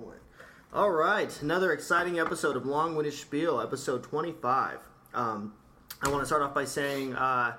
[0.00, 0.16] win.
[0.72, 4.78] All right, another exciting episode of Long Winded Spiel, episode 25.
[5.14, 5.54] Um,
[6.02, 7.56] I want to start off by saying uh,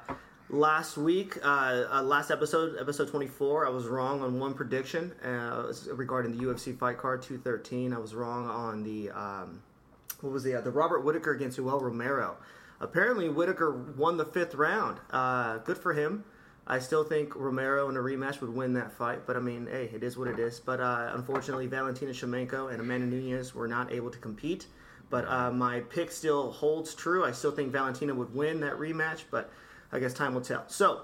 [0.50, 5.72] last week, uh, uh, last episode, episode 24, I was wrong on one prediction uh,
[5.94, 7.94] regarding the UFC fight card 213.
[7.94, 9.62] I was wrong on the, um,
[10.22, 12.38] what was the, uh, the Robert Whitaker against Joel Romero.
[12.80, 15.00] Apparently, Whitaker won the fifth round.
[15.12, 16.24] Uh, good for him.
[16.68, 19.90] I still think Romero in a rematch would win that fight, but I mean, hey,
[19.94, 20.60] it is what it is.
[20.60, 24.68] But uh, unfortunately, Valentina Shevchenko and Amanda Nunes were not able to compete.
[25.10, 27.26] But uh, my pick still holds true.
[27.26, 29.52] I still think Valentina would win that rematch, but
[29.92, 30.64] I guess time will tell.
[30.68, 31.02] So,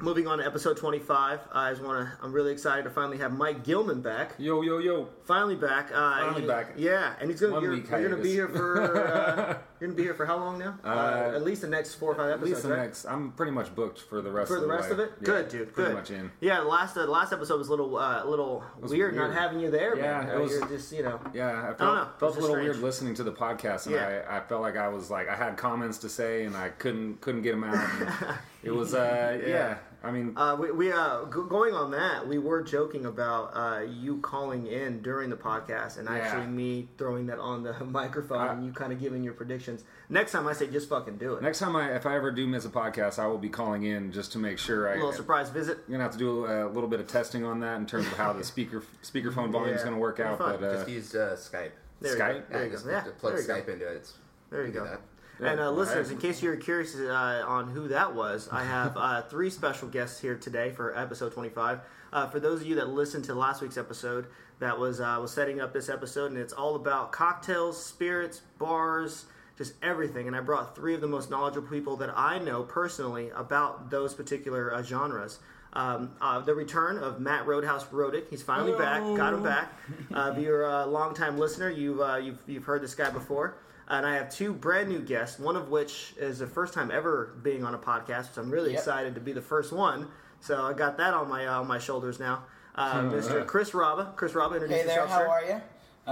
[0.00, 2.24] moving on to episode 25, I just want to.
[2.24, 4.32] I'm really excited to finally have Mike Gilman back.
[4.38, 5.08] Yo, yo, yo.
[5.24, 5.90] Finally back.
[5.92, 6.72] Uh, Finally he- back.
[6.76, 7.52] Yeah, and he's gonna.
[7.52, 9.62] One You're, you're gonna be here for.
[9.76, 10.78] Uh, you're gonna be here for how long now?
[10.84, 12.42] Uh, at least the next four or five episodes.
[12.42, 12.82] At least the right?
[12.82, 13.04] next.
[13.04, 14.94] I'm pretty much booked for the rest for of the the rest way.
[14.94, 15.12] of it.
[15.20, 15.72] Yeah, good, dude.
[15.74, 15.96] Pretty good.
[15.96, 16.30] much in.
[16.40, 19.32] Yeah, the last uh, the last episode was a little uh, little was weird, not
[19.34, 19.96] having you there.
[19.96, 20.28] Yeah, man.
[20.28, 21.20] it Uh, was- You're just you know.
[21.34, 22.08] Yeah, I felt, know.
[22.18, 22.70] Felt a little strange.
[22.70, 24.22] weird listening to the podcast, and Yeah.
[24.28, 27.20] I, I felt like I was like I had comments to say, and I couldn't
[27.20, 28.34] couldn't get them out.
[28.62, 29.76] it was uh, yeah.
[30.06, 33.80] I mean, Uh, we, we uh, g- going on that, we were joking about uh,
[33.82, 36.16] you calling in during the podcast, and Yeah.
[36.16, 39.84] actually me throwing that on the microphone, I- and you kind of giving your predictions.
[40.08, 41.42] Next time, I say just fucking do it.
[41.42, 44.12] next time I if I ever do miss a podcast, I will be calling in
[44.12, 44.92] just to make sure I.
[44.92, 45.78] a little surprise visit.
[45.86, 48.12] I'm gonna have to do a, little bit of testing on that in terms of
[48.12, 49.86] how the speaker speakerphone volume is Yeah.
[49.90, 50.38] gonna work It'll out.
[50.38, 50.56] fun.
[50.60, 51.70] But uh, Just use uh, Skype.
[52.00, 52.34] There you Skype?
[52.34, 52.42] go.
[52.50, 52.90] There Yeah, you just go.
[52.92, 53.54] Yeah, plug there you go.
[53.54, 53.96] Skype into it.
[53.96, 54.12] It's,
[54.50, 54.84] There you go.
[54.84, 55.00] that.
[55.40, 56.14] And uh, listeners, right.
[56.14, 60.20] in case you're curious uh, on who that was, I have uh, three special guests
[60.20, 61.80] here today for episode 25.
[62.12, 64.26] Uh, for those of you that listened to last week's episode,
[64.58, 69.26] that was uh, was setting up this episode, and it's all about cocktails, spirits, bars,
[69.58, 70.26] just everything.
[70.26, 74.14] And I brought three of the most knowledgeable people that I know personally about those
[74.14, 75.40] particular uh, genres.
[75.74, 78.30] Um, uh, the return of Matt Roadhouse Rodick.
[78.30, 79.02] He's finally back.
[79.14, 79.74] Got him back.
[80.14, 83.58] Uh, if you're a longtime listener, you've, uh, you've you've heard this guy before.
[83.88, 85.38] And I have two brand new guests.
[85.38, 88.70] One of which is the first time ever being on a podcast, which I'm really
[88.72, 88.78] Yep.
[88.80, 90.08] excited to be the first one.
[90.40, 92.44] So I got that on my uh, on my shoulders now.
[92.74, 93.46] Uh, Mr.
[93.46, 94.14] Chris Raba.
[94.16, 95.28] Chris Raba, introduce Hey there, yourself, how sir.
[95.28, 95.60] are you?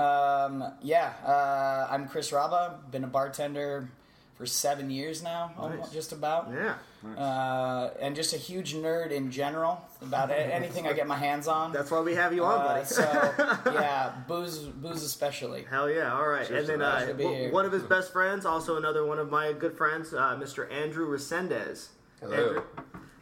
[0.01, 2.91] Um, yeah, uh, I'm Chris Raba.
[2.91, 3.89] Been a bartender
[4.37, 6.51] for seven years now, almost, just about.
[6.53, 6.75] Yeah,
[7.17, 11.73] Uh, and just a huge nerd in general about anything I get my hands on.
[11.73, 12.85] that's why we have you on, Uh, buddy.
[12.85, 13.03] so
[13.73, 15.65] yeah, booze, booze especially.
[15.69, 16.15] Hell yeah!
[16.15, 18.77] All right, and then uh, pleasure to be w- one of his best friends, also
[18.77, 20.71] another one of my good friends, uh, Mr.
[20.73, 21.89] Andrew Resendez.
[22.21, 22.35] Hello.
[22.37, 22.63] Andrew,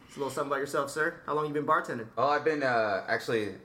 [0.05, 1.15] just a little something about yourself, sir.
[1.25, 2.07] How long you been bartending?
[2.17, 3.55] Oh, I've been uh, actually.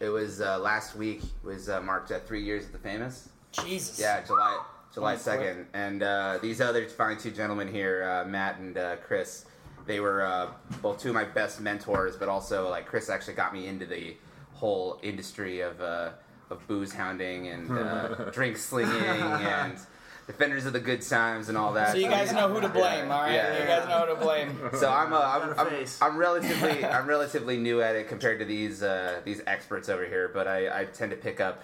[0.00, 1.22] It was uh, last week.
[1.44, 3.28] Was uh, marked at three years at the famous.
[3.52, 4.00] Jesus.
[4.00, 4.60] Yeah, July
[4.92, 5.66] July second.
[5.74, 9.44] And uh, these other fine two gentlemen here, uh, Matt and uh, Chris,
[9.86, 10.48] they were uh,
[10.80, 12.16] both two of my best mentors.
[12.16, 14.16] But also, like Chris actually got me into the
[14.52, 16.10] whole industry of uh,
[16.50, 19.78] of booze hounding and uh, drink slinging and
[20.26, 21.92] defenders of the good times and all that.
[21.92, 23.34] So you guys know who to blame, Yeah, all right?
[23.34, 24.70] yeah, You guys know who to blame.
[24.78, 25.86] So I'm, uh, Got I'm, a I'm.
[26.00, 30.30] I'm relatively I'm relatively new at it compared to these uh, these experts over here,
[30.32, 31.62] but I, I tend to pick up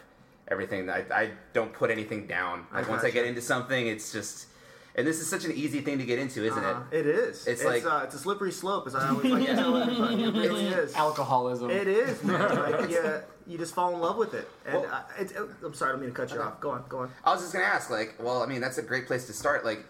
[0.49, 0.91] everything.
[0.91, 2.67] I, I don't put anything down.
[2.73, 3.13] Like once I gotcha.
[3.21, 4.47] get into something, it's just
[4.99, 6.99] and this is such an easy thing to get into, isn't Uh, it?
[6.99, 7.47] it is.
[7.47, 10.25] It's like- uh, it's a slippery slope, as I always like to tell everybody.
[10.25, 10.93] It really is.
[10.95, 11.71] alcoholism.
[11.71, 12.41] It is, man.
[12.81, 14.49] Like, yeah, you just fall in love with it.
[14.67, 16.61] And Well- uh, it, it- I'm sorry, I don't mean to cut you off.
[16.61, 17.11] Go on, go on.
[17.25, 19.65] I was just gonna ask, like, well, I mean, that's a great place to start.
[19.65, 19.85] Like,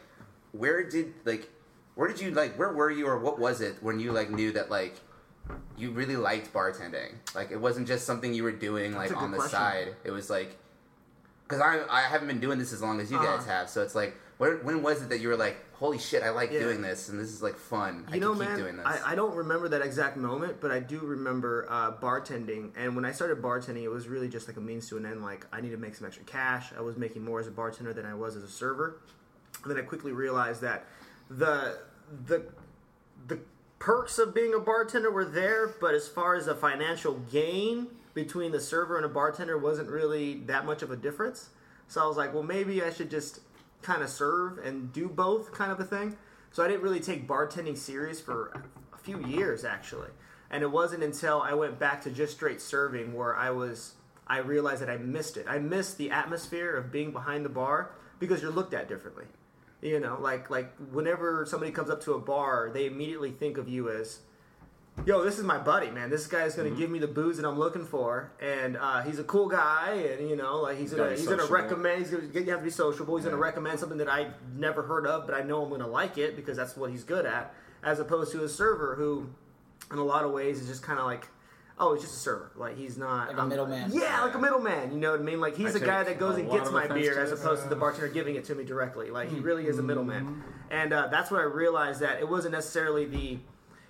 [0.53, 1.49] where did like
[1.95, 4.53] where did you like where were you or what was it when you like knew
[4.53, 4.95] that like
[5.77, 7.13] you really liked bartending?
[7.35, 9.59] Like, it wasn't just something you were doing like on the question.
[9.59, 9.97] side.
[10.05, 10.57] It was like
[11.47, 13.51] because I I haven't been doing this as long as you guys Uh-huh.
[13.51, 16.31] have, so it's like where, when was it that you were like, holy shit, I
[16.31, 16.61] like Yeah.
[16.61, 18.07] doing this and this is like fun.
[18.11, 18.87] I know, can keep man, doing this.
[18.87, 22.71] I, I don't remember that exact moment, but I do remember uh, bartending.
[22.77, 25.23] And when I started bartending, it was really just like a means to an end.
[25.23, 26.73] Like, I need to make some extra cash.
[26.77, 29.01] I was making more as a bartender than I was as a server.
[29.63, 30.87] And then I quickly realized that
[31.29, 31.79] the
[32.27, 32.47] the
[33.27, 33.41] the
[33.79, 38.51] perks of being a bartender were there, but as far as the financial gain between
[38.53, 41.51] the server and a bartender wasn't really that much of a difference.
[41.87, 43.41] So I was like, well, maybe I should just
[43.83, 46.17] kind of serve and do both, kind of a thing.
[46.51, 50.11] So I didn't really take bartending serious for a few years actually,
[50.51, 53.95] and it wasn't until I went back to just straight serving where I was.
[54.27, 55.47] I realized that I missed it.
[55.49, 59.25] I missed the atmosphere of being behind the bar because you're looked at differently.
[59.81, 63.69] You know, like like whenever somebody comes up to a bar, they immediately think of
[63.69, 64.21] you as,
[65.07, 66.11] "Yo, this is my buddy, man.
[66.11, 66.79] This guy is gonna Mm-hmm.
[66.79, 70.29] give me the booze that I'm looking for, and uh, he's a cool guy, and
[70.29, 71.99] you know, like he's Gotta gonna be he's gonna recommend.
[72.01, 73.17] He's gonna you have to be sociable.
[73.17, 76.19] He's gonna recommend something that I never heard of, but I know I'm gonna like
[76.19, 77.55] it because that's what he's good at.
[77.83, 79.29] As opposed to a server who,
[79.93, 81.29] in a lot of ways, is just kind of like
[81.81, 82.51] oh, he's just a server.
[82.57, 83.91] Like he's not Like a um, middleman.
[83.93, 84.93] Yeah, like a middleman.
[84.93, 85.41] You know what I mean?
[85.41, 87.77] Like he's I the guy that goes and gets my beer as opposed to the
[87.77, 89.11] bartender giving it to me directly.
[89.11, 92.53] Like he really is a middleman, and uh, that's when I realized that it wasn't
[92.53, 93.39] necessarily the.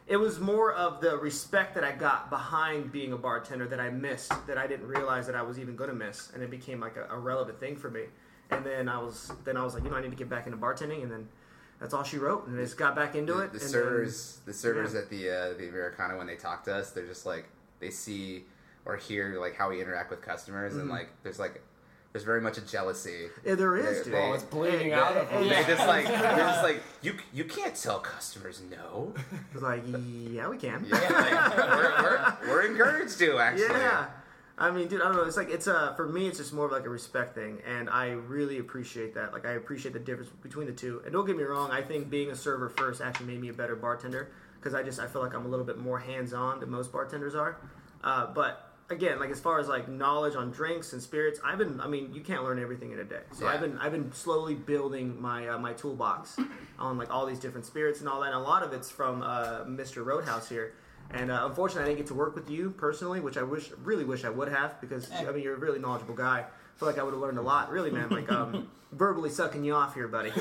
[0.09, 3.91] It was more of the respect that I got behind being a bartender that I
[3.91, 6.81] missed, that I didn't realize that I was even going to miss, and it became
[6.81, 8.05] like a, a relevant thing for me.
[8.51, 10.47] And then I was, then I was like, you know, I need to get back
[10.47, 11.29] into bartending, and then
[11.79, 13.47] that's all she wrote, and I just got back into the, it.
[13.49, 15.01] the and then- servers, the servers yeah.
[15.01, 17.45] at the uh, the Americana when they talk to us, they're just like
[17.79, 18.45] they see
[18.87, 20.81] or hear like how we interact with customers, Mm-hmm.
[20.83, 21.63] and like there's like
[22.19, 23.29] there's very much a jealousy.
[23.45, 24.13] yeah, there is, They- dude.
[24.15, 25.49] they- Oh, it's bleeding Hey, out hey, of hey, them.
[25.49, 29.15] They just like they're just like you you can't tell customers no.
[29.55, 30.85] It's like, yeah, we can.
[30.89, 33.67] Yeah, like, we're, we're, we're encouraged to actually.
[33.69, 34.07] Yeah.
[34.61, 35.23] I mean, dude, I don't know.
[35.23, 37.89] It's like it's a for me, it's just more of like a respect thing, and
[37.89, 39.33] I really appreciate that.
[39.33, 41.01] Like, I appreciate the difference between the two.
[41.05, 43.53] And don't get me wrong, I think being a server first actually made me a
[43.53, 46.59] better bartender because I just I feel like I'm a little bit more hands on
[46.59, 47.59] than most bartenders are.
[48.03, 51.81] Uh, but again, like as far as like knowledge on drinks and spirits, I've been.
[51.81, 53.21] I mean, you can't learn everything in a day.
[53.33, 53.53] So Yeah.
[53.53, 56.39] I've been I've been slowly building my uh, my toolbox
[56.79, 58.29] on like all these different spirits and all that.
[58.29, 60.05] And a lot of it's from uh, Mr.
[60.05, 60.75] Roadhouse here.
[61.11, 64.05] And uh, unfortunately, I didn't get to work with you personally, which I wish, really
[64.05, 66.41] wish I would have, because I mean, you're a really knowledgeable guy.
[66.41, 68.11] I feel like I would have learned a lot, really, man.
[68.11, 70.33] Like um, verbally sucking you off here, buddy.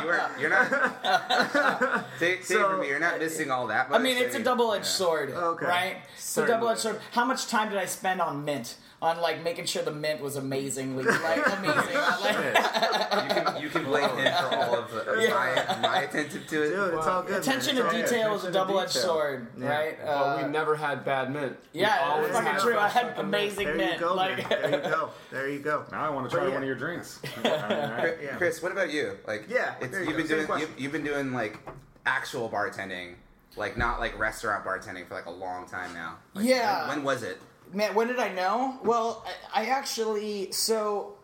[0.00, 2.04] You are, you're not.
[2.18, 2.88] take take So- it from me.
[2.88, 3.88] You're not missing all that.
[3.90, 4.90] I mean, it's a double-edged yeah.
[4.90, 5.66] sword, Okay.
[5.66, 5.96] right?
[6.14, 7.00] It's a double-edged sword.
[7.12, 8.76] How much time did I spend on mint?
[9.02, 11.94] On like making sure the mint was amazingly like amazing.
[11.94, 16.62] Like, You can you can blame him for all of the, my my attention to
[16.62, 16.68] it.
[16.70, 17.40] Dude, it's all good.
[17.40, 18.04] attention It's to all good.
[18.04, 19.68] detail is a double-edged sword, Yeah.
[19.68, 20.04] right?
[20.04, 21.56] Well, Uh, we never had bad mint.
[21.72, 22.76] Yeah, it's fucking had true.
[22.78, 23.34] I had fucking mint.
[23.34, 23.92] amazing There mint.
[23.94, 24.46] you go, like.
[24.50, 25.10] There you go.
[25.30, 25.84] There you go.
[25.90, 26.52] Now I want to try yeah.
[26.52, 27.20] one of your drinks.
[27.24, 28.36] I mean, I- Chris, Yeah.
[28.36, 29.16] Chris, what about you?
[29.26, 30.16] Like, Yeah, it's, you you've go.
[30.18, 31.58] been Same doing you've, you've been doing like
[32.04, 33.14] actual bartending,
[33.56, 36.18] like not like restaurant bartending for like a long time now.
[36.34, 36.88] Like, Yeah.
[36.88, 37.38] When, when was it?
[37.72, 38.78] Man, when did I know?
[38.82, 39.24] Well,
[39.54, 41.14] I, I actually so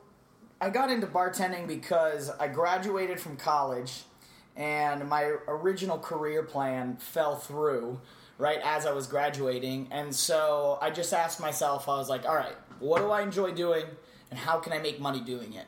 [0.61, 4.05] I got into bartending because I graduated from college,
[4.55, 8.01] and my original career plan fell through
[8.39, 12.37] right as I was graduating, and so I just asked myself, I was like, all
[12.37, 13.85] right, what do I enjoy doing,
[14.31, 15.67] and how can I make money doing it?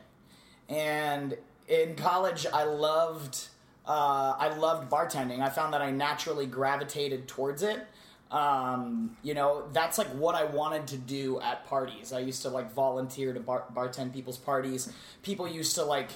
[0.69, 1.35] And
[1.67, 3.47] in college, I loved
[3.85, 5.41] uh, I loved bartending.
[5.41, 7.87] I found that I naturally gravitated towards it.
[8.31, 12.13] Um, you know, that's like what I wanted to do at parties.
[12.13, 14.91] I used to like volunteer to bar- bartend people's parties.
[15.23, 16.09] People used to like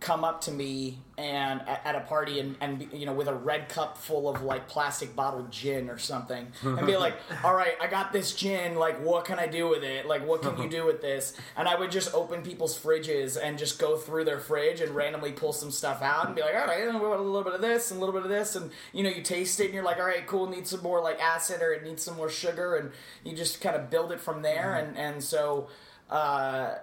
[0.00, 3.68] come up to me and at, a party and, and you know with a red
[3.68, 7.14] cup full of like plastic bottled gin or something and be like
[7.44, 10.06] all right i got this gin like what can i do with it?
[10.06, 11.34] Like what can you do with this?
[11.56, 15.32] And i would just open people's fridges and just go through their fridge and randomly
[15.32, 17.98] pull some stuff out and be like all right a little bit of this and
[17.98, 18.56] a little bit of this.
[18.56, 21.00] And you know you taste it and you're like all right cool needs some more
[21.00, 22.76] like acid or it needs some more sugar.
[22.76, 22.90] And
[23.24, 24.74] you just kind of build it from there.
[24.74, 25.68] And and so
[26.10, 26.74] uh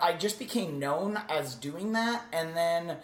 [0.00, 2.96] I just became known as doing that, and then,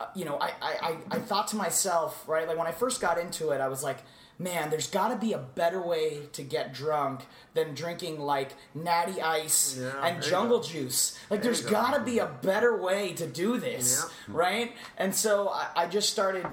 [0.00, 3.18] uh, you know, I, I, I, thought to myself, right, like when I first got
[3.18, 3.98] into it, I was like,
[4.38, 7.22] man, there's got to be a better way to get drunk
[7.54, 10.64] than drinking like natty ice Yeah, and jungle go.
[10.64, 11.18] juice.
[11.28, 14.34] Like, There there's you got to be a better way to do this, Yeah.
[14.36, 14.72] right?
[14.96, 16.46] And so I, I just started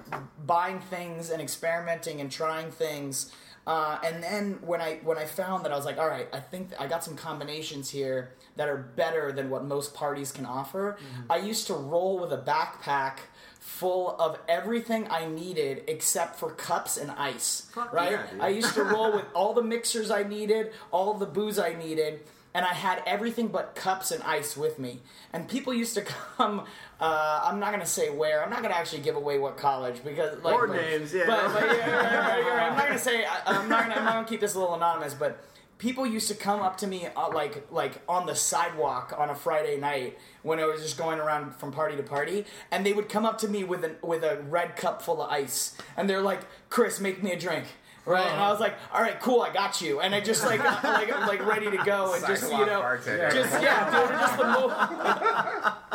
[0.46, 3.32] buying things and experimenting and trying things.
[3.67, 6.39] Uh, and then when I when I found that I was like, all right, I
[6.39, 10.98] think I got some combinations here that are better than what most parties can offer.
[11.00, 11.31] Mm-hmm.
[11.31, 13.17] I used to roll with a backpack
[13.60, 17.67] full of everything I needed except for cups and ice.
[17.74, 18.12] Fuck right?
[18.12, 18.25] yeah.
[18.39, 22.19] I used to roll with all the mixers I needed, all the booze I needed,
[22.55, 25.01] and I had everything but cups and ice with me.
[25.33, 26.01] And people used to
[26.38, 26.63] come.
[27.00, 28.41] Uh, I'm not gonna say where.
[28.43, 31.25] I'm not gonna actually give away what college because like Or but- names, yeah.
[31.27, 32.67] But, but yeah, yeah, yeah.
[32.71, 33.25] I'm not gonna say.
[33.25, 33.95] I, I'm not gonna.
[34.00, 35.43] I'm not gonna keep this a little anonymous, but.
[35.77, 39.35] People used to come up to me uh, like like on the sidewalk on a
[39.35, 43.09] Friday night when I was just going around from party to party, and they would
[43.09, 46.21] come up to me with an with a red cup full of ice, and they're
[46.21, 47.65] like, "Chris, make me a drink."
[48.05, 50.59] Right, and I was like, "All right, cool, I got you," and I just like
[50.59, 53.31] uh, like I'm like ready to go, and just you know, bartender.
[53.31, 55.91] just yeah, dude, just the mo-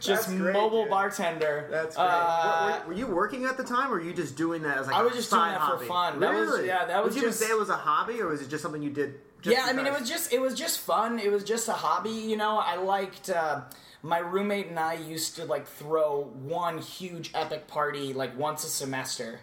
[0.00, 0.90] just great, mobile dude.
[0.90, 1.68] bartender.
[1.70, 2.04] That's great.
[2.04, 4.86] Uh, were, were you working at the time, or were you just doing that as
[4.86, 5.86] like I a was just doing side that for hobby?
[5.86, 6.20] fun.
[6.20, 6.66] That was- Really?
[6.66, 8.48] yeah, that was Would you just- even say it was a hobby, or was it
[8.48, 9.20] just something you did?
[9.40, 11.18] Just yeah, I mean, it was just it was just fun.
[11.20, 12.58] It was just a hobby, you know.
[12.58, 13.60] I liked uh,
[14.02, 18.68] my roommate and I used to like throw one huge epic party like once a
[18.68, 19.38] semester.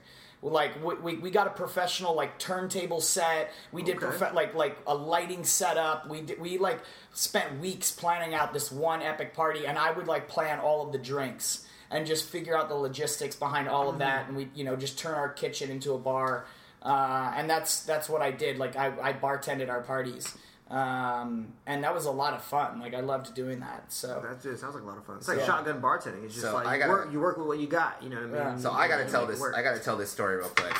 [0.51, 3.51] Like we, we, we got a professional like turntable set.
[3.71, 4.31] We did Okay.
[4.33, 6.07] like like a lighting setup.
[6.07, 6.81] We did, we like
[7.13, 10.91] spent weeks planning out this one epic party, and I would like plan all of
[10.91, 14.63] the drinks and just figure out the logistics behind all of that, and we you
[14.63, 16.45] know just turn our kitchen into a bar.
[16.83, 18.59] uh, and that's that's what I did.
[18.59, 20.37] Like I, I bartended our parties,
[20.69, 22.79] um, and that was a lot of fun.
[22.79, 23.91] Like I loved doing that.
[23.91, 25.17] So That just sounds like a lot of fun.
[25.17, 25.45] It's like Yeah.
[25.45, 26.23] shotgun bartending.
[26.25, 28.01] It's just So like I you, gotta- work, you work with what you got.
[28.01, 28.35] You know what I mean?
[28.35, 28.57] Yeah.
[28.57, 29.39] So I got to tell this.
[29.39, 29.55] work.
[29.55, 30.75] I got to tell this story real quick.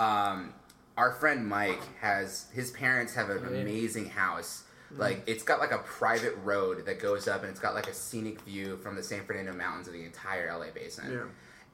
[0.00, 0.54] Um,
[0.96, 4.62] our friend Mike has his parents have an amazing house.
[4.96, 7.92] Like it's got like a private road that goes up, and it's got like a
[7.92, 11.12] scenic view from the San Fernando Mountains of the entire LA basin.
[11.12, 11.18] Yeah.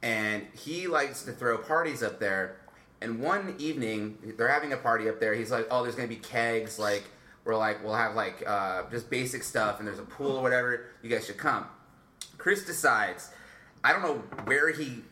[0.02, 2.56] And he likes to throw parties up there.
[3.00, 5.34] And one evening, they're having a party up there.
[5.34, 6.78] He's like, "Oh, there's gonna be kegs.
[6.80, 7.04] Like,
[7.44, 10.86] we're like, we'll have like uh, just basic stuff, and there's a pool or whatever.
[11.02, 11.66] You guys should come."
[12.38, 13.30] Chris decides,
[13.84, 15.02] I don't know where he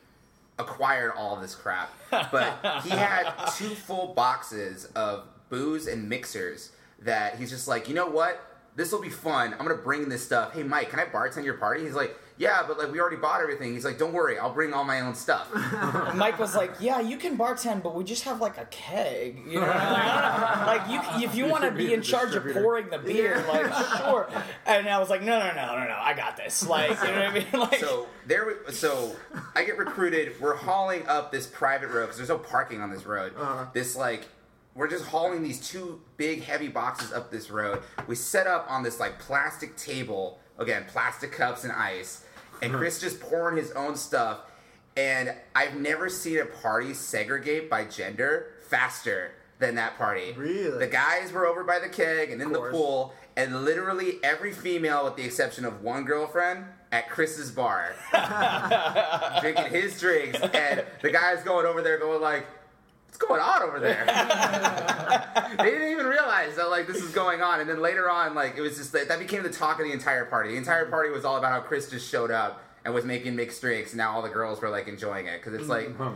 [0.59, 7.37] acquired all this crap, but he had two full boxes of booze and mixers that
[7.37, 8.47] he's just like, you know what?
[8.77, 9.53] This will be fun.
[9.53, 10.55] I'm gonna bring this stuff.
[10.55, 11.83] Hey, Mike, can I bartend your party?
[11.83, 13.75] He's like, yeah, but like we already bought everything.
[13.75, 15.47] He's like, don't worry, I'll bring all my own stuff.
[16.15, 19.61] Mike was like, "Yeah, you can bartend, but we just have like a keg, you
[19.61, 23.71] know, like you if you want to be in charge of pouring the beer, like
[23.99, 24.27] sure."
[24.65, 27.21] And I was like, "No, no, no, no, no, I got this." Like, you know
[27.21, 27.47] what I mean?
[27.53, 29.15] Like, so there, we- so
[29.55, 30.41] I get recruited.
[30.41, 33.35] We're hauling up this private road because there's no parking on this road.
[33.37, 33.67] Uh-huh.
[33.75, 34.27] This like,
[34.75, 37.83] we're just hauling these two big heavy boxes up this road.
[38.07, 42.25] We set up on this like plastic table again, plastic cups and ice,
[42.63, 42.79] and hmm.
[42.79, 44.41] Chris just pouring his own stuff.
[44.97, 50.33] And I've never seen a party segregate by gender faster than that party.
[50.37, 50.79] Really?
[50.79, 55.05] The guys were over by the keg and in the pool, and literally every female,
[55.05, 57.95] with the exception of one girlfriend, at Chris's bar,
[59.41, 62.47] drinking his drinks, and the guys going over there going like,
[63.11, 64.05] "What's going on over there?"
[65.59, 68.57] they didn't even realize that like this is going on, and then later on, like
[68.57, 70.53] it was just that that became the talk of the entire party.
[70.53, 70.93] The entire mm-hmm.
[70.93, 73.99] party was all about how Chris just showed up and was making mixed drinks, and
[73.99, 76.03] now all the girls were like enjoying it because it's mm-hmm.
[76.03, 76.13] like,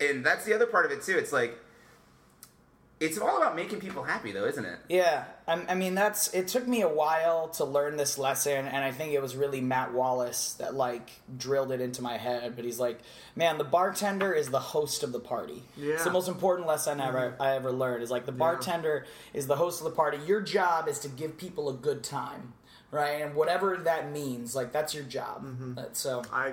[0.00, 1.18] and that's the other part of it too.
[1.18, 1.58] It's like.
[3.00, 4.78] It's all about making people happy, though, isn't it?
[4.90, 6.34] Yeah, I, I mean that's.
[6.34, 9.62] It took me a while to learn this lesson, and I think it was really
[9.62, 12.56] Matt Wallace that like drilled it into my head.
[12.56, 13.00] But he's like,
[13.34, 15.62] "Man, the bartender is the host of the party.
[15.78, 15.94] Yeah.
[15.94, 17.42] It's the most important lesson ever mm-hmm.
[17.42, 18.02] I ever learned.
[18.02, 20.18] Is like the bartender is the host of the party.
[20.26, 22.52] Your job is to give people a good time,
[22.90, 23.22] right?
[23.22, 25.44] And whatever that means, like that's your job.
[25.44, 25.78] Mm-hmm.
[25.78, 26.52] Uh, So I, I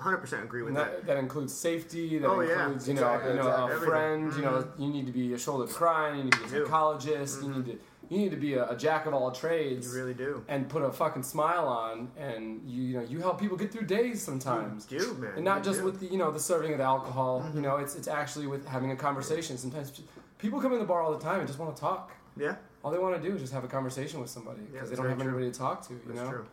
[0.00, 0.92] 100% agree with that.
[0.92, 2.18] that, that includes safety.
[2.18, 2.62] That Oh, yeah.
[2.64, 3.62] includes you know Exactly, you know exactly.
[3.72, 3.88] a Everything.
[3.88, 4.32] friend.
[4.36, 4.82] You know mm-hmm.
[4.82, 6.16] you need to be a shoulder to cry.
[6.16, 6.64] You need to be a do.
[6.64, 7.42] psychologist.
[7.42, 7.58] You mm-hmm.
[7.62, 7.78] need to
[8.10, 9.86] you need to be a, a jack of all trades.
[9.94, 10.42] You really do.
[10.48, 13.86] and put a fucking smile on, and you you know you help people get through
[13.86, 14.86] days sometimes.
[14.90, 15.32] You do, man.
[15.36, 15.84] and not You just do.
[15.84, 17.44] with the you know the serving of the alcohol.
[17.54, 19.58] You know, it's it's actually with having a conversation.
[19.58, 19.92] Sometimes
[20.38, 22.12] people come in the bar all the time and just want to talk.
[22.38, 24.90] Yeah, All they want to do is just have a conversation with somebody because that's
[24.90, 25.28] they don't have true.
[25.28, 25.94] anybody to talk to.
[25.94, 26.30] You that's know.
[26.30, 26.46] true.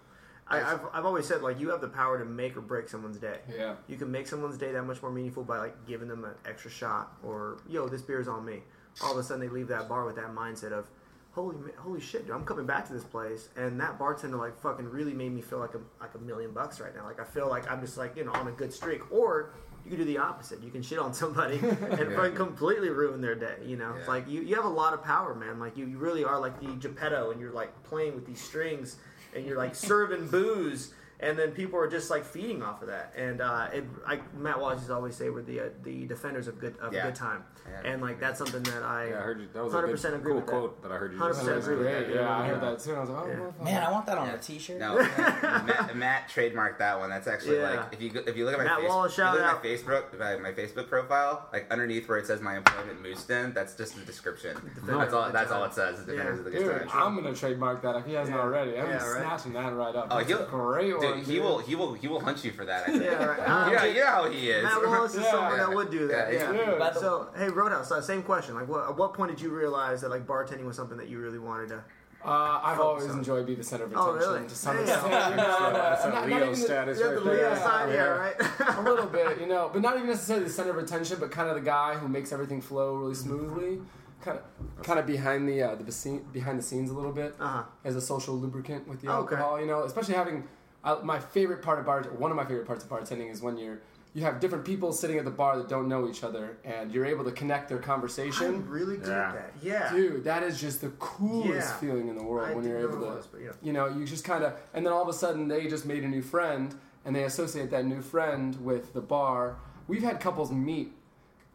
[0.48, 3.18] I, I've, I've always said, like, you have the power to make or break someone's
[3.18, 3.40] day.
[3.56, 3.76] Yeah.
[3.88, 6.70] You can make someone's day that much more meaningful by, like, giving them an extra
[6.70, 8.62] shot or, yo, this beer's on me.
[9.04, 10.88] All of a sudden, they leave that bar with that mindset of,
[11.36, 14.90] holy holy shit, dude, I'm coming back to this place, and that bartender like fucking
[14.90, 17.04] really made me feel like a like a million bucks right now.
[17.04, 19.12] Like I feel like I'm just like you know on a good streak.
[19.12, 19.52] Or
[19.86, 20.64] you can do the opposite.
[20.64, 23.58] You can shit on somebody and fucking completely ruin their day.
[23.64, 25.60] You know, it's like you you have a lot of power, man.
[25.60, 28.98] Like you, you really are like the Geppetto, and you're like playing with these strings,
[29.36, 30.94] and you're like serving booze.
[31.22, 34.60] And then people are just like feeding off of that, and uh, it, like Matt
[34.60, 37.06] Wallace to always say, we're the uh, the defenders of good of Yeah.
[37.06, 37.55] good time, Yeah.
[37.84, 39.48] And like that's something that I Yeah, I heard you.
[39.54, 40.52] That was 100% good, agree cool with that.
[40.52, 40.92] quote that.
[40.92, 41.20] I heard you.
[41.20, 42.08] 100% just That agree with great.
[42.08, 42.16] that.
[42.16, 42.96] Yeah, I heard that too.
[42.96, 43.36] I was like, oh, Yeah.
[43.36, 43.64] motherfucker.
[43.64, 44.80] man, I want that on a T-shirt.
[44.80, 47.10] No, Matt, Matt trademarked that one.
[47.10, 47.70] That's actually Yeah.
[47.70, 49.44] like if you go- if you look at my Matt face, Wallace, if shout look
[49.44, 49.64] at out.
[49.64, 53.54] my Facebook my, my Facebook profile, like underneath where it says my employment moose den,
[53.54, 54.56] that's just the description.
[54.84, 55.32] That's all.
[55.32, 56.00] That's all it says.
[56.00, 58.44] is Defenders of the Good Dude, I'm gonna trademark that if he hasn't Yeah.
[58.44, 58.72] already.
[58.80, 59.22] I'm Yeah, right.
[59.22, 60.08] snatching that right up.
[60.12, 61.20] Oh, he'll a great one.
[61.24, 61.60] He will.
[61.60, 61.94] He will.
[61.94, 62.88] He will hunt you for that.
[62.90, 62.92] I.
[62.94, 63.66] Yeah.
[63.76, 64.64] Yeah, you know how he is.
[64.64, 66.32] Matt Wallace is someone that would do that.
[66.34, 66.66] Yeah, Yeah.
[66.66, 68.56] he's- By the- So, hey, Roadhouse, uh, same question.
[68.56, 71.20] Like, what, at what point did you realize that like bartending was something that you
[71.20, 71.84] really wanted to?
[72.24, 73.18] Uh, I've Oh, always sorry.
[73.20, 74.48] enjoyed being the center of attention Oh, attention really?
[74.50, 75.04] to some extent.
[75.04, 77.20] You That's uh, that not- not Leo even the- right have the there.
[77.22, 78.36] Leo side, yeah, right?
[78.78, 81.50] a little bit, you know, but not even necessarily the center of attention, but kind
[81.50, 83.80] of the guy who makes everything flow really smoothly.
[84.22, 87.36] Kind of, kind of behind the uh, the bese- behind the scenes a little bit
[87.40, 87.62] Uh-huh.
[87.84, 89.36] as a social lubricant with the Oh, okay.
[89.36, 89.60] alcohol.
[89.62, 90.48] You know, especially having
[90.84, 93.56] uh, my favorite part of bar, one of my favorite parts of bartending is when
[93.58, 93.82] you're
[94.16, 97.06] you have different people sitting at the bar that don't know each other, and you're
[97.06, 98.68] able to connect their I conversation.
[98.70, 99.34] really did Yeah.
[99.34, 99.54] that.
[99.62, 99.92] Yeah.
[99.94, 101.78] Dude, that is just the coolest Yeah.
[101.78, 103.52] feeling in the world I when you're able it to was, but yeah.
[103.62, 106.04] you know, you just kind of, and then all of a sudden they just made
[106.06, 109.58] a new friend, and they associate that new friend with the bar.
[109.90, 110.94] We've had couples meet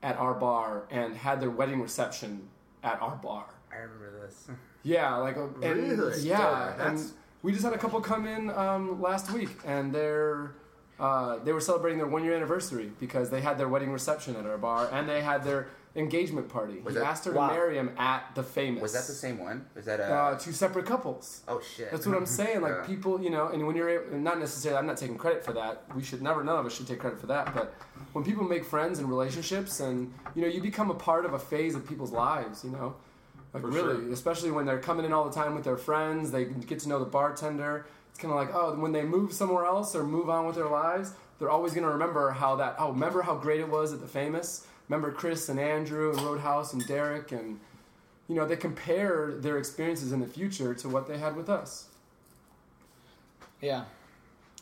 [0.03, 2.49] at our bar and had their wedding reception
[2.85, 3.47] at our bar.
[3.73, 4.49] I remember this.
[4.83, 6.21] Yeah, like, and Really?
[6.23, 7.13] yeah, Yeah, and
[7.43, 10.53] we just had a couple come in um, last week, and they're.
[11.01, 14.45] Uh, they were celebrating their one year anniversary because they had their wedding reception at
[14.47, 15.67] our bar and they had their
[15.97, 16.79] engagement party.
[16.85, 17.49] Was he that- asked her Wow.
[17.49, 18.83] to marry him at the famous.
[18.83, 19.67] Was that the same one?
[19.75, 20.05] Was that a?
[20.15, 21.43] Uh, two separate couples.
[21.49, 21.91] oh shit.
[21.91, 22.61] That's what I'm saying.
[22.61, 22.87] Like Yeah.
[22.87, 25.83] people, you know, and when you're able, not necessarily, I'm not taking credit for that.
[25.97, 27.55] We should never, none of us should take credit for that.
[27.55, 27.73] But
[28.13, 31.39] when people make friends and relationships, and you know, you become a part of a
[31.39, 32.63] phase of people's lives.
[32.63, 32.95] You know,
[33.55, 36.79] like really, especially when they're coming in all the time with their friends, they get
[36.81, 37.87] to know the bartender.
[38.21, 40.69] It's kind of like, oh, when they move somewhere else or move on with their
[40.69, 42.77] lives, they're always going to remember how that.
[42.79, 44.67] Oh, remember how great it was at the famous.
[44.91, 47.59] Remember Chris and Andrew and Roadhouse and Derek and
[48.29, 51.87] you know, they compare their experiences in the future to what they had with us.
[53.63, 53.85] Yeah,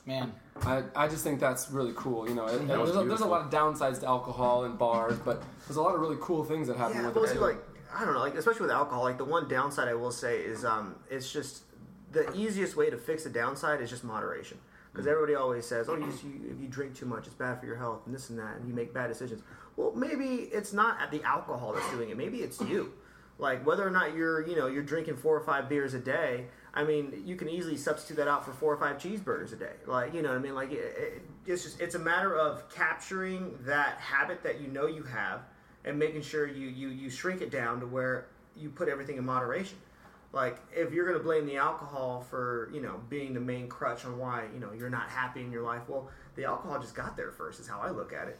[0.06, 0.32] man.
[0.62, 2.28] I, I just think that's really cool.
[2.28, 5.18] You know, and That there's, a, there's a lot of downsides to alcohol and bars,
[5.18, 7.30] but there's a lot of really cool things that happen Yeah, with well, it.
[7.30, 7.56] see, like
[7.92, 10.64] I don't know, like especially with alcohol, like the one downside I will say is
[10.64, 11.62] um, it's just
[12.12, 14.58] the easiest way to fix the downside is just moderation.
[14.90, 15.12] Because mm-hmm.
[15.12, 17.76] everybody always says, "Oh, you, you, if you drink too much, it's bad for your
[17.76, 19.42] health, and this and that, and you make bad decisions."
[19.76, 22.16] Well, maybe it's not the alcohol that's doing it.
[22.16, 22.92] Maybe it's you.
[23.38, 26.46] Like whether or not you're, you know, you're drinking four or five beers a day.
[26.74, 29.74] I mean, you can easily substitute that out for four or five cheeseburgers a day.
[29.86, 32.68] Like, you know, what I mean, like it, it, it's just it's a matter of
[32.68, 35.42] capturing that habit that you know you have
[35.84, 39.24] and making sure you you you shrink it down to where you put everything in
[39.24, 39.78] moderation.
[40.32, 44.04] Like if you're going to blame the alcohol for you know being the main crutch
[44.04, 47.16] on why you know you're not happy in your life, well, the alcohol just got
[47.16, 47.60] there first.
[47.60, 48.38] Is how I look at it.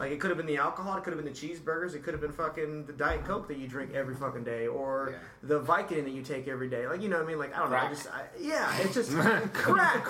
[0.00, 2.14] Like it could have been the alcohol, it could have been the cheeseburgers, it could
[2.14, 5.18] have been fucking the diet coke that you drink every fucking day, or Yeah.
[5.42, 6.86] the Vicodin that you take every day.
[6.88, 7.38] Like you know what I mean?
[7.38, 7.76] Like I don't know.
[7.76, 9.10] I just I, yeah, it's just
[9.52, 9.52] crack.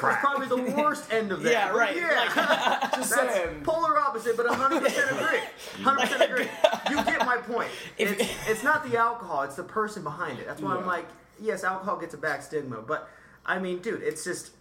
[0.01, 1.51] That's probably the worst end of that.
[1.51, 1.97] Yeah, right.
[1.97, 3.63] Yeah, Just that's saying.
[3.65, 5.39] polar opposite, but 100 percent agree.
[5.83, 6.49] 100 percent agree.
[6.89, 7.69] You get my point.
[7.99, 10.47] It's, it's not the alcohol; it's the person behind it.
[10.47, 11.07] That's why I'm like,
[11.41, 13.09] yes, alcohol gets a bad stigma, but
[13.45, 14.53] I mean, dude, it's just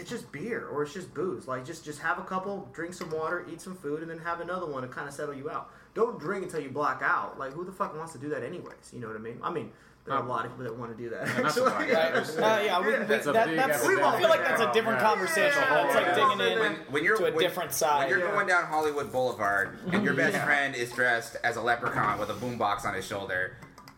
[0.00, 1.46] it's just beer or it's just booze.
[1.48, 4.40] Like just just have a couple, drink some water, eat some food, and then have
[4.40, 5.70] another one to kind of settle you out.
[5.94, 7.38] Don't drink until you black out.
[7.38, 8.90] Like who the fuck wants to do that anyways?
[8.92, 9.38] You know what I mean?
[9.42, 9.72] I mean,
[10.04, 11.26] there are a lot of people that want to do that.
[11.26, 12.36] not the actually.
[12.36, 12.60] black.
[12.60, 13.48] Uh, yeah, we, we, That's that, that's,
[13.84, 14.04] epidemic.
[14.04, 15.06] I feel like that's a different Yeah.
[15.08, 15.62] conversation.
[15.62, 15.82] Yeah.
[15.92, 18.30] That's like digging in When- when you're to a when- different When you're Yeah.
[18.30, 22.34] going down Hollywood Boulevard and your best friend is dressed as a leprechaun with a
[22.34, 23.56] boombox on his shoulder,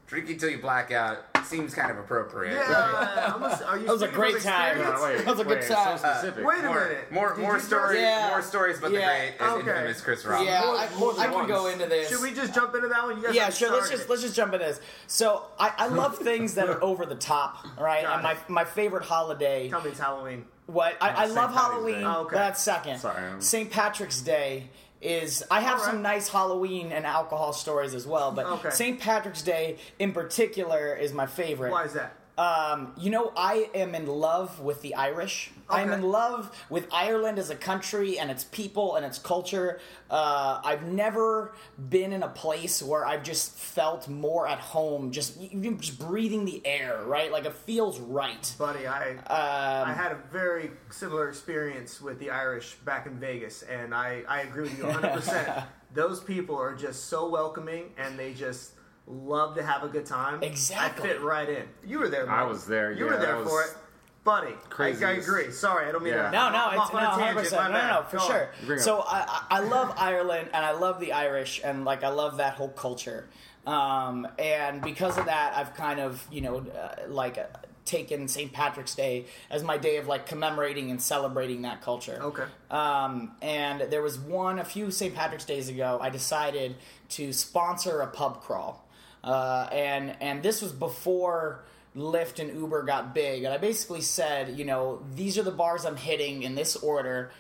[0.09, 2.55] drink until you black out seems kind of appropriate.
[2.55, 4.79] Yeah, I'm are you That was a great from time.
[4.79, 5.01] experience?
[5.01, 5.99] Yeah, wait, That was a good wait, time.
[5.99, 6.45] So specific.
[6.45, 7.13] Wait a More, minute.
[7.13, 8.01] more, Did more stories.
[8.01, 8.29] Yeah.
[8.31, 9.01] More stories about Yeah.
[9.01, 9.07] the
[9.39, 9.71] great as Okay.
[9.71, 10.45] infamous Chris Rock.
[10.45, 12.09] yeah, More- I, more I than can go into this.
[12.09, 13.25] Should we just jump into that one?
[13.33, 13.71] Yeah, sure.
[13.73, 14.81] Let's just let's just jump into this.
[15.07, 18.05] So I, I love things that are over the top, right?
[18.05, 19.69] And my my favorite holiday.
[19.69, 20.45] Tell me it's Halloween.
[20.67, 21.97] What I, I love Halloween.
[22.01, 22.05] Day.
[22.05, 22.37] Oh, okay.
[22.37, 22.99] That's second.
[23.01, 23.71] Sorry, St.
[23.71, 25.43] Patrick's Day is.
[25.51, 25.91] I have right.
[25.91, 28.71] some nice Halloween and alcohol stories as well, but Okay.
[28.71, 29.01] St.
[29.01, 31.71] Patrick's Day in particular is my favorite.
[31.73, 32.15] Why is that?
[32.41, 35.51] Um, you know, I am in love with the Irish.
[35.69, 39.79] I'm in love with Ireland as a country and its people and its culture.
[40.09, 41.55] Uh, I've never
[41.91, 46.47] been in a place where I've just felt more at home, just even just breathing
[46.47, 47.31] the air, right?
[47.31, 48.55] Like it feels right.
[48.59, 53.65] Buddy, I Um, I had a very similar experience with the Irish back in Vegas,
[53.65, 55.65] and I, I agree with you 100%.
[55.93, 58.73] Those people are just so welcoming, and they just
[59.11, 60.43] love to have a good time.
[60.43, 61.11] Exactly.
[61.11, 61.65] I fit right in.
[61.85, 63.75] You were there, I was there, You yeah, were there that for it.
[64.23, 65.51] Buddy, I, I agree.
[65.51, 66.25] Sorry, I don't mean Yeah.
[66.25, 66.31] to.
[66.31, 67.71] No, no, I'm it's no, 100%.
[67.71, 68.51] No, no, no, for Go sure.
[68.67, 69.01] Bring So.
[69.01, 72.55] I, I I love Ireland and I love the Irish and like I love that
[72.55, 73.29] whole culture.
[73.67, 77.45] Um, and because of that, I've kind of you know uh, like uh,
[77.87, 78.53] taken St.
[78.53, 82.19] Patrick's Day as my day of like commemorating and celebrating that culture.
[82.23, 82.45] Okay.
[82.71, 85.15] Um, and there was one a few St.
[85.15, 85.99] Patrick's days ago.
[86.01, 86.77] I decided
[87.11, 88.87] to sponsor a pub crawl,
[89.23, 91.65] uh, and and this was before
[91.97, 93.45] Lyft and Uber got big.
[93.45, 97.31] And I basically said, you know, these are the bars I'm hitting in this order.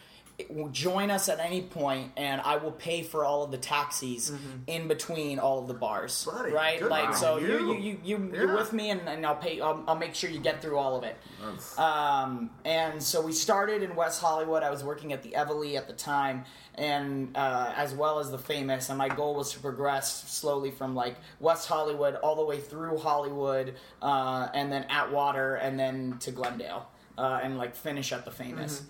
[0.73, 4.33] Join us at any point, and I will pay for all of the taxis
[4.67, 6.25] in between all of the bars.
[6.27, 6.37] Mm-hmm.
[6.39, 6.83] Buddy, right?
[6.89, 7.47] Like so, you.
[7.47, 8.41] you you you, you Yeah.
[8.41, 9.61] you're with me, and, and I'll pay.
[9.61, 11.17] I'll, I'll make sure you get through all of it.
[11.41, 14.63] That's- Um, and so we started in West Hollywood.
[14.63, 18.39] I was working at the Evely at the time, and uh, as well as the
[18.39, 18.89] Famous.
[18.89, 22.99] And my goal was to progress slowly from like West Hollywood all the way through
[22.99, 28.31] Hollywood, uh, and then Atwater, and then to Glendale, uh, and like finish at the
[28.31, 28.83] Famous.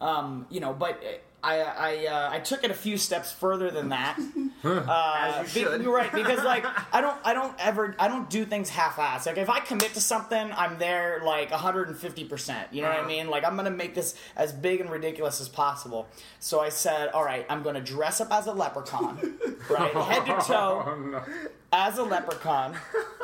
[0.00, 1.02] Um, you know, but
[1.42, 4.18] I I uh, I took it a few steps further than that.
[4.64, 4.82] Uh,
[5.44, 5.82] As you be- should.
[5.82, 9.26] you're right because like I don't I don't ever I don't do things half-ass.
[9.26, 12.24] Like if I commit to something, I'm there like 150.
[12.24, 13.08] percent You know what I Uh-huh.
[13.08, 13.28] mean?
[13.30, 16.08] Like I'm gonna make this as big and ridiculous as possible.
[16.40, 19.38] So I said, all right, I'm gonna dress up as a leprechaun,
[19.70, 20.82] right, head to toe.
[20.84, 21.22] Oh, no.
[21.72, 22.74] As a leprechaun.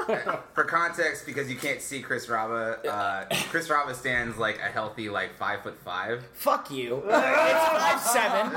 [0.55, 5.09] For context, because you can't see Chris Rava, uh, Chris Rava stands like a healthy
[5.09, 6.25] like five foot five.
[6.35, 7.03] Fuck you.
[7.07, 8.53] it's five seven.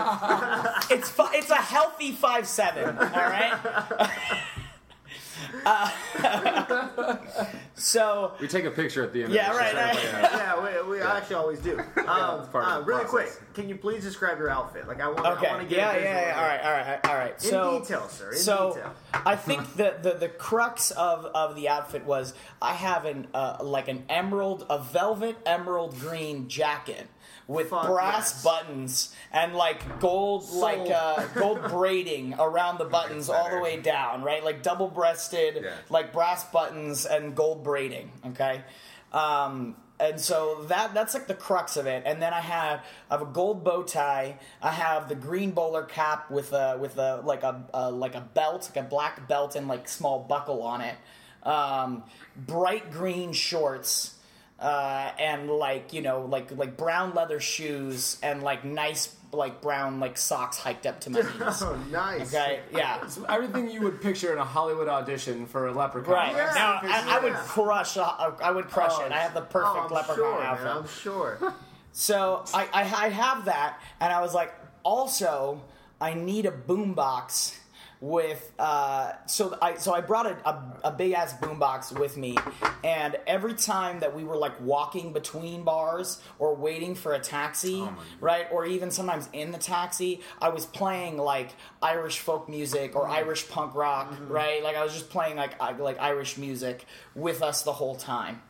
[0.97, 2.97] It's fi- it's a healthy five seven.
[2.97, 4.09] All right.
[5.65, 7.17] Uh,
[7.75, 9.33] so We take a picture at the end.
[9.33, 9.73] Yeah, of this.
[9.73, 10.21] right, Just right.
[10.23, 10.37] yeah.
[10.61, 11.79] yeah, we, we actually always do.
[12.05, 13.37] Um, it's part of uh, the really process.
[13.37, 14.87] quick, can you please describe your outfit?
[14.87, 16.35] Like I want, okay, I want to get yeah, yeah, yeah.
[16.39, 17.33] All right, all right, all right.
[17.33, 18.31] In so detail, sir.
[18.31, 18.93] In so detail.
[19.25, 23.57] I think the, the the crux of of the outfit was I have an uh,
[23.63, 27.07] like an emerald, a velvet emerald green jacket.
[27.47, 28.43] With Fuck brass yes.
[28.43, 34.23] buttons and like gold, like uh, gold braiding around the buttons all the way down,
[34.23, 34.43] right?
[34.43, 35.75] Like double breasted, Yeah.
[35.91, 38.11] like brass buttons and gold braiding.
[38.29, 38.63] Okay,
[39.13, 42.01] um, and so that that's like the crux of it.
[42.07, 44.39] And then I have I have a gold bow tie.
[44.59, 48.21] I have the green bowler cap with a with a like a, a like a
[48.21, 50.95] belt, like a black belt and like small buckle on it.
[51.43, 52.03] Um,
[52.35, 54.14] bright green shorts.
[54.59, 59.99] Uh, and like you know, like like brown leather shoes and like nice like brown
[59.99, 61.61] like socks hiked up to my knees.
[61.61, 62.33] Oh, nice.
[62.33, 66.13] Okay, yeah, Everything you would picture in a Hollywood audition for a leprechaun.
[66.13, 66.31] Right.
[66.33, 67.97] Yeah, now, I, I would crush.
[67.97, 69.11] uh, I would crush Oh, it.
[69.11, 70.65] I have the perfect oh, I'm leprechaun sure, outfit.
[70.65, 71.53] Man, I'm sure.
[71.97, 75.61] So I, I, I have that, and I was like, also,
[76.01, 77.55] I need a boombox
[78.01, 78.51] with.
[78.57, 82.37] Uh, so I so I brought a, a, a big ass boombox with me,
[82.83, 87.87] and every time that we were like walking between bars or waiting for a taxi,
[88.19, 93.07] right, or even sometimes in the taxi, I was playing like Irish folk music or
[93.07, 94.63] Irish punk rock, right?
[94.63, 98.41] Like I was just playing like like Irish music with us the whole time.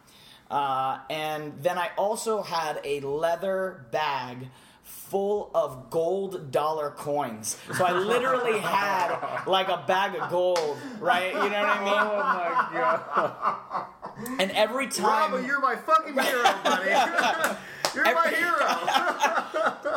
[0.49, 4.49] Uh, and then I also had a leather bag
[4.85, 7.57] full of gold dollar coins.
[7.75, 11.33] So I literally had like a bag of gold, right?
[11.33, 11.93] You know what I mean?
[11.93, 14.39] Oh my god!
[14.39, 16.89] And every time Bravo, you're my fucking hero, buddy.
[17.95, 19.24] you're my hero.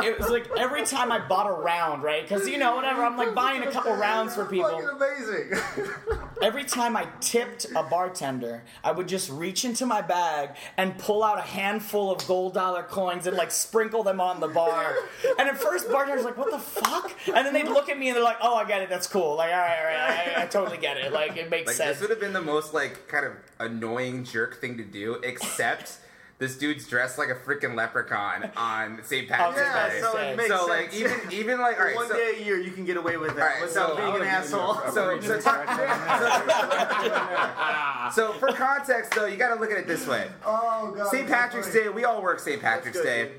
[0.03, 2.23] It was like every time I bought a round, right?
[2.23, 4.71] Because you know, whatever, I'm like buying a couple rounds for people.
[4.71, 5.53] Fucking amazing.
[6.41, 11.25] Every time I tipped a bartender, I would just reach into my bag and pull
[11.25, 14.95] out a handful of gold dollar coins and like sprinkle them on the bar.
[15.37, 18.17] And at first, bartender's like, "What the fuck?" And then they'd look at me and
[18.17, 18.89] they're like, "Oh, I get it.
[18.89, 19.35] That's cool.
[19.37, 21.13] Like, all right, all right, I, I totally get it.
[21.13, 24.23] Like, it makes Like sense." this would have been the most like kind of annoying
[24.25, 25.97] jerk thing to do, except
[26.39, 29.29] this dude's dressed like a freaking leprechaun on St.
[29.29, 30.01] Patrick's yeah, Day.
[30.01, 30.93] so it makes so sense.
[30.93, 33.17] like even even like all right, one so, day a year you can get away
[33.17, 33.43] with that.
[33.43, 34.79] All right, without so- being an would've given you asshole.
[34.79, 35.21] a- so,
[38.13, 40.29] so, so for context though, you got to look at it this way.
[40.47, 41.09] oh god.
[41.11, 41.27] St.
[41.29, 42.61] Patrick's Day, we all work St.
[42.61, 43.33] Patrick's good, Day.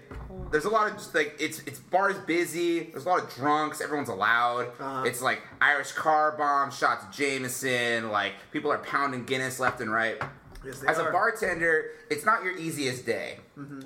[0.52, 2.82] There's a lot of just like it's it's bars busy.
[2.82, 3.82] There's a lot of drunks.
[3.82, 4.68] Everyone's allowed.
[4.80, 5.04] Uh-huh.
[5.06, 8.10] It's like Irish car bombs, shots of Jameson.
[8.10, 10.20] Like people are pounding Guinness left and right.
[10.66, 11.10] Yes, As are.
[11.10, 13.38] a bartender, it's not your easiest day.
[13.58, 13.82] Mm-hmm.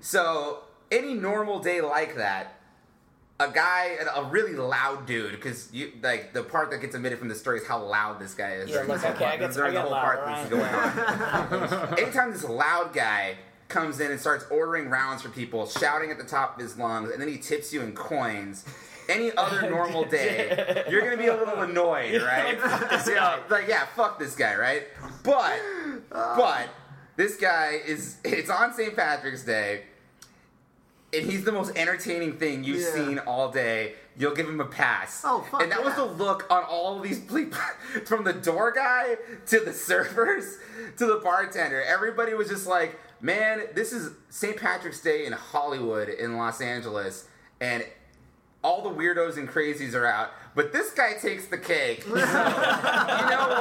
[0.00, 2.54] So any normal day like that,
[3.38, 7.28] a guy, a really loud dude, because you like the part that gets omitted from
[7.28, 8.68] the story is how loud this guy is.
[8.70, 11.98] Yeah, this okay, I get- during I the whole loud, part that's going on.
[11.98, 13.36] Anytime this loud guy
[13.68, 17.10] comes in and starts ordering rounds for people, shouting at the top of his lungs,
[17.12, 18.64] and then he tips you in coins.
[19.08, 22.56] Any other normal day, you're gonna be a little annoyed, right?
[23.08, 24.82] yeah, like yeah, fuck this guy, right?
[25.24, 25.58] But,
[26.10, 26.68] but
[27.16, 28.16] this guy is.
[28.24, 28.94] It's on St.
[28.96, 29.82] Patrick's Day,
[31.12, 32.92] and he's the most entertaining thing you've Yeah.
[32.92, 33.94] seen all day.
[34.16, 35.22] You'll give him a pass.
[35.24, 37.58] Oh, fuck And that was the look on all of these people,
[38.04, 40.58] from the door guy to the servers
[40.98, 41.82] to the bartender.
[41.82, 44.56] Everybody was just like, "Man, this is St.
[44.56, 47.28] Patrick's Day in Hollywood in Los Angeles,
[47.60, 47.84] and
[48.62, 52.04] all the weirdos and crazies are out." But this guy takes the cake.
[52.08, 52.22] you know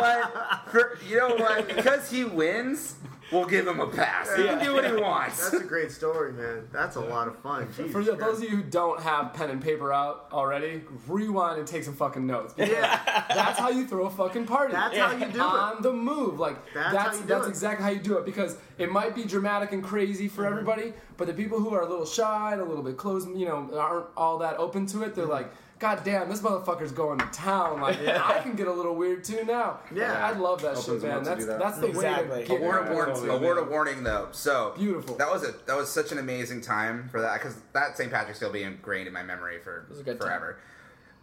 [0.02, 0.62] what?
[0.72, 1.68] For, you know what?
[1.68, 2.96] Because he wins,
[3.32, 4.36] we'll give him a pass.
[4.36, 5.50] He can do what he wants.
[5.52, 6.68] That's a great story, man.
[6.72, 7.68] That's a lot of fun.
[7.76, 8.38] Jesus For those Christ.
[8.38, 12.26] of you who don't have pen and paper out already, rewind and take some fucking
[12.26, 12.54] notes.
[12.54, 13.00] because Yeah.
[13.30, 14.74] That's how you throw a fucking party.
[14.74, 15.40] That's how you do it.
[15.42, 15.84] on it.
[15.84, 16.40] the move.
[16.40, 17.50] Like That's that's how you do that's it.
[17.50, 20.52] exactly how you do it because it might be dramatic and crazy for Mm-hmm.
[20.54, 23.46] everybody, but the people who are a little shy and a little bit closed, you
[23.46, 25.14] know, aren't all that open to it.
[25.14, 25.34] They're Mm-hmm.
[25.34, 25.52] like.
[25.80, 27.80] God damn, this motherfucker's going to town.
[27.80, 29.80] Like, I can get a little weird too now.
[29.96, 30.26] Yeah.
[30.26, 31.24] I love that Opens shit, man.
[31.24, 31.58] That's that.
[31.60, 32.30] that's the Exactly.
[32.30, 33.30] way to get word of warning.
[33.30, 34.28] A word of warning, though.
[34.32, 35.16] So Beautiful.
[35.16, 38.12] That was a that was such an amazing time for that because that St.
[38.12, 40.28] Patrick's Day will be ingrained in my memory for was a good time.
[40.28, 40.58] forever.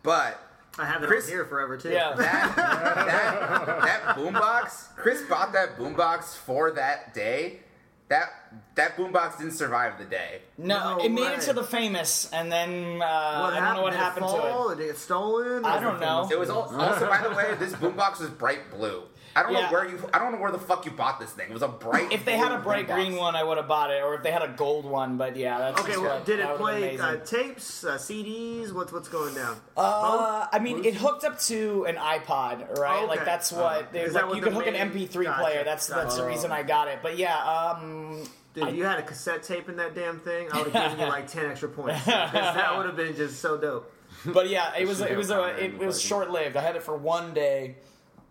[0.03, 0.41] But
[0.79, 1.91] I have it Chris- on here forever too.
[1.91, 2.15] Yeah.
[2.17, 7.61] that that that boombox, Chris bought that boombox for that day,
[8.09, 8.31] that
[8.77, 10.41] that boombox didn't survive the day.
[10.59, 11.35] No, No it made way.
[11.35, 14.71] it to the famous, and then uh, I don't know what Did happened it to
[14.71, 14.77] it.
[14.77, 15.65] Did it get stolen?
[15.65, 16.29] I don't know.
[16.31, 19.03] It was al- also, by the way, this boombox was bright blue.
[19.37, 19.67] I don't Yeah.
[19.67, 20.01] know where you.
[20.15, 21.51] I don't know where the fuck you bought this thing.
[21.51, 22.11] It was a bright.
[22.11, 22.95] If they had a bright boombox.
[22.95, 25.19] green one, I would have bought it, or if they had a gold one.
[25.19, 28.73] But yeah, that's Okay, just well, what- did it play uh, tapes, uh, CDs?
[28.73, 29.61] What's what's going down?
[29.77, 32.97] Uh, I mean, it hooked up to an iPod, right?
[33.03, 33.07] Okay.
[33.07, 35.25] Like that's what Is it, that like what you the could hook main- an MP3
[35.25, 35.65] Gotcha, player.
[35.65, 37.01] That's that's the reason I got it.
[37.03, 40.63] But yeah, um, Dude, if you had a cassette tape in that damn thing, I
[40.63, 42.03] would have given you like ten extra points.
[42.07, 43.93] that would have been just so dope.
[44.25, 46.57] but yeah, it was it was a it was short lived.
[46.57, 47.77] I had it for one day.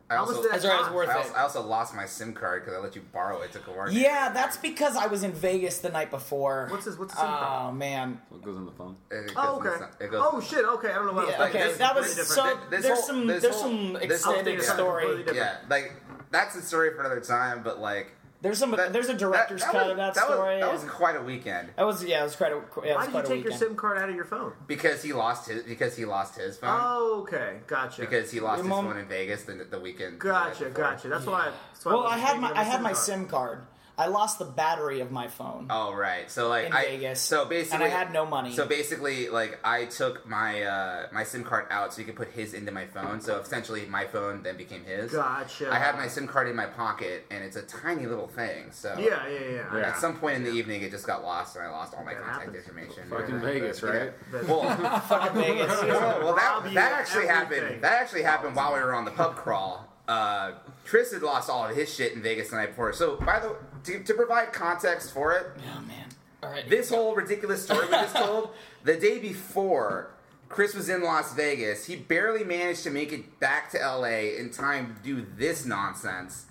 [0.08, 0.94] I How much also, did that That's was cost?
[0.94, 1.32] worth I it.
[1.36, 4.00] I also lost my SIM card because I let you borrow it to coordinate.
[4.04, 6.68] Yeah, that's because I was in Vegas the night before.
[6.70, 6.98] What's this?
[7.00, 7.70] What's the SIM card?
[7.70, 8.22] Oh man.
[8.30, 8.98] What goes in the phone?
[9.10, 9.86] It goes Oh, in the okay.
[10.06, 10.64] it goes- Oh shit.
[10.64, 11.28] Okay, I don't know what.
[11.28, 11.78] Yeah, I was okay, thinking.
[11.80, 12.44] that was Completely so.
[12.46, 12.70] different.
[12.70, 15.02] This there's whole- some this there's whole- some this- extended yeah, story.
[15.06, 15.60] completely different.
[15.70, 15.94] Yeah, like
[16.30, 17.64] that's a story for another time.
[17.64, 20.24] But like, There's some that- there's a director's that- that cut was- of that, that
[20.26, 20.56] story.
[20.56, 22.96] Was, that was and- quite a weekend that was yeah, it was quite a yeah,
[22.96, 23.54] Why did you take your.
[23.54, 24.54] SIM card out of your phone?
[24.68, 28.02] because he lost his because he lost his phone Oh, okay, gotcha.
[28.02, 30.20] because he lost Your his mom- phone in Vegas the, the weekend.
[30.20, 30.84] gotcha, night before.
[30.92, 31.08] gotcha.
[31.10, 31.52] That's why.
[31.74, 33.04] That's why Well, was I had my of I a had my card.
[33.04, 33.60] SIM card.
[33.98, 35.68] I lost the battery of my phone.
[35.70, 37.22] Oh right, so like In I Vegas.
[37.22, 38.52] so basically And I had no money.
[38.54, 42.30] So basically, like I took my uh, my SIM card out so you could put
[42.32, 43.22] his into my phone.
[43.22, 45.12] So essentially, my phone then became his.
[45.14, 45.72] Gotcha.
[45.72, 48.66] I had my SIM card in my pocket, and it's a tiny little thing.
[48.72, 49.78] So Yeah, yeah, yeah.
[49.78, 49.88] Yeah.
[49.90, 52.14] At some point in the evening, it just got lost, and I lost all my
[52.14, 52.58] That contact happens.
[52.68, 53.04] information.
[53.10, 53.42] Fucking Yeah.
[53.42, 53.90] Vegas, Yeah.
[53.90, 54.14] right?
[54.48, 55.82] Well, Fucking Vegas.
[55.82, 57.64] well, well, that, that actually everything.
[57.64, 57.84] happened.
[57.84, 59.88] That actually happened while we were on the pub crawl.
[60.08, 60.52] Uh,
[60.86, 62.94] Chris had lost all of his shit in Vegas the night before.
[62.94, 63.56] So, by the
[63.86, 66.10] to, to provide context for it, Oh man.
[66.44, 66.70] All right.
[66.70, 68.50] this whole ridiculous story we just told,
[68.84, 70.12] the day before
[70.50, 74.52] Chris was in Las Vegas, he barely managed to make it back to LA in
[74.52, 76.46] time to do this nonsense.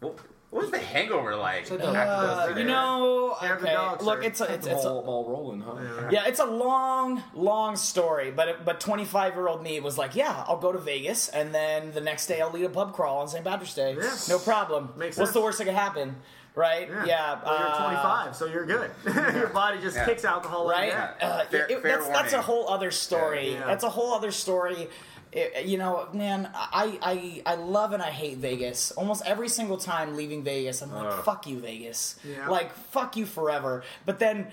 [0.00, 0.18] What,
[0.50, 1.66] what was the hangover like?
[1.66, 2.66] So, after Uh, those you days?
[2.66, 3.74] know, Have the okay.
[3.74, 6.08] dog, Look, it's a, it's, it's a, ball, ball rolling, huh?
[6.10, 8.30] yeah, it's a long, long story.
[8.30, 11.54] But it, but 25 year old me was like, yeah, I'll go to Vegas, and
[11.54, 13.44] then the next day I'll lead a pub crawl on St.
[13.44, 13.94] Patrick's Day.
[14.00, 14.14] Yeah.
[14.28, 14.90] No problem.
[14.96, 15.34] Makes What's sense.
[15.34, 16.16] the worst that could happen?
[16.54, 16.88] Right?
[17.06, 17.38] Yeah.
[17.44, 18.90] Well, you're uh, 25, so you're good.
[19.36, 20.06] your body just Yeah.
[20.06, 20.88] kicks alcohol right?
[20.88, 20.94] in.
[21.28, 23.52] Uh, Fair- it- fair that's, that's a whole other story.
[23.52, 23.64] Yeah.
[23.66, 24.88] That's a whole other story.
[25.32, 26.98] It- you know, man, I,
[27.46, 28.92] I I love and I hate Vegas.
[28.92, 31.24] Almost every single time leaving Vegas, I'm like, Ugh.
[31.24, 32.48] "Fuck you, Vegas!" Yeah.
[32.48, 34.46] Like, "Fuck you forever." But then,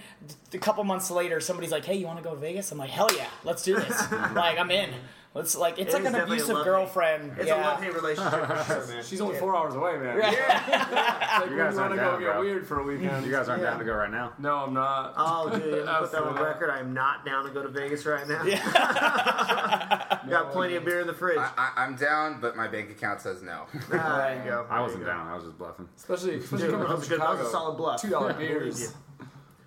[0.51, 2.77] th- a couple months later, somebody's like, "Hey, you want to go to Vegas?" I'm
[2.77, 4.89] like, "Hell yeah, let's do this!" like, I'm in.
[5.35, 6.71] Let's like, it's It like is an definitely abusive love-hate.
[6.71, 7.37] girlfriend.
[7.37, 7.61] It's yeah.
[7.61, 9.03] a love hate relationship for sure, man.
[9.05, 10.17] She's only four hours away, man.
[10.17, 10.37] Right.
[11.35, 12.39] Like, you guys want aren't to down, go get bro.
[12.39, 13.25] weird for a weekend?
[13.25, 13.71] You guys aren't Yeah.
[13.71, 14.31] down to go right now.
[14.39, 15.13] No, I'm not.
[15.17, 16.41] Oh, dude, let me put that on Absolutely not.
[16.47, 16.69] record.
[16.69, 18.41] I am not down to go to Vegas right now.
[18.43, 20.19] Yeah.
[20.29, 21.37] Got plenty of beer in the fridge.
[21.37, 23.65] I, I, I'm down, but my bank account says no.
[23.93, 24.65] Ah, there you go.
[24.69, 25.07] I There wasn't go.
[25.07, 25.27] down.
[25.27, 25.89] I was just bluffing.
[25.97, 28.01] Especially, especially Dude, coming from was a good- that was a solid bluff.
[28.01, 28.87] Two dollar beers you.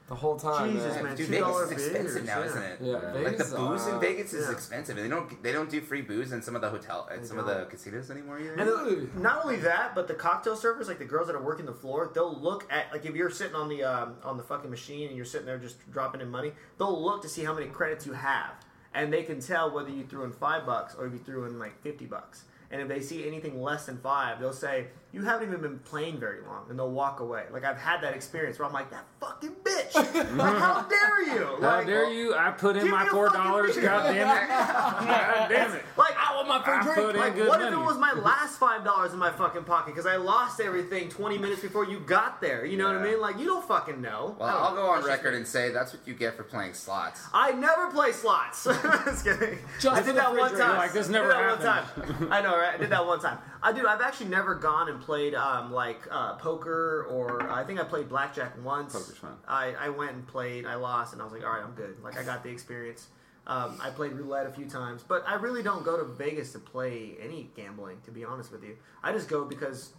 [0.09, 0.73] The whole time.
[0.73, 1.05] Jesus, man.
[1.05, 1.17] man.
[1.17, 2.47] Dude, $2 Vegas is beers, expensive now, yeah.
[2.47, 2.79] isn't it?
[2.81, 4.53] Yeah, Like the Vegas, booze in uh, Vegas is yeah.
[4.53, 7.25] expensive, and they don't they don't do free booze in some of the hotel and
[7.27, 8.55] some of the casinos anymore either.
[8.55, 9.09] And Really?
[9.17, 12.11] not only that, but the cocktail servers, like the girls that are working the floor,
[12.15, 15.17] they'll look at like if you're sitting on the um, on the fucking machine and
[15.17, 18.15] you're sitting there just dropping in money, they'll look to see how many credits you
[18.15, 18.53] have,
[18.95, 21.59] and they can tell whether you threw in five bucks or if you threw in
[21.59, 22.45] like fifty bucks.
[22.71, 26.19] And if they see anything less than five, they'll say you haven't even been playing
[26.19, 27.45] very long, and they'll walk away.
[27.51, 29.95] Like I've had that experience where I'm like, that fucking bitch,
[30.37, 31.57] like how dare you?
[31.63, 32.35] How dare you?
[32.35, 33.75] I put in my four dollars.
[33.75, 33.85] beer.
[33.85, 34.49] God damn it!
[34.49, 35.83] God damn it!
[35.97, 37.17] Like I want my free drink.
[37.17, 37.75] Like, good what money.
[37.75, 41.09] if it was my last five dollars in my fucking pocket because I lost everything
[41.09, 42.67] twenty minutes before you got there?
[42.67, 43.21] You know what I mean?
[43.21, 44.37] Like, you don't fucking know.
[44.39, 44.83] well, I don't I'll know.
[44.83, 47.23] go on record and say that's what you get for playing slots.
[47.33, 48.65] I never play slots.
[49.05, 49.59] just kidding.
[49.81, 50.77] Just I did that one time.
[50.77, 52.29] Like, this I did never that one time.
[52.31, 52.75] I know, right?
[52.75, 53.39] I did that one time.
[53.63, 57.81] I dude, I've actually never gone and played um, like uh, poker or I think
[57.81, 58.93] I played blackjack once.
[58.93, 59.35] Poker's fun.
[59.47, 60.67] I, I went and played.
[60.67, 62.03] I lost, and I was like, all right, I'm good.
[62.03, 63.09] Like I got the experience.
[63.47, 66.59] Um, I played roulette a few times, but I really don't go to Vegas to
[66.59, 67.97] play any gambling.
[68.05, 69.93] To be honest with you, I just go because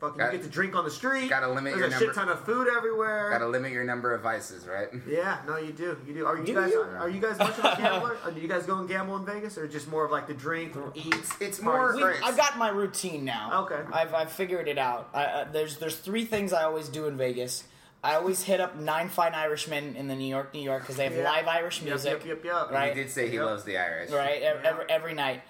[0.00, 1.28] fucking Got- you get to drink on the street.
[1.30, 3.30] gotta limit There's your a number- shit ton of food everywhere.
[3.30, 4.88] Got to limit your number of vices, right?
[5.08, 5.96] Yeah, no, you do.
[6.06, 6.26] You do.
[6.26, 6.80] Are you Do guys you?
[6.82, 8.16] are you guys much of a gambler?
[8.24, 10.34] Or do you guys go and gamble in Vegas, or just more of like the
[10.34, 11.14] drink, eat?
[11.14, 11.94] It's, it's more.
[11.96, 13.64] We, I've got my routine now.
[13.64, 13.80] Okay.
[13.92, 15.08] I've, I've figured it out.
[15.14, 17.64] I, uh, there's there's three things I always do in Vegas.
[18.04, 21.04] I always hit up Nine Fine Irishmen in the New York, New York, because they
[21.04, 21.24] have Yeah.
[21.24, 22.24] live Irish music.
[22.24, 22.70] Yep, yep, yep.
[22.70, 22.94] Right.
[22.94, 23.44] He did say he Yep.
[23.46, 24.10] loves the Irish.
[24.10, 25.42] Right, ev- every, every night.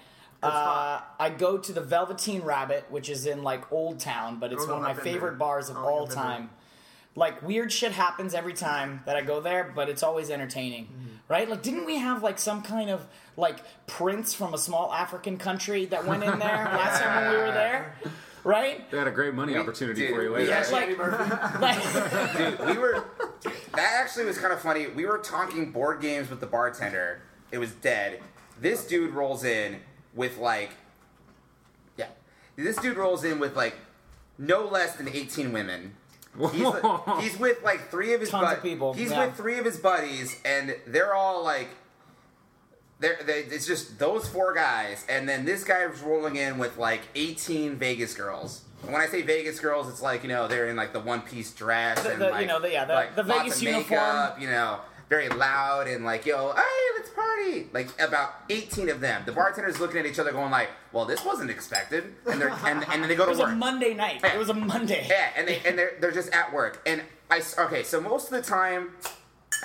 [0.46, 1.00] Good Uh.
[1.18, 4.66] I go to the Velveteen Rabbit, which is in like Old Town, but it's Oh,
[4.68, 5.38] no, one of my favorite there.
[5.38, 6.16] bars of Oh, all I've there.
[6.16, 6.50] time.
[7.14, 10.84] Like weird shit happens every time that I go there, but it's always entertaining.
[10.86, 11.06] Mm-hmm.
[11.28, 11.48] Right?
[11.48, 13.06] Like didn't we have like some kind of
[13.36, 16.48] like prince from a small African country that went in there
[16.80, 17.96] last time when we were there?
[18.44, 18.88] right?
[18.92, 20.50] They had a great money We- opportunity dude, for you later.
[20.50, 23.04] Yeah, like, like Dude, we were.
[23.74, 24.86] That actually was kind of funny.
[24.86, 27.22] We were talking board games with the bartender.
[27.50, 28.20] It was dead.
[28.60, 29.80] This dude rolls in
[30.16, 30.70] with like.
[31.96, 32.08] Yeah.
[32.56, 33.76] This dude rolls in with like
[34.38, 35.94] no less than 18 women.
[36.52, 39.26] He's, like- he's with like three of his Tons of people, He's yeah.
[39.26, 41.68] with three of his buddies, and they're all like,
[42.98, 46.76] they're, they, it's just those four guys, and then this guy was rolling in with
[46.78, 48.62] like 18 Vegas girls.
[48.82, 51.20] And when I say Vegas girls, it's like you know they're in like the one
[51.22, 53.88] piece dress The- and the- you like, know, the- yeah, the- like, the Vegas uniform.
[54.00, 56.62] makeup, you know, very loud and like yo, hey,
[57.06, 57.68] let's party.
[57.72, 59.22] Like about 18 of them.
[59.26, 62.84] The bartenders looking at each other, going like, well, this wasn't expected, and they're and,
[62.88, 63.56] and then they go it to was a work.
[63.56, 64.22] Monday night.
[64.24, 65.06] It was a Monday.
[65.08, 66.82] Yeah, and they and they're they're just at work.
[66.86, 68.90] And I okay, so most of the time,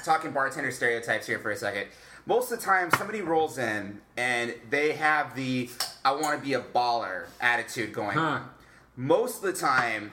[0.03, 1.87] talking bartender stereotypes here for a second.
[2.27, 5.69] Most of the time, somebody rolls in and they have the
[6.05, 8.21] "I want to be a baller" attitude going Huh.
[8.21, 8.49] on.
[8.95, 10.11] Most of the time,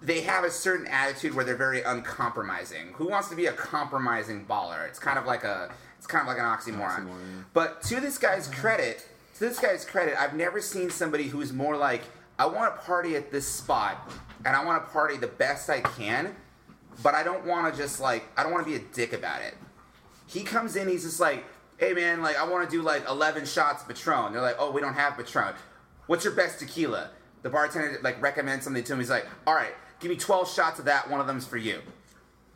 [0.00, 2.92] they have a certain attitude where they're very uncompromising.
[2.94, 4.86] Who wants to be a compromising baller?
[4.88, 7.06] It's kind of like a it's kind of like an oxymoron.
[7.06, 7.44] Oxymoron.
[7.52, 11.76] But to this guy's credit, to this guy's credit, I've never seen somebody who's more
[11.76, 12.00] like,
[12.38, 14.10] I want to party at this spot
[14.46, 16.34] and I want to party the best I can,
[17.02, 19.42] but I don't want to just like I don't want to be a dick about
[19.42, 19.52] it.
[20.26, 21.44] He comes in, he's just like,
[21.76, 24.32] hey man, like I want to do like 11 shots of Patron.
[24.32, 25.52] They're like, oh, we don't have Patron.
[26.06, 27.10] What's your best tequila?
[27.42, 29.00] The bartender like recommends something to him.
[29.00, 31.10] He's like, all right, give me 12 shots of that.
[31.10, 31.82] One of them's for you.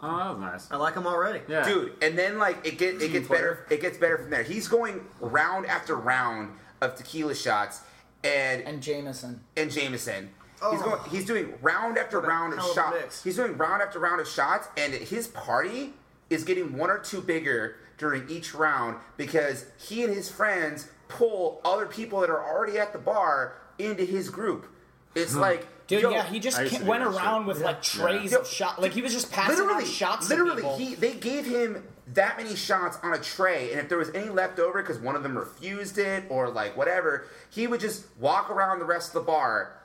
[0.01, 0.71] Oh, that was nice.
[0.71, 1.41] I like him already.
[1.49, 1.65] Yeah.
[1.65, 1.93] dude.
[2.03, 3.67] And then like it get it gets better.
[3.71, 4.43] It gets better from there.
[4.43, 7.81] He's going round after round of tequila shots,
[8.23, 9.41] and and, Jameson.
[9.57, 10.31] And Jameson.
[10.31, 10.31] Jameson.
[10.63, 10.73] Oh.
[10.73, 11.11] He's going.
[11.11, 12.97] He's doing round after What round of hell of a shots.
[13.01, 13.25] mix.
[13.25, 15.95] He's doing round after round of shots, and his party
[16.31, 21.61] is getting one or two bigger during each round because he and his friends pull
[21.65, 24.67] other people that are already at the bar into his group.
[25.15, 25.41] It's hmm.
[25.41, 27.49] like, Dude, yo, yeah, he just I used to ca- went around shit.
[27.49, 28.81] with like trays Yo, of shot.
[28.81, 30.29] Like he was just passing literally out shots.
[30.31, 33.99] Literally, to he they gave him that many shots on a tray, and if there
[33.99, 37.81] was any left over because one of them refused it or like whatever, he would
[37.81, 39.77] just walk around the rest of the bar,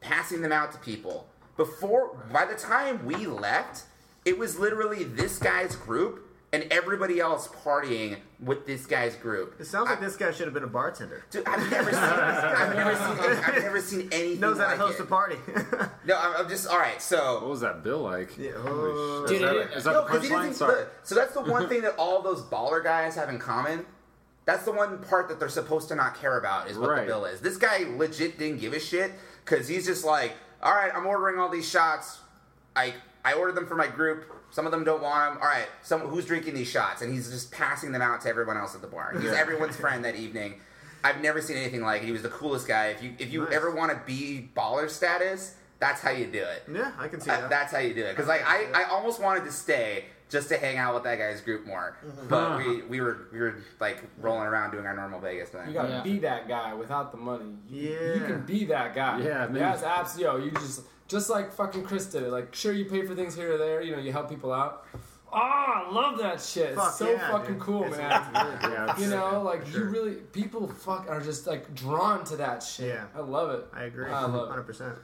[0.00, 1.26] passing them out to people.
[1.56, 3.84] Before, by the time we left,
[4.24, 9.54] it was literally this guy's group and everybody else partying with this guy's group.
[9.60, 11.22] It sounds like I- this guy should have been a bartender.
[11.30, 12.00] Dude, I've never seen.
[12.00, 13.44] I've never seen.
[13.44, 15.02] I've never seen anything Knows how to host it.
[15.02, 15.36] a party.
[16.06, 17.00] No, I'm, I'm just all right.
[17.00, 18.36] So what was that bill like?
[18.38, 19.26] Yeah, Holy oh.
[19.28, 19.38] shit.
[19.40, 20.36] Dude, is it- that, is that no, the 'cause he punchline?
[20.38, 20.54] doesn't.
[20.54, 20.74] Sorry.
[20.80, 23.84] look, So that's the one thing that all those baller guys have in common.
[24.46, 27.00] That's the one part that they're supposed to not care about is what Right.
[27.02, 27.40] the bill is.
[27.40, 29.12] This guy legit didn't give a shit
[29.44, 30.32] because he's just like,
[30.62, 32.18] all right, I'm ordering all these shots.
[32.74, 34.24] I I ordered them for my group.
[34.50, 35.42] Some of them don't want them.
[35.42, 38.56] All right, some who's drinking these shots, and he's just passing them out to everyone
[38.56, 39.14] else at the bar.
[39.20, 40.60] He's everyone's friend that evening.
[41.02, 42.06] I've never seen anything like it.
[42.06, 42.88] He was the coolest guy.
[42.88, 43.54] If you if you Nice.
[43.54, 46.64] ever want to be baller status, that's how you do it.
[46.72, 47.50] yeah, I can see Uh, that.
[47.50, 48.10] that's how you do it.
[48.14, 51.40] Because like I, I almost wanted to stay just to hang out with that guy's
[51.40, 51.96] group more,
[52.28, 55.66] but we, we were we were like rolling around doing our normal Vegas thing.
[55.68, 56.02] You gotta Yeah.
[56.02, 57.56] be that guy without the money.
[57.68, 58.14] You- Yeah.
[58.14, 59.20] You can be that guy.
[59.22, 59.54] Yeah, man.
[59.54, 60.38] That's absolutely.
[60.40, 62.30] Yo, you just just like fucking Chris did it.
[62.30, 63.82] Like, sure, you pay for things here or there.
[63.82, 64.86] You know, you help people out.
[65.32, 66.74] Oh, I love that shit.
[66.74, 67.62] Fuck It's so yeah, fucking dude.
[67.62, 68.32] cool, It's- man.
[68.62, 69.02] really Yeah, good.
[69.04, 69.80] You know, like sure.
[69.80, 72.88] you really people fuck are just like drawn to that shit.
[72.94, 73.04] Yeah.
[73.14, 73.66] I love it.
[73.72, 74.10] I agree.
[74.10, 74.48] I love it.
[74.48, 74.96] Hundred percent.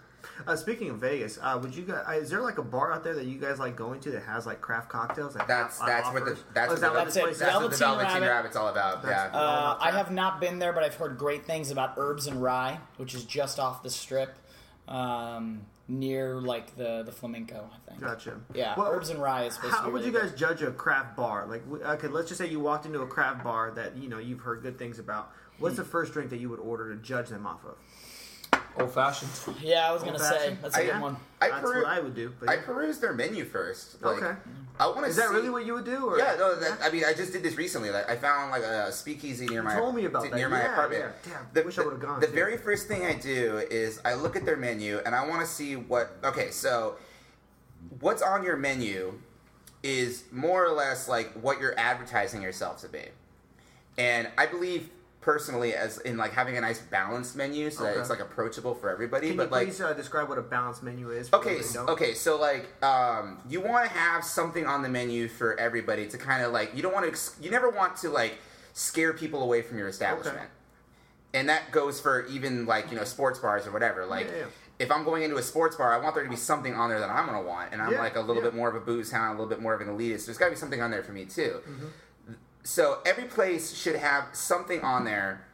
[0.45, 2.05] Uh, speaking of Vegas, uh, would you guys?
[2.09, 4.25] Uh, is there like a bar out there that you guys like going to that
[4.25, 5.35] has like craft cocktails?
[5.35, 7.23] That That's uh, that's what the that's Oh, that the, what That's this it.
[7.23, 8.29] place that's what the Velveteen Velveteen Rabbit.
[8.35, 9.03] Rabbit's all about.
[9.05, 9.39] That's- yeah.
[9.39, 12.81] Uh, I have not been there, but I've heard great things about Herbs and Rye,
[12.97, 14.37] which is just off the strip,
[14.89, 17.71] um, near like the the Flamingo.
[17.73, 18.01] I think.
[18.01, 18.41] Gotcha.
[18.55, 19.93] Yeah, Well, Herbs and Rye is supposed to How be.
[19.93, 20.39] would really you guys good.
[20.39, 21.47] judge a craft bar?
[21.47, 24.41] Like, okay, let's just say you walked into a craft bar that you know you've
[24.41, 25.33] heard good things about.
[25.59, 25.83] What's hmm.
[25.83, 27.77] the first drink that you would order to judge them off of?
[28.79, 29.31] Old fashioned.
[29.63, 30.59] Yeah, I was gonna say Old-fashioned?
[30.63, 31.17] that's a I- good one.
[31.41, 32.33] I, That's peru- what I would do.
[32.41, 32.61] But I yeah.
[32.63, 34.03] perused their menu first.
[34.03, 34.35] Like, Okay.
[34.79, 35.07] I want to.
[35.07, 36.07] Is that see, really what you would do?
[36.07, 36.19] Or?
[36.19, 36.55] Yeah, no.
[36.55, 37.91] That, I mean, I just did this recently.
[37.91, 40.51] Like, I found like a speakeasy near my told me about near that.
[40.51, 41.05] my Yeah, apartment.
[41.27, 41.33] yeah.
[41.33, 42.33] Damn, The, wish I would've gone, The too.
[42.33, 45.47] very first thing I do is I look at their menu and I want to
[45.47, 46.17] see what.
[46.25, 46.97] Okay, so
[48.01, 49.19] what's on your menu
[49.83, 53.03] is more or less like what you're advertising yourself to be,
[53.99, 54.89] and I believe
[55.27, 58.89] personally as in like having a nice balanced menu so that it's like approachable for
[58.89, 59.27] everybody.
[59.29, 61.29] Can but you like please uh, describe what a balanced menu is?
[61.29, 61.91] for Okay, those s- that don't?
[61.91, 66.17] okay, so like, um, you want to have something on the menu for everybody to
[66.17, 66.77] kind of like.
[66.77, 67.11] You don't want to.
[67.11, 68.39] Ex- you never want to like
[68.73, 70.49] scare people away from your establishment,
[71.35, 74.07] and that goes for even like you know sports bars or whatever.
[74.07, 74.45] Like, Yeah, yeah.
[74.79, 77.01] if I'm going into a sports bar, I want there to be something on there
[77.01, 79.11] that I'm gonna want, and I'm Yeah, like a little bit more of a booze
[79.11, 80.27] hound, a little bit more of an elitist.
[80.27, 81.61] There's got to be something on there for me too.
[81.69, 81.87] Mm-hmm.
[82.67, 85.45] So every place should have something on there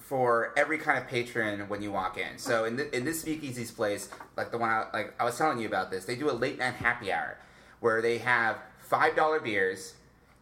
[0.00, 2.38] for every kind of patron when you walk in.
[2.38, 5.60] So in, the, in this speakeasy's place, like the one I, like I was telling
[5.60, 7.38] you about this, they do a late night happy hour
[7.78, 9.94] where they have five dollar beers,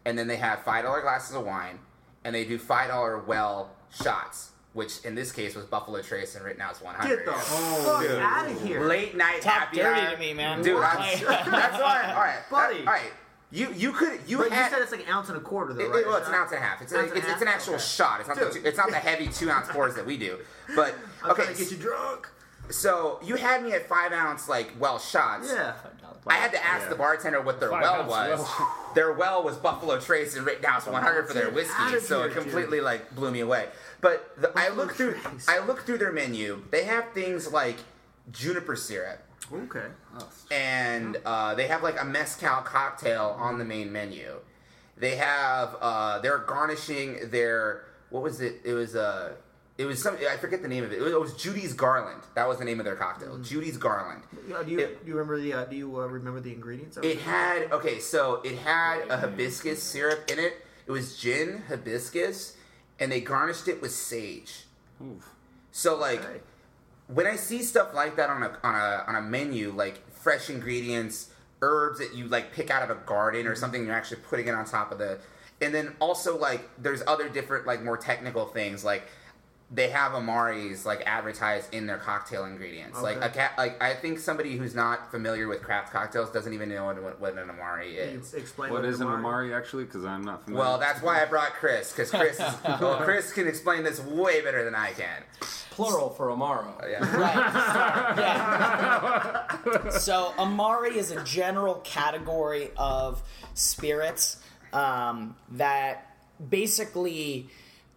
[0.06, 1.78] and then they have five dollar glasses of wine,
[2.24, 4.52] and they do five dollar well shots.
[4.72, 7.16] Which in this case was Buffalo Trace and Rittenhouse 100.
[7.16, 8.10] Get the fuck dude.
[8.12, 8.86] out of here.
[8.86, 10.12] Late night Talk happy dirty hour.
[10.12, 10.62] to me, man.
[10.62, 12.12] Dude, I'm, that's why.
[12.14, 12.78] All right, Buddy.
[12.80, 13.10] All right,
[13.50, 15.84] you you could you But you said it's like an ounce and a quarter, though,
[15.84, 16.00] It, right?
[16.00, 16.82] it- well, it's an ounce and a half.
[16.82, 17.82] It's, a, Ounce and a it's, it's an actual Okay.
[17.82, 18.20] shot.
[18.20, 18.52] It's not the Dude.
[18.62, 20.38] two, it's not the heavy two ounce pours that we do.
[20.76, 20.94] But
[21.24, 22.28] I'm okay, trying to get you drunk.
[22.70, 25.50] so you had me at five ounce like well shots.
[25.52, 25.72] Yeah.
[26.26, 26.88] I had to ask Yeah.
[26.90, 28.40] the bartender what their Five well was.
[28.40, 28.74] well.
[28.94, 32.34] Their well was Buffalo Trace and Rittenhouse 100 for their whiskey, outta so here, it
[32.34, 33.68] completely like blew me away.
[34.02, 35.46] But the, I Buffalo looked through, Trace.
[35.48, 36.62] I looked through their menu.
[36.70, 37.76] They have things like
[38.30, 39.20] juniper syrup,
[39.52, 39.86] Okay.
[40.50, 44.34] and uh, they have like a mezcal cocktail on the main menu.
[44.96, 48.60] They have uh, they're garnishing their what was it?
[48.64, 49.32] It was uh,
[49.78, 50.96] it was some I forget the name of it.
[50.98, 52.22] It was, it was Judy's Garland.
[52.34, 53.38] That was the name of their cocktail.
[53.38, 54.22] Judy's Garland.
[54.48, 56.98] Yeah, do you It- do you remember the uh, do you uh, remember the ingredients?
[57.02, 60.64] It had okay, so it had a hibiscus syrup in it.
[60.86, 62.56] It was gin, hibiscus,
[62.98, 64.64] and they garnished it with sage.
[65.02, 65.30] Oof.
[65.70, 66.40] So like Okay.
[67.08, 70.50] When I see stuff like that on a on a on a menu, like fresh
[70.50, 71.30] ingredients,
[71.62, 73.60] herbs that you like pick out of a garden or mm-hmm.
[73.60, 75.18] something, you're actually putting it on top of the,
[75.60, 79.04] and then also like there's other different like more technical things like.
[79.70, 83.02] They have Amari's like advertised in their cocktail ingredients.
[83.02, 83.34] Like a Okay.
[83.40, 87.20] cat, like I think somebody who's not familiar with craft cocktails doesn't even know what,
[87.20, 88.32] what an Amari Can you is.
[88.32, 89.18] explain What is an Amari?
[89.50, 89.84] Amari actually?
[89.84, 90.64] Because I'm not familiar.
[90.64, 94.40] Well, that's why I brought Chris because Chris, is, well, Chris can explain this way
[94.40, 95.22] better than I can.
[95.70, 96.72] Plural for Amaro.
[96.90, 97.16] Yeah.
[97.16, 98.18] Right.
[98.18, 99.90] yeah.
[99.98, 103.22] So Amari is a general category of
[103.54, 104.38] spirits
[104.72, 106.16] um, that
[106.48, 107.48] basically,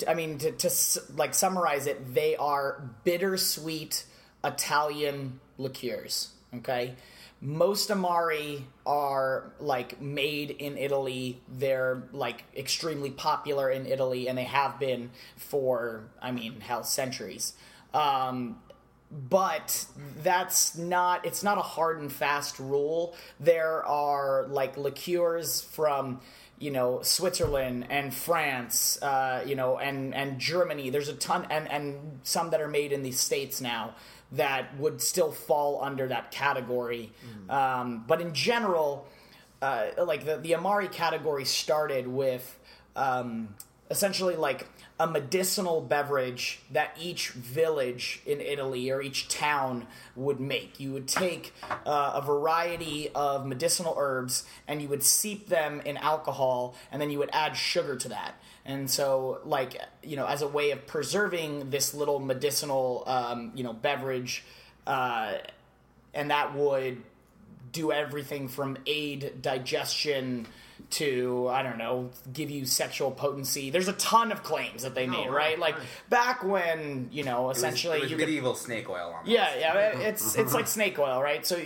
[0.08, 0.70] I mean, to, to
[1.16, 4.06] like summarize it, they are bittersweet
[4.44, 6.30] Italian liqueurs.
[6.56, 6.96] Okay.
[7.44, 11.42] Most Amari are like made in Italy.
[11.48, 17.54] They're like extremely popular in Italy, and they have been for, I mean, hell, centuries.
[17.96, 18.58] Um,
[19.12, 19.86] but
[20.24, 26.22] that's not it's not a hard and fast rule there are like liqueurs from
[26.62, 30.90] you know switzerland and france uh, you know and and germany.
[30.90, 33.96] There's a ton and and some that are made in the states now
[34.34, 37.12] that would still fall under that category.
[37.50, 39.08] Um, but in general
[39.62, 42.60] uh, like the, the amari category started with
[42.96, 43.56] um,
[43.90, 44.68] essentially like
[45.02, 50.80] a medicinal beverage that each village in Italy or each town would make.
[50.80, 51.56] You would take
[51.88, 57.10] uh, a variety of medicinal herbs and you would seep them in alcohol and then
[57.10, 58.36] you would add sugar to that.
[58.64, 63.64] And so, like, you know, as a way of preserving this little medicinal, um, you
[63.64, 64.44] know, beverage,
[64.86, 65.34] uh,
[66.14, 67.02] and that would
[67.72, 70.46] do everything from aid digestion
[70.92, 73.70] to I don't know, give you sexual potency.
[73.70, 75.60] There's a ton of claims that they made, wow, right?
[75.60, 75.88] Like nice.
[76.10, 79.12] back when you know, It was- essentially it was you could medieval snake oil.
[79.14, 79.28] Almost.
[79.28, 81.46] yeah, yeah, it's it's like snake oil, right?
[81.46, 81.62] So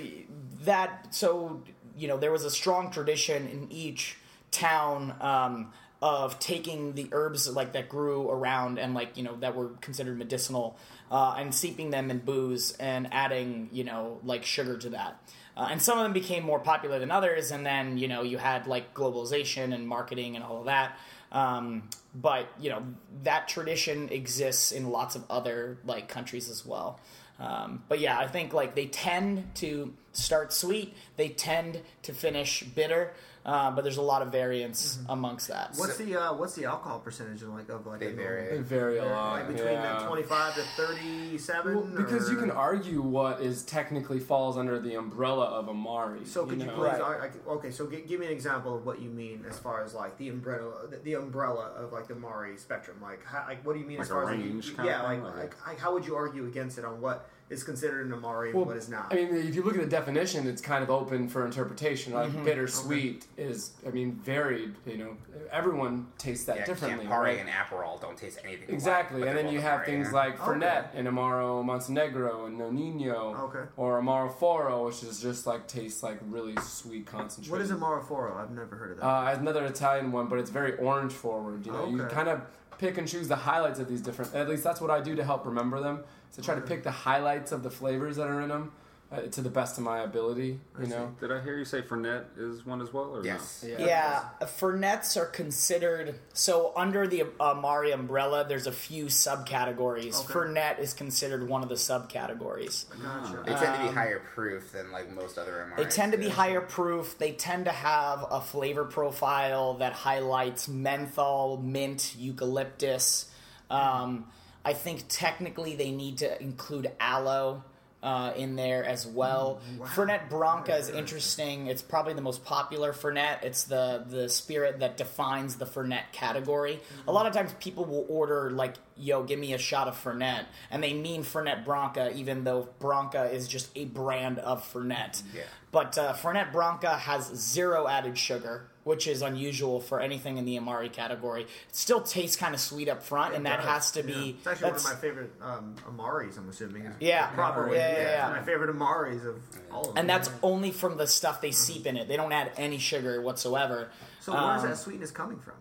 [0.66, 1.64] that so
[1.98, 4.18] you know there was a strong tradition in each
[4.52, 9.56] town um, of taking the herbs like that grew around and like you know that
[9.56, 10.78] were considered medicinal
[11.12, 15.20] uh, and seeping them in booze and adding you know like sugar to that.
[15.58, 18.38] Uh, and some of them became more popular than others, and then you know you
[18.38, 20.98] had like globalization and marketing and all of that.
[21.32, 22.84] Um, but you know
[23.24, 27.00] that tradition exists in lots of other like countries as well.
[27.40, 32.64] Um, but yeah, I think like they tend to start sweet, they tend to finish
[32.64, 33.14] bitter,
[33.46, 35.74] uh, but there's a lot of variance amongst that.
[35.76, 38.50] What's the uh, what's the alcohol percentage of like of like They a vary.
[38.50, 39.34] They vary a lot.
[39.34, 40.00] like between yeah.
[40.00, 41.76] the twenty five to thirty seven?
[41.76, 46.26] Well, because you can argue what is technically falls under the umbrella of Amari.
[46.26, 46.74] So could you, know?
[46.74, 47.00] please?
[47.00, 47.02] Right.
[47.02, 49.84] I, I, okay, so g- give me an example of what you mean as far
[49.84, 52.98] as like the umbrella, the, the umbrella of like the Mari spectrum.
[53.00, 55.02] Like, how, like what do you mean Like as a far range as kind yeah,
[55.02, 58.14] of like, like, like how would you argue against it on what is considered an
[58.14, 59.12] Amari and Well, what is not?
[59.14, 62.14] I mean, if you look at the definition, it's kind of open for interpretation.
[62.14, 62.44] Like Mm-hmm.
[62.44, 64.74] bittersweet is, I mean, varied.
[64.88, 65.18] You know,
[65.52, 67.06] everyone tastes that Yeah, differently.
[67.06, 67.40] Campari right?
[67.40, 68.74] and Aperol don't taste anything.
[68.74, 70.14] Exactly, but and then you have Amari, things yeah.
[70.14, 70.60] like Okay.
[70.60, 73.70] Fernet and Amaro Montenegro and Nonino, Okay.
[73.78, 77.52] or Amaro Foro, which is just like tastes like really sweet concentrate.
[77.52, 78.38] what is Amaraforo?
[78.38, 79.06] I've never heard of that.
[79.06, 81.64] Uh, another Italian one, but it's very orange forward.
[81.64, 82.14] You know, you Okay.
[82.16, 82.42] kind of
[82.80, 84.34] pick and choose the highlights of these different.
[84.34, 86.00] At least that's what I do to help remember them.
[86.36, 88.72] So try to pick the highlights of the flavors that are in them.
[89.12, 90.60] uh, to the best of my ability.
[90.82, 91.16] You know.
[91.22, 93.16] Did I hear you say Fernet is one as well?
[93.16, 93.64] Or Yes.
[93.66, 98.46] Yeah, Fernets are considered so under the Amari umbrella.
[98.50, 100.20] There's a few subcategories.
[100.26, 100.34] Okay.
[100.34, 102.86] Fernet is considered one of the subcategories.
[103.02, 103.44] Gotcha.
[103.46, 105.78] They tend to be higher proof than like most other Amaris.
[105.78, 107.18] Um, They tend to be higher proof.
[107.18, 113.30] They tend to have a flavor profile that highlights menthol, mint, eucalyptus.
[113.70, 114.26] Um,
[114.66, 117.64] I think technically they need to include aloe
[118.06, 119.60] uh, in there as well.
[119.96, 121.66] Fernet Branca is interesting.
[121.68, 123.44] It's probably the most popular Fernet.
[123.44, 126.80] It's the the spirit that defines the Fernet category.
[127.08, 130.46] A lot of times people will order like, "Yo, give me a shot of Fernet,"
[130.70, 135.24] and they mean Fernet Branca, even though Branca is just a brand of Fernet.
[135.34, 135.42] Yeah.
[135.72, 140.56] But uh, Fernet Branca has zero added sugar, which is unusual for anything in the
[140.60, 141.42] Amari category.
[141.42, 144.22] It still tastes kind of sweet up front, and that has to does, yeah.
[144.22, 144.30] be.
[144.38, 146.38] It's actually one of my favorite um, Amaris.
[146.38, 146.84] I'm assuming.
[146.86, 147.32] is Yeah.
[147.32, 147.78] the proper Yeah, way.
[147.78, 148.30] yeah, It's yeah.
[148.40, 149.98] My favorite Amaris of all of them.
[149.98, 152.08] and that's only from the stuff they seep in it.
[152.08, 153.90] They don't add any sugar whatsoever.
[154.22, 154.34] so.
[154.34, 155.56] Where is um, that sweetness coming from?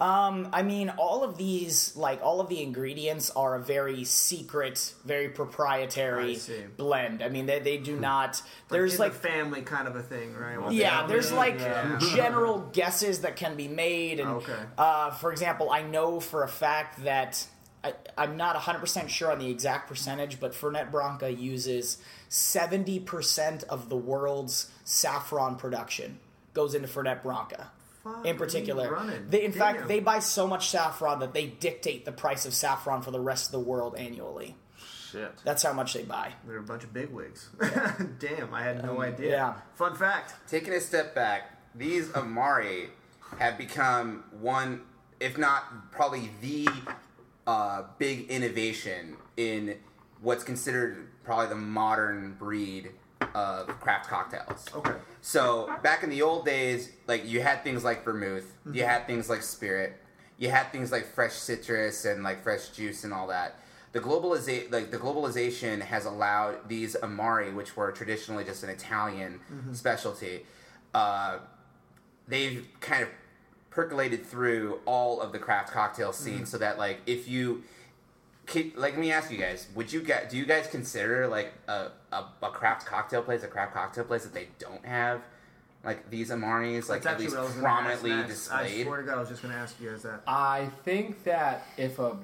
[0.00, 4.92] Um, I mean, all of these, like all of the ingredients, are a very secret,
[5.04, 6.64] very proprietary see.
[6.76, 7.22] blend.
[7.22, 8.42] I mean, they, they do not.
[8.70, 10.60] There's like the family kind of a thing, right?
[10.60, 11.98] Well, Yeah, there's like yeah.
[12.14, 14.56] general guesses that can be made, and Okay.
[14.76, 17.46] uh, for example, I know for a fact that
[17.84, 21.98] I, I'm not 100 percent sure on the exact percentage, but Fernet Branca uses
[22.30, 26.18] 70 percent of the world's saffron production
[26.52, 27.70] goes into Fernet Branca.
[28.04, 32.12] Fuck, In particular, they, in fact, they buy so much saffron that they dictate the
[32.12, 34.56] price of saffron for the rest of the world annually.
[35.10, 35.32] Shit.
[35.42, 36.34] That's how much they buy.
[36.46, 37.48] They're a bunch of bigwigs.
[38.18, 39.30] Damn, I had no idea.
[39.30, 39.54] yeah.
[39.74, 40.34] Fun fact.
[40.48, 42.90] Taking a step back, these Amari
[43.38, 44.82] have become one,
[45.18, 46.68] if not probably the
[47.46, 49.76] uh, big innovation in
[50.20, 52.90] what's considered probably the modern breed
[53.34, 54.66] of craft cocktails.
[54.74, 54.94] Okay.
[55.20, 58.74] So back in the old days, like you had things like vermouth, Mm-hmm.
[58.76, 59.96] you had things like spirit,
[60.38, 63.56] you had things like fresh citrus and like fresh juice and all that.
[63.92, 69.40] The globalization, like the globalization, has allowed these amari, which were traditionally just an Italian
[69.52, 69.72] Mm-hmm.
[69.74, 70.44] specialty,
[70.94, 71.38] uh,
[72.26, 73.08] they've kind of
[73.70, 76.44] percolated through all of the craft cocktail scene, Mm-hmm.
[76.44, 77.62] so that like if you
[78.46, 81.52] can, like, let me ask you guys: Would you guys do you guys consider like
[81.68, 85.22] a, a, a craft cocktail place, a craft cocktail place that they don't have
[85.84, 88.50] like these amaris, like That's at actually least what I was gonna ask prominently next.
[88.50, 90.22] I swear to God, I was just going to ask you guys that.
[90.26, 92.16] I think that if a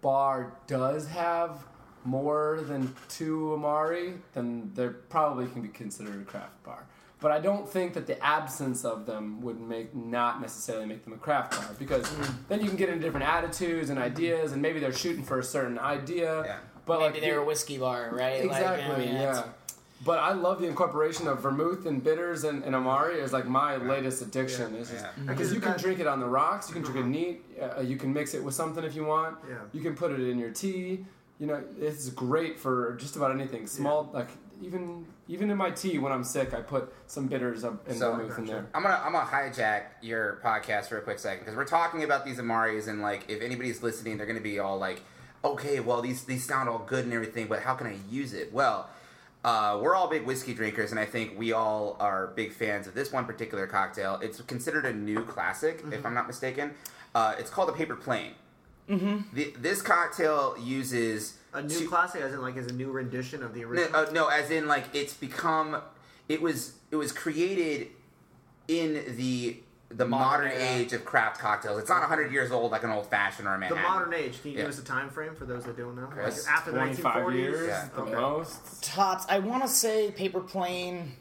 [0.00, 1.64] bar does have
[2.04, 6.84] more than two Amari, then there probably can be considered a craft bar.
[7.20, 11.14] But I don't think that the absence of them would make not necessarily make them
[11.14, 12.10] a craft bar because
[12.48, 15.44] then you can get into different attitudes and ideas, and maybe they're shooting for a
[15.44, 16.42] certain idea.
[16.44, 16.56] Yeah.
[16.86, 18.46] But Maybe like they're a whiskey bar, right?
[18.46, 19.44] Like, Exactly, I mean, yeah.
[20.04, 23.76] But I love the incorporation of vermouth and bitters and, and Amari is like my
[23.76, 24.74] latest addiction.
[24.74, 25.10] It's just Yeah.
[25.26, 27.42] because you can drink it on the rocks, you can drink it neat,
[27.78, 29.38] uh, you can mix it with something if you want.
[29.48, 29.56] Yeah.
[29.72, 31.06] You can put it in your tea.
[31.38, 33.66] You know, it's great for just about anything.
[33.66, 34.28] Small, like
[34.62, 38.38] even even in my tea when I'm sick, I put some bitters and So- vermouth
[38.38, 38.66] in there.
[38.74, 42.24] I'm gonna I'm gonna hijack your podcast for a quick second because we're talking about
[42.24, 45.02] these amaris and like if anybody's listening, they're gonna be all like,
[45.44, 48.52] okay, well these these sound all good and everything, but how can I use it?
[48.52, 48.88] Well.
[49.46, 52.94] Uh, we're all big whiskey drinkers, and I think we all are big fans of
[52.94, 54.18] this one particular cocktail.
[54.22, 56.70] It's considered a new classic, if I'm not mistaken.
[57.14, 58.32] Uh, it's called a paper plane.
[58.88, 59.34] Mm-hmm.
[59.34, 63.42] The, this cocktail uses A new two- classic, as in like, as a new rendition
[63.42, 63.96] of the no, original.
[64.00, 65.80] uh, no, as in like it's become.
[66.28, 67.88] It was it was created
[68.68, 69.58] in the
[69.90, 71.78] the modern, Modern age of craft cocktails.
[71.78, 73.82] It's not hundred years old like an old fashioned or a Manhattan.
[73.82, 74.40] the modern age.
[74.42, 74.62] Can you Yeah.
[74.64, 76.08] give us a time frame for those that don't know?
[76.16, 77.34] Like after the 25 1940s.
[77.36, 77.88] years, Yeah.
[77.94, 78.12] the Okay.
[78.12, 78.82] most.
[78.82, 79.24] tops.
[79.28, 81.12] I want to say paper plane.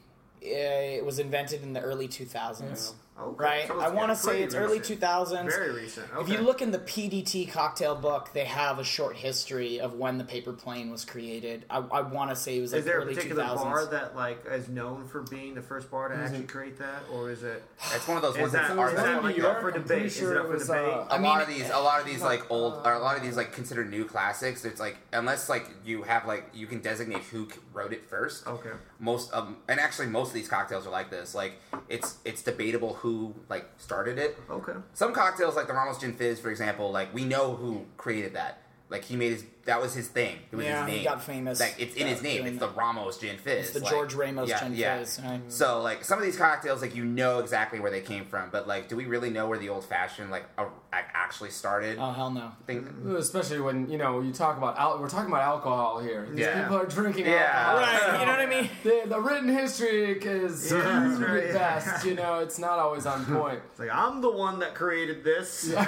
[0.42, 3.36] Uh, it was invented in the early 2000s, Okay.
[3.44, 3.68] right?
[3.68, 5.46] So I want to say pretty it's early 2000s.
[5.46, 6.08] Very recent.
[6.14, 6.22] Okay.
[6.22, 10.18] If you look in the PDT cocktail book, they have a short history of when
[10.18, 11.64] the paper plane was created.
[11.70, 13.56] I, I want to say it was like is there a particular 2000s.
[13.56, 17.30] bar that like is known for being the first bar to actually create that, or
[17.30, 17.64] is it?
[17.96, 19.88] It's one of those Is ones that, that's is that like up for debate?
[19.88, 20.82] pretty Is sure it up it for was, debate?
[20.94, 23.16] uh, a I lot of these, a lot of these like old, or a lot
[23.16, 24.66] of these like considered new classics.
[24.66, 28.48] It's like unless like you have like you can designate who wrote it first.
[28.48, 28.70] Okay.
[29.00, 31.34] Most um, and actually most of these cocktails are like this.
[31.36, 31.60] Like
[31.90, 34.38] it's it's debatable who like started it.
[34.50, 34.74] Okay.
[34.94, 38.62] Some cocktails, like the Ramos Gin Fizz, for example, like we know who created that.
[38.90, 40.38] Like he made his that was his thing.
[40.52, 41.06] It was Yeah, his he name.
[41.06, 42.46] got famous, Like it's in his name.
[42.46, 42.70] It's the.
[42.70, 43.66] Ramos Gin Fizz.
[43.66, 44.98] It's the like- George Ramos yeah, Gin yeah.
[45.00, 45.42] Fizz, right?
[45.48, 48.68] So like some of these cocktails, like you know exactly where they came from, but
[48.68, 51.98] like, do we really know where the old fashioned like a, actually started.
[52.00, 52.42] Oh hell no.
[52.42, 53.16] I think mm-hmm.
[53.16, 56.28] Especially when you know you talk about al- we're talking about alcohol here.
[56.30, 56.62] These Yeah.
[56.64, 57.50] people are drinking Yeah.
[57.54, 57.78] alcohol.
[58.12, 58.70] Right, you know what I mean?
[58.84, 62.06] The, the written history is Yeah, that's right, at best.
[62.06, 63.60] You know, it's not always on point.
[63.72, 65.72] It's like I'm the one that created this.
[65.74, 65.88] like,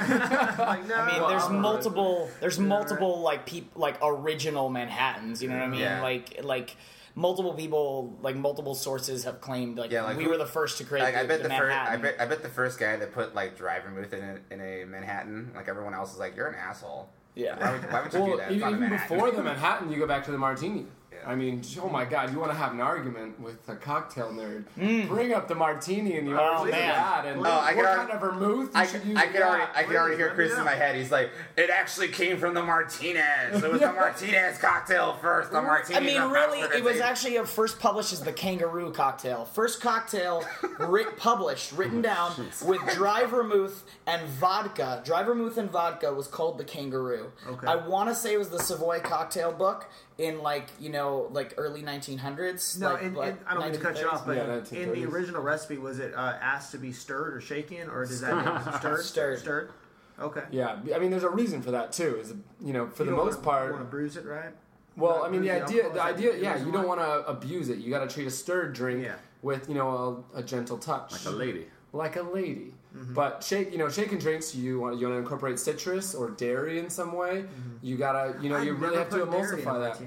[0.88, 2.30] no, I mean, there's I'm- multiple.
[2.40, 5.42] There's multiple like peop, like original Manhattan's.
[5.42, 5.80] You know what I mean?
[5.82, 6.02] Yeah.
[6.02, 6.76] Like like
[7.16, 10.78] multiple people, like multiple sources have claimed like, Yeah, like we who- were the first
[10.80, 12.96] to create like the, I bet the, first I bet I bet the first guy
[12.98, 16.36] that put like dry vermouth in a, in a Manhattan, like everyone else is like,
[16.36, 17.10] you're an asshole.
[17.36, 17.72] Why yeah.
[17.72, 18.52] would, why would you do that?
[18.52, 20.86] It's even, even before the Manhattan, you go back to the martini.
[21.24, 21.30] Yeah.
[21.30, 24.66] I mean, oh my God, you want to have an argument with a cocktail nerd?
[24.78, 25.08] Mm.
[25.08, 26.72] Bring up the martini and the Oh, of man.
[26.90, 29.18] that, and Oh, I what could kind already- of vermouth you I, should could- use.
[29.18, 29.64] I with could already.
[29.76, 30.96] I could already hear Let me Chris in my head.
[30.96, 33.64] He's like, it actually came from the Martinez.
[33.64, 35.52] It was the Martinez cocktail first.
[35.52, 35.98] The Martinez.
[36.02, 39.46] I mean, really, it was actually first published as the Kangaroo cocktail.
[39.46, 40.44] First cocktail
[40.80, 45.02] writ, published, written oh, down with dry vermouth and vodka.
[45.06, 47.32] Dry vermouth and vodka was called the Kangaroo.
[47.48, 47.68] Okay.
[47.68, 49.86] I want to say it was the Savoy cocktail book
[50.18, 52.80] in like you know like early 1900s.
[52.80, 54.92] No, like, and, like and I don't mean to cut you off, but Yeah, in
[54.94, 58.76] the original recipe, was it uh, asked to be stirred or shaken, or does that
[58.80, 59.04] stirred?
[59.04, 59.40] Stirred.
[59.40, 59.72] Stirred.
[60.18, 60.44] Okay.
[60.50, 62.18] Yeah, I mean, there's a reason for that too.
[62.22, 64.52] Is you know, for You the don't most wanna, part, want to bruise it, right?
[64.98, 67.80] Well, I mean, the idea, the idea, the yeah, you don't want to abuse it.
[67.80, 69.16] You got to treat a stirred drink Yeah.
[69.42, 71.66] with, you know, a, a gentle touch, Like a lady.
[71.92, 72.74] like a lady.
[72.96, 73.14] Mm-hmm.
[73.14, 74.56] But shake, you know, shaken drinks.
[74.56, 77.46] You want you want to incorporate citrus or dairy in some way.
[77.82, 80.02] You gotta, you know, I've you really have to put dairy in a emulsify that.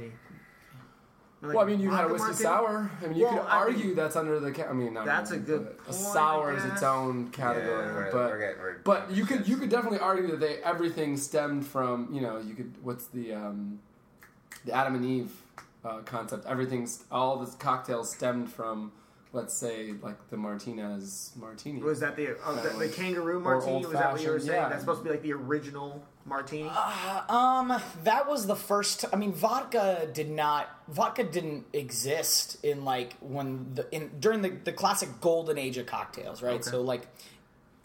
[1.40, 2.42] Like, Well, I mean, you had a whiskey martini?
[2.42, 2.90] sour.
[3.00, 4.50] I mean, you Well, could I argue mean- that's under the.
[4.50, 6.82] Ca- I mean, not That's a good but point, A sour is its guess.
[6.82, 10.26] own Yeah, category, we're, but we're getting, we're, but you could you could definitely argue
[10.28, 13.78] that they everything stemmed from you know you could what's the um,
[14.64, 15.30] the Adam and Eve
[15.84, 16.44] uh, concept.
[16.46, 18.90] Everything's all the cocktails stemmed from
[19.32, 21.82] let's say like the Martinez martini.
[21.82, 23.84] Was that the uh, the, the kangaroo martini?
[23.84, 24.52] Was that what you were saying?
[24.52, 24.68] yeah.
[24.68, 26.70] That's supposed to be like the original martini.
[27.28, 29.04] Um, that was the first.
[29.12, 30.68] I mean, vodka did not.
[30.88, 35.86] Vodka didn't exist in like when the in during the the classic golden age of
[35.86, 36.54] cocktails, right?
[36.54, 36.70] Okay.
[36.70, 37.06] So like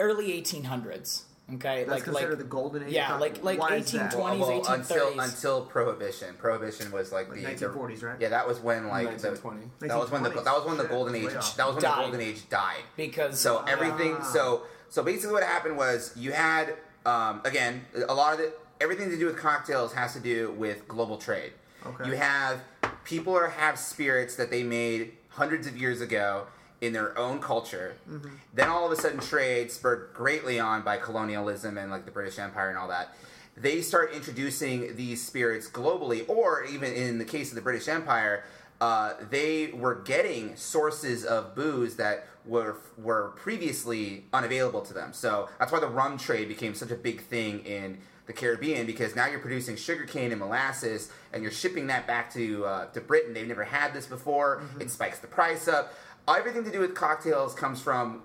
[0.00, 1.22] early 1800s.
[1.52, 2.92] Okay, That's like considered like the golden age.
[2.92, 4.12] yeah, like like Why is that?
[4.12, 4.74] 1820s, well, 1830s.
[4.74, 6.34] until until prohibition.
[6.38, 8.16] Prohibition was like, Like the 1940s, right?
[8.18, 11.14] Yeah, that was when like the, that was when the that was when the golden
[11.14, 11.98] age way that was when Died.
[11.98, 12.82] the golden age died.
[12.96, 14.16] because So everything.
[14.18, 14.22] Ah.
[14.22, 16.74] So so basically, what happened was you had
[17.04, 20.88] um, again a lot of the everything to do with cocktails has to do with
[20.88, 21.52] global trade.
[21.84, 22.08] Okay.
[22.08, 22.62] You have
[23.04, 26.46] people are have spirits that they made hundreds of years ago
[26.84, 27.94] in their own culture.
[28.08, 28.28] Mm-hmm.
[28.52, 32.38] Then all of a sudden, trade spurred greatly on by colonialism and like the British
[32.38, 33.14] Empire and all that.
[33.56, 38.44] They start introducing these spirits globally, or even in the case of the British Empire,
[38.80, 45.12] uh, they were getting sources of booze that were were previously unavailable to them.
[45.12, 49.14] So that's why the rum trade became such a big thing in the Caribbean because
[49.14, 53.34] now you're producing sugarcane and molasses and you're shipping that back to uh, to Britain.
[53.34, 54.62] They've never had this before.
[54.80, 55.94] It spikes the price up.
[56.28, 58.22] Everything to do with cocktails comes from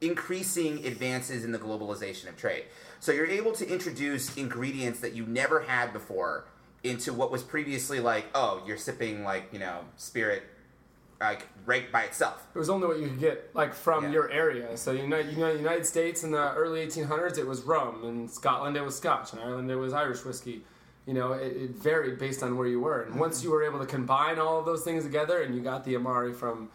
[0.00, 2.64] increasing advances in the globalization of trade.
[3.00, 6.44] So you're able to introduce ingredients that you never had before
[6.84, 10.42] into what was previously like, oh, you're sipping like you know spirit,
[11.20, 12.46] like right by itself.
[12.54, 14.10] It was only what you could get like from Yeah.
[14.10, 14.76] your area.
[14.76, 18.04] So you know, you know, United States in the early 1800s, it was rum.
[18.04, 19.32] In Scotland, it was Scotch.
[19.32, 20.62] In Ireland, it was Irish whiskey.
[21.06, 23.00] You know, it, it varied based on where you were.
[23.02, 23.20] And mm-hmm.
[23.20, 25.96] once you were able to combine all of those things together, and you got the
[25.96, 26.68] Amari from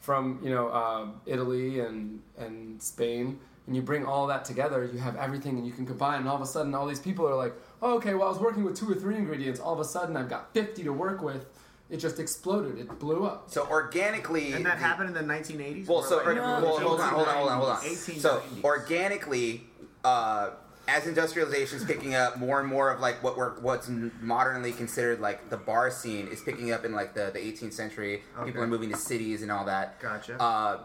[0.00, 4.98] from you know uh, Italy and and Spain, and you bring all that together, you
[4.98, 6.20] have everything, and you can combine.
[6.20, 8.38] And all of a sudden, all these people are like, oh, okay, well, I was
[8.40, 9.60] working with two or three ingredients.
[9.60, 11.46] All of a sudden, I've got 50 to work with.
[11.90, 12.78] It just exploded.
[12.78, 13.50] It blew up.
[13.50, 15.86] So organically, And that the- happened in the 1980s.
[15.88, 17.76] Well, so like, or- everyone well, hold on, hold on, hold on, hold on.
[17.82, 18.20] 1890s.
[18.20, 19.66] So organically,
[20.04, 20.50] uh,
[20.88, 25.20] as industrialization is picking up, more and more of like what we're what's modernly considered
[25.20, 28.22] like the bar scene is picking up in like the, the 18th century.
[28.44, 30.00] People are moving to cities and all that.
[30.00, 30.40] Gotcha.
[30.40, 30.80] Uh,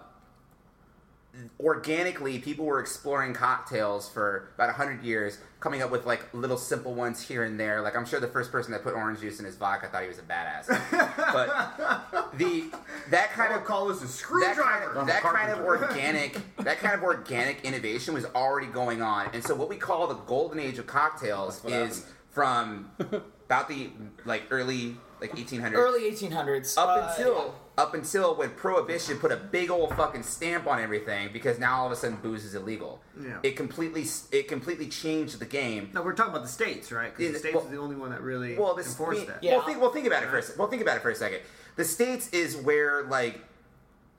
[1.59, 6.93] organically, people were exploring cocktails for about hundred years, coming up with like little simple
[6.93, 7.81] ones here and there.
[7.81, 10.07] Like I'm sure the first person that put orange juice in his vodka thought he
[10.07, 10.67] was a badass.
[11.33, 12.65] but the
[13.09, 14.61] that kind I of would call this a that screwdriver.
[14.63, 19.29] kind of, that kind of organic that kind of organic innovation was already going on
[19.33, 22.89] and so what we call the golden age of cocktails what is from
[23.45, 23.89] about the
[24.25, 26.77] like early like 1800s early 1800s.
[26.77, 31.29] up uh, until up until when prohibition put a big old fucking stamp on everything
[31.33, 33.37] because now all of a sudden booze is illegal Yeah.
[33.41, 37.15] it completely it completely changed the game No, we're talking about the states, right?
[37.15, 39.27] Because the states well- is the only one that really well, this enforced I mean,
[39.31, 39.43] that.
[39.43, 39.57] Yeah.
[39.57, 41.39] Well, think, well, think about it for a, well, think about it for a second.
[41.75, 43.41] The states is where like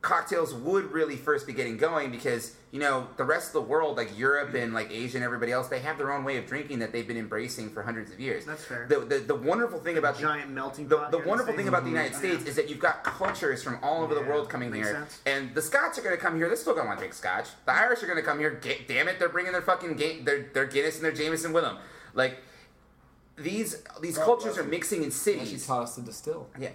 [0.05, 3.97] cocktails would really first be getting going because you know the rest of the world
[3.97, 6.79] like europe and like asia and everybody else they have their own way of drinking
[6.79, 8.87] that they've been embracing for hundreds of years That's fair.
[8.89, 11.55] the, the, the wonderful thing about the, giant melting the, pot the here the wonderful
[11.55, 12.19] thing about the United Mhm.
[12.19, 15.21] States is that you've got cultures from all over the world coming makes here, sense.
[15.27, 16.49] and the Scots are going to come here.
[16.49, 17.49] They're still going to want to drink Scotch.
[17.65, 18.51] The Irish are going to come here.
[18.63, 21.65] Ga- damn it, they're bringing their fucking ga- their their Guinness and their Jameson with
[21.65, 21.79] them.
[22.13, 22.39] Like
[23.37, 25.67] these these cultures are mixing in She cities.
[25.67, 26.49] taught us to distill.
[26.61, 26.71] Yeah,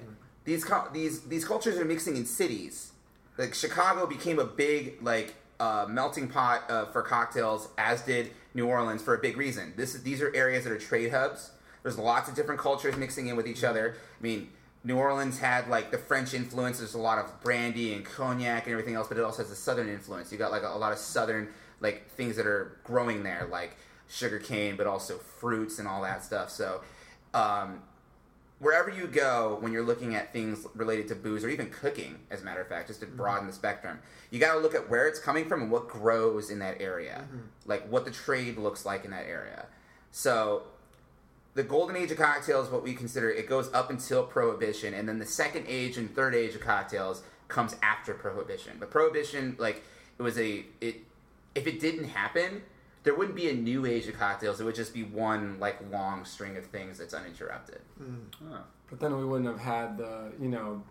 [0.45, 2.91] these these these cultures are mixing in cities.
[3.39, 8.67] Like Chicago became a big like uh, melting pot uh, for cocktails, as did New
[8.67, 9.73] Orleans for a big reason.
[9.77, 11.51] This is these are areas that are trade hubs.
[11.81, 13.95] There's lots of different cultures mixing in with each other.
[14.19, 14.49] I mean,
[14.83, 16.79] New Orleans had like the French influence.
[16.79, 19.55] There's a lot of brandy and cognac and everything else, but it also has a
[19.55, 20.33] southern influence.
[20.33, 21.47] You got like a, a lot of southern
[21.79, 23.77] like things that are growing there, like
[24.09, 26.49] sugar cane, but also fruits and all that stuff.
[26.49, 26.81] So.
[27.33, 27.83] Um,
[28.59, 32.41] wherever you go when you're looking at things related to booze or even cooking, as
[32.41, 33.17] a matter of fact, just to mm-hmm.
[33.17, 33.99] broaden the spectrum,
[34.31, 37.23] you got to look at where it's coming from and what grows in that area,
[37.25, 37.39] mm-hmm.
[37.65, 39.65] like what the trade looks like in that area.
[40.11, 40.63] So,
[41.55, 45.19] the golden age of cocktails, what we consider, it goes up until prohibition, and then
[45.19, 48.77] the second age and third age of cocktails comes after prohibition.
[48.79, 49.83] But prohibition, like
[50.17, 50.97] it was a it,
[51.55, 52.63] if it didn't happen.
[53.03, 54.59] There wouldn't be a new age of cocktails.
[54.59, 57.81] It would just be one like long string of things that's uninterrupted.
[58.89, 60.83] But then we wouldn't have had the, you know,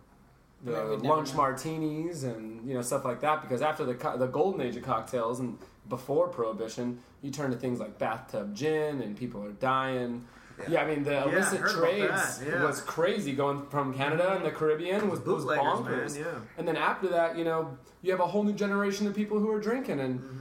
[0.64, 4.26] the Yeah, lunch martinis and you know stuff like that because after the co- the
[4.26, 5.56] golden age of cocktails and
[5.88, 10.24] before prohibition, you turn to things like bathtub gin and people are dying.
[10.68, 12.64] Yeah, I mean the I illicit trades that, yeah.
[12.64, 16.16] was crazy going from Canada and the Caribbean was, was bonkers.
[16.16, 16.40] man, yeah.
[16.56, 19.50] And then after that, you know, you have a whole new generation of people who
[19.52, 20.20] are drinking and.
[20.20, 20.37] Mm-hmm.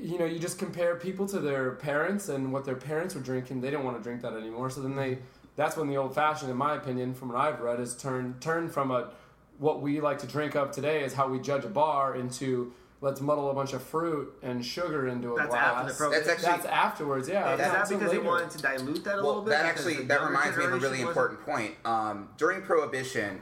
[0.00, 3.60] You know, you just compare people to their parents and what their parents were drinking.
[3.60, 4.70] They don't want to drink that anymore.
[4.70, 5.18] So then they,
[5.56, 8.70] that's when the old fashioned, in my opinion, from what I've read, is turned turned
[8.72, 9.10] from a
[9.58, 13.20] what we like to drink of today is how we judge a bar into let's
[13.20, 15.74] muddle a bunch of fruit and sugar into a That's glass.
[15.74, 16.26] after the prohibition.
[16.26, 17.52] That's actually That's afterwards, yeah.
[17.52, 19.50] Is That's that not till because they wanted to dilute that a Well, little bit?
[19.50, 21.74] that actually that reminds me of a really important point.
[21.84, 23.40] Um, during Prohibition,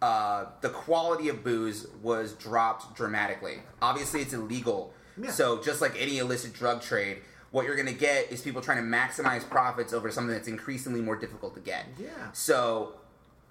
[0.00, 3.58] uh, the quality of booze was dropped dramatically.
[3.82, 4.92] Obviously, it's illegal.
[5.20, 5.30] Yeah.
[5.30, 7.18] So just like any illicit drug trade,
[7.50, 11.00] what you're going to get is people trying to maximize profits over something that's increasingly
[11.00, 11.86] more difficult to get.
[11.98, 12.08] Yeah.
[12.32, 12.94] So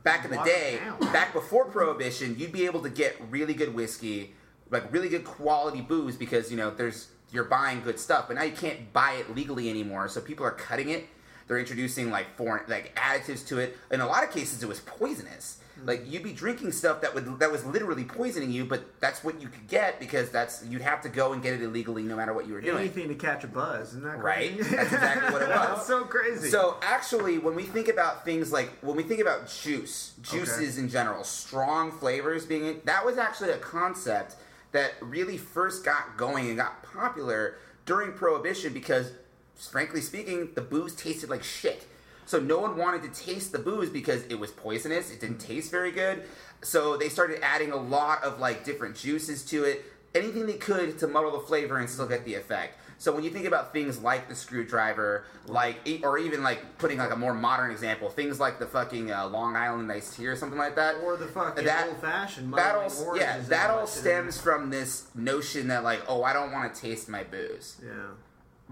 [0.03, 0.79] back in the day,
[1.11, 4.33] back before Prohibition, you'd be able to get really good whiskey,
[4.69, 8.27] like really good quality booze because you know there's you're buying good stuff.
[8.27, 11.07] But now you can't buy it legally anymore, so people are cutting it.
[11.47, 13.77] They're introducing like foreign like additives to it.
[13.91, 15.59] In a lot of cases, it was poisonous.
[15.79, 15.87] Hmm.
[15.87, 19.41] Like you'd be drinking stuff that would that was literally poisoning you, but that's what
[19.41, 22.33] you could get because that's you'd have to go and get it illegally no matter
[22.33, 22.77] what you were doing.
[22.77, 24.57] Anything to catch a buzz, isn't that Right?
[24.57, 25.67] That's exactly what it was.
[25.69, 26.49] That's so crazy.
[26.49, 30.89] So actually, when we think about things like when we think about juice, juices in
[30.89, 34.35] general, strong flavors being in, that was actually a concept
[34.73, 39.11] that really first got going and got popular during Prohibition because,
[39.57, 41.87] frankly speaking, the booze tasted like shit.
[42.25, 45.11] So no one wanted to taste the booze because it was poisonous.
[45.11, 46.23] It didn't taste very good.
[46.61, 50.97] So they started adding a lot of like different juices to it, anything they could
[50.99, 52.77] to muddle the flavor and still get the effect.
[52.99, 57.11] So when you think about things like the screwdriver, like or even like putting like
[57.11, 60.57] a more modern example, things like the fucking uh, Long Island iced tea or something
[60.57, 64.71] like that, or the fucking that- old fashioned that all yeah that all stems from
[64.71, 67.77] this notion that like oh I don't want to taste my booze.
[67.85, 67.91] Yeah.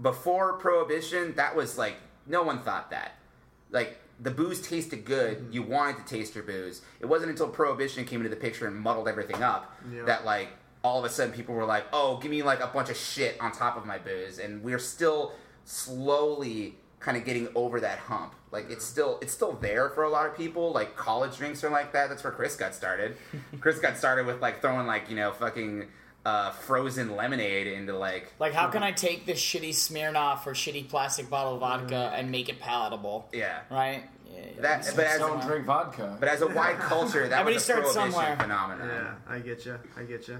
[0.00, 3.12] Before Prohibition, that was like no one thought that.
[3.70, 5.52] Like the booze tasted good, mm-hmm.
[5.52, 6.82] you wanted to taste your booze.
[7.00, 10.04] It wasn't until Prohibition came into the picture and muddled everything up Yeah.
[10.04, 10.48] that like
[10.82, 13.40] all of a sudden people were like, "Oh, give me like a bunch of shit
[13.40, 15.32] on top of my booze," and we're still
[15.64, 18.34] slowly kind of getting over that hump.
[18.50, 20.72] Like it's still it's still there for a lot of people.
[20.72, 22.08] Like college drinks are like that.
[22.08, 23.16] That's where Chris got started.
[23.60, 25.86] Chris got started with like throwing like you know fucking
[26.26, 30.88] uh, frozen lemonade into like Like, how can I take this shitty Smirnoff or shitty
[30.88, 33.28] plastic bottle of vodka and make it palatable?
[33.32, 33.60] yeah.
[33.70, 34.02] Right?
[34.28, 34.60] Yeah, yeah.
[34.60, 36.16] That, but as Don't drink vodka.
[36.18, 38.36] But as a wide culture, that Everybody was a starts prohibition somewhere.
[38.36, 38.88] phenomenon.
[38.88, 39.78] Yeah, I get you.
[39.96, 40.38] I get you.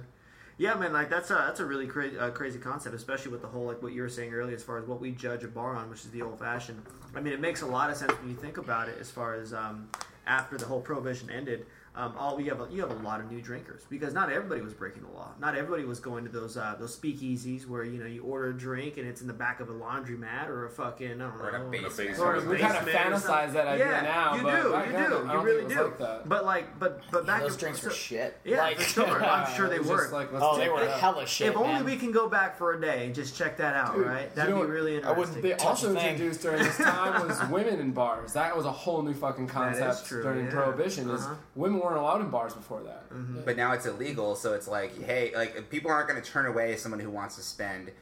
[0.58, 3.48] Yeah, man, like that's a that's a really crazy uh, crazy concept, especially with the
[3.48, 5.76] whole like what you were saying earlier, as far as what we judge a bar
[5.76, 6.82] on, which is the old fashioned.
[7.14, 9.34] I mean, it makes a lot of sense when you think about it, as far
[9.34, 9.88] as um,
[10.26, 11.66] after the whole prohibition ended.
[11.96, 14.60] Um, all we have a, you have a lot of new drinkers because not everybody
[14.60, 15.30] was breaking the law.
[15.40, 18.52] Not everybody was going to those uh, those speakeasies where you know you order a
[18.52, 21.42] drink and it's in the back of a laundromat or a fucking I don't know
[21.42, 22.18] Or in a basement.
[22.18, 25.10] or a We kinda fantasize that idea yeah, now, You but do, back you then,
[25.10, 25.92] do, I you really do.
[25.98, 26.28] like.
[26.28, 28.38] But like, but but back those in- drinks were so- shit.
[28.44, 29.24] Yeah, like, for sure.
[29.24, 30.08] I'm sure they It was were.
[30.12, 31.48] like, let's Oh, they were it hella shit.
[31.48, 31.84] if only man.
[31.86, 34.34] we can go back for a day and just check that out, Dude, right?
[34.34, 34.70] That'd know be what?
[34.74, 35.40] really I interesting.
[35.42, 36.10] They also a thing.
[36.12, 38.34] introduced during this time was women in bars.
[38.34, 40.46] That was a whole new fucking concept during.
[40.48, 41.08] Prohibition.
[41.10, 41.34] Is Uh-huh.
[41.54, 43.08] women weren't allowed in bars before that.
[43.10, 43.40] Mm-hmm.
[43.44, 46.76] But now it's illegal, so it's like, hey, like people aren't going to turn away
[46.76, 47.92] someone who wants to spend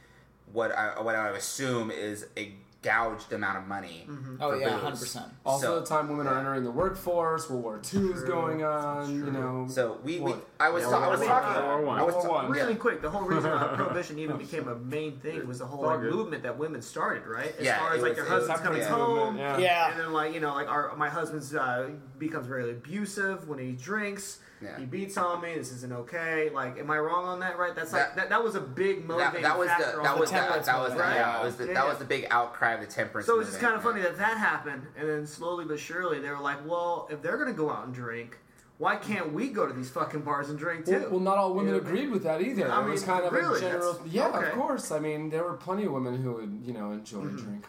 [0.51, 2.53] what I what I would assume is a
[2.85, 4.07] gouged amount of money.
[4.39, 4.81] Oh yeah, booze.
[4.81, 5.25] hundred percent.
[5.45, 9.09] Also, So- the time women are entering the workforce, World War II is going on.
[9.13, 11.99] You know, So we, we I was Yeah, ta- I was talking War One.
[11.99, 12.51] I was World War ta- One.
[12.51, 12.79] Really yeah.
[12.79, 15.99] quick, the whole reason why prohibition even became a main thing was the whole like,
[16.01, 17.53] movement that women started, right?
[17.57, 19.57] As Yeah, far as like was- their husbands coming separate home, yeah.
[19.57, 19.91] Yeah.
[19.91, 23.71] and then like you know like our my husband's uh, becomes very abusive when he
[23.73, 24.39] drinks.
[24.65, 24.77] Yeah.
[24.79, 25.55] He beats on me.
[25.55, 26.49] This isn't okay.
[26.49, 27.57] Like, am I wrong on that?
[27.57, 27.75] Right?
[27.75, 28.29] That's like That- that.
[28.29, 29.97] That was a big That, motivating that was factor.
[29.97, 31.43] the that was the, temperance that was the, movement, yeah, right?
[31.45, 31.73] was the, Yeah.
[31.73, 33.27] that was the big outcry of the temperance.
[33.27, 36.29] So it's just kind of funny that that happened, and then slowly but surely they
[36.29, 38.37] were like, "Well, if they're gonna go out and drink,
[38.77, 41.53] why can't we go to these fucking bars and drink too?" Well, well, not all
[41.53, 41.79] women Yeah.
[41.81, 42.69] agreed with that either.
[42.71, 43.57] I it was mean, kind of really?
[43.57, 43.99] a general.
[44.05, 44.47] Yeah, okay.
[44.49, 44.91] of course.
[44.91, 47.37] I mean, there were plenty of women who would, you know, enjoy Mm-hmm.
[47.37, 47.65] a drink.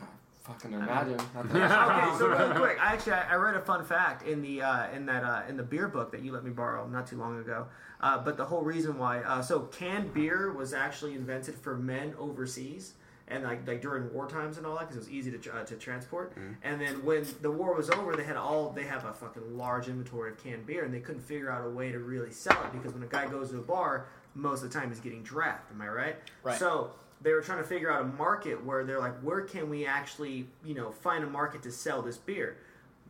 [0.48, 1.14] I fucking imagine.
[1.36, 4.90] okay, so really quick, I actually I, I read a fun fact in the uh,
[4.90, 7.38] in that uh, in the beer book that you let me borrow not too long
[7.38, 7.66] ago.
[8.00, 12.14] Uh, but the whole reason why, uh, so canned beer was actually invented for men
[12.18, 12.94] overseas.
[13.28, 15.50] And like, like during war times and all that, because it was easy to, tr-
[15.50, 16.36] uh, to transport.
[16.62, 19.88] And then when the war was over, they had all they have a fucking large
[19.88, 22.72] inventory of canned beer, and they couldn't figure out a way to really sell it
[22.72, 25.72] because when a guy goes to a bar, most of the time he's getting draft.
[25.72, 26.16] Am I right?
[26.44, 26.56] Right.
[26.56, 29.86] So they were trying to figure out a market where they're like, where can we
[29.86, 32.58] actually, you know, find a market to sell this beer?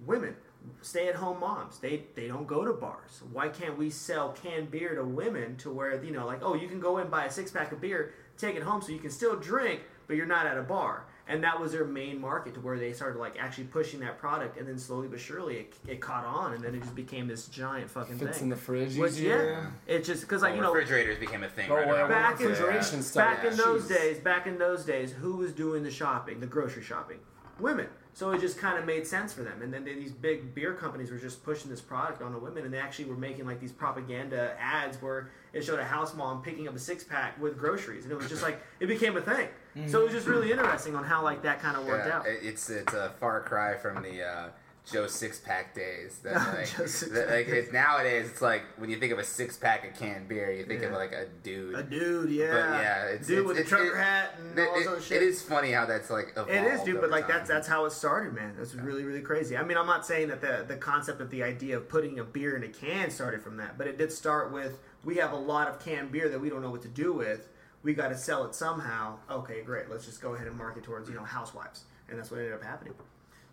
[0.05, 0.37] Women,
[0.83, 3.23] stay-at-home moms, they they don't go to bars.
[3.33, 6.69] Why can't we sell canned beer to women to where you know, like, oh, you
[6.69, 9.11] can go in and buy a six-pack of beer, take it home, so you can
[9.11, 11.07] still drink, but you're not at a bar.
[11.29, 14.59] And that was their main market to where they started like actually pushing that product,
[14.59, 17.49] and then slowly but surely it, it caught on, and then it just became this
[17.49, 18.45] giant fucking Fits thing.
[18.45, 19.71] in the fridge Which, easier.
[19.89, 21.69] yeah, it just because like oh, you know refrigerators became a thing.
[21.69, 23.25] Oh, right well, around back in- refrigeration stuff.
[23.43, 23.89] back in those Jeez.
[23.97, 27.19] days, back in those days, who was doing the shopping, the grocery shopping?
[27.59, 27.89] Women.
[28.17, 29.61] So it just kind of made sense for them.
[29.61, 32.65] And then they, these big beer companies were just pushing this product on the women,
[32.65, 36.41] and they actually were making like these propaganda ads where it showed a house mom
[36.41, 39.21] picking up a six pack with groceries, and it was just like it became a
[39.21, 39.49] thing.
[39.87, 42.25] So it was just really interesting on how like that kind of worked Yeah, out.
[42.27, 44.49] it's it's a far cry from the uh,
[44.91, 46.19] Joe six pack days.
[46.23, 49.85] That, like, that, like it's nowadays, it's like when you think of a six pack
[49.89, 51.75] of canned beer, you think of like a dude.
[51.75, 54.59] A dude, yeah, But yeah, it's, dude it's, with it's, a trucker it- hat and
[54.59, 55.23] it- all it- shit.
[55.23, 57.37] It is funny how that's like evolved It is, dude, but like time.
[57.39, 58.55] that's that's how it started, man.
[58.57, 59.57] That's really really crazy.
[59.57, 62.25] I mean, I'm not saying that the the concept of the idea of putting a
[62.25, 65.37] beer in a can started from that, but it did start with we have a
[65.37, 67.49] lot of canned beer that we don't know what to do with.
[67.83, 69.17] We got to sell it somehow.
[69.31, 69.89] Okay, great.
[69.91, 72.63] Let's just go ahead and market towards you know housewives, and that's what ended up
[72.63, 72.95] happening.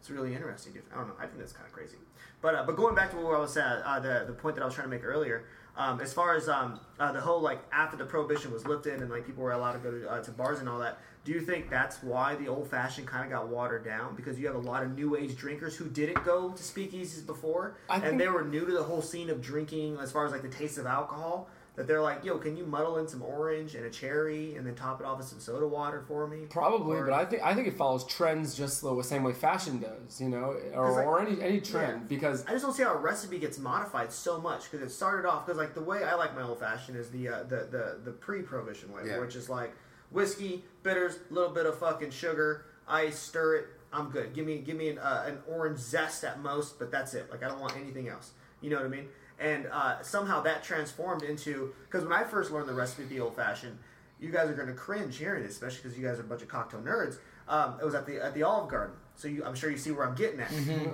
[0.04, 0.84] It's really interesting, dude.
[0.91, 1.14] I don't know.
[1.18, 1.95] I think that's kind of crazy.
[2.41, 4.62] But uh, but going back to where I was at, uh, the the point that
[4.62, 5.45] I was trying to make earlier,
[5.78, 9.10] um, as far as um, uh, the whole like after the prohibition was lifted and
[9.10, 10.97] like people were allowed to go to, uh, to bars and all that.
[11.24, 14.45] Do you think that's why the old fashioned kind of got watered down because you
[14.47, 18.20] have a lot of new age drinkers who didn't go to speakeasies before I and
[18.20, 20.78] they were new to the whole scene of drinking as far as like the taste
[20.78, 21.47] of alcohol?
[21.76, 24.76] That they're like, yo, can you muddle in some orange and a cherry and then
[24.76, 26.45] top it off with some soda water for me?
[26.47, 29.80] Probably, Or- but I think I think it follows trends just the same way fashion
[29.80, 32.01] does, you know, or, 'Cause, like- or any any trend.
[32.01, 32.07] Yeah.
[32.07, 35.28] Because I just don't see how a recipe gets modified so much because it started
[35.28, 37.99] off because like the way I like my old fashioned is the uh, the the
[38.03, 39.19] the pre prohibition way, Yeah.
[39.19, 39.74] which is like
[40.11, 43.65] whiskey, bitters, a little bit of fucking sugar, ice, stir it.
[43.91, 44.34] I'm good.
[44.36, 47.32] Give me give me an, uh, an orange zest at most, but that's it.
[47.32, 48.30] Like I don't want anything else.
[48.61, 49.09] You know what I mean?
[49.40, 53.36] And uh, somehow that transformed into because when I first learned the recipe the old
[53.36, 53.78] fashioned,
[54.20, 56.42] you guys are going to cringe hearing this, especially because you guys are a bunch
[56.42, 57.18] of cocktail nerds.
[57.48, 59.92] Um, it was at the at the Olive Garden, so you, I'm sure you see
[59.92, 60.52] where I'm getting at.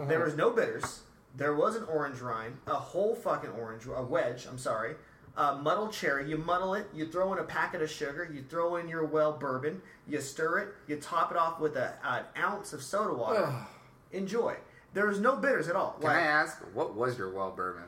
[0.08, 1.02] There was no bitters.
[1.36, 4.48] There was an orange rind, a whole fucking orange, a wedge.
[4.50, 4.96] I'm sorry,
[5.38, 6.28] uh, muddled cherry.
[6.28, 6.88] You muddle it.
[6.94, 8.28] You throw in a packet of sugar.
[8.34, 9.82] You throw in your well bourbon.
[10.08, 10.70] You stir it.
[10.88, 13.44] You top it off with a, an ounce of soda water.
[13.46, 13.68] Ugh.
[14.12, 14.56] Enjoy.
[14.96, 15.98] There was no bitters at all.
[16.02, 17.84] Can I ask what was your well bourbon?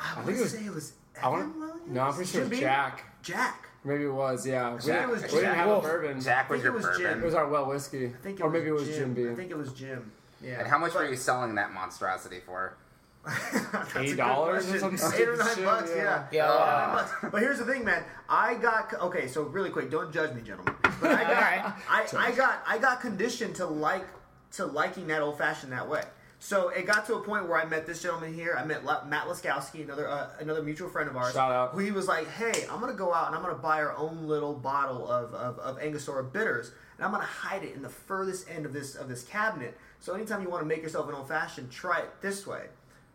[0.00, 0.92] I, think would it was- say it was.
[1.22, 1.80] I want Evan Williams?
[1.88, 2.58] no, I'm pretty sure it was.
[2.60, 3.04] Jack.
[3.22, 3.68] Jack.
[3.84, 4.72] Maybe it was, yeah.
[4.72, 6.20] We Jack- didn't, was we didn't have a bourbon.
[6.20, 7.02] Jack was think your it was bourbon.
[7.02, 7.18] gin.
[7.18, 9.30] It was our well whiskey, I think it or was maybe it was Jim Beam.
[9.30, 10.10] I think it was Jim.
[10.42, 10.58] Yeah.
[10.60, 12.76] And how much But- were you selling that monstrosity for?
[13.96, 16.02] Eight dollars or something Eight or nine shit, bucks, yeah.
[16.02, 16.24] yeah.
[16.32, 16.44] Yeah.
[16.44, 17.12] Eight or bucks.
[17.32, 18.04] But here's the thing, man.
[18.28, 19.28] I got okay.
[19.28, 20.74] So really quick, don't judge me, gentlemen.
[21.00, 21.74] But I got, Alright.
[21.88, 24.04] I, I got, I got conditioned to like
[24.52, 26.02] to liking that old fashioned that way.
[26.44, 28.54] So it got to a point where I met this gentleman here.
[28.58, 31.32] I met La- Matt Laskowski, another uh, another mutual friend of ours.
[31.32, 31.70] Shout out.
[31.70, 34.28] Who he was like, "Hey, I'm gonna go out and I'm gonna buy our own
[34.28, 38.46] little bottle of, of, of Angostura bitters, and I'm gonna hide it in the furthest
[38.50, 39.78] end of this of this cabinet.
[40.00, 42.66] So anytime you want to make yourself an old fashioned, try it this way."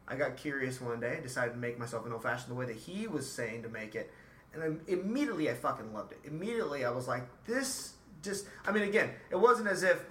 [0.07, 2.77] I got curious one day, decided to make myself an old fashioned the way that
[2.77, 4.11] he was saying to make it,
[4.55, 6.19] and then immediately I fucking loved it.
[6.23, 10.03] Immediately I was like, "This just," I mean, again, it wasn't as if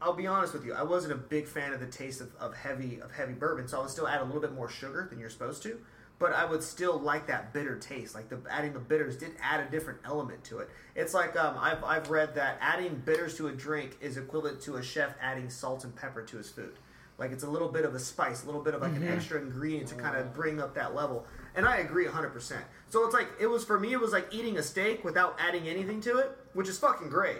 [0.00, 0.74] I'll be honest with you.
[0.74, 3.78] I wasn't a big fan of the taste of, of heavy of heavy bourbon, so
[3.78, 5.80] I would still add a little bit more sugar than you're supposed to.
[6.20, 8.14] But I would still like that bitter taste.
[8.14, 10.68] Like the adding the bitters did add a different element to it.
[10.94, 14.76] It's like um, I've I've read that adding bitters to a drink is equivalent to
[14.76, 16.74] a chef adding salt and pepper to his food.
[17.18, 19.40] Like it's a little bit of a spice, a little bit of like an extra
[19.40, 21.26] ingredient to kind of bring up that level.
[21.56, 22.56] And I agree 100%.
[22.90, 25.66] So it's like it was for me it was like eating a steak without adding
[25.66, 27.38] anything to it, which is fucking great.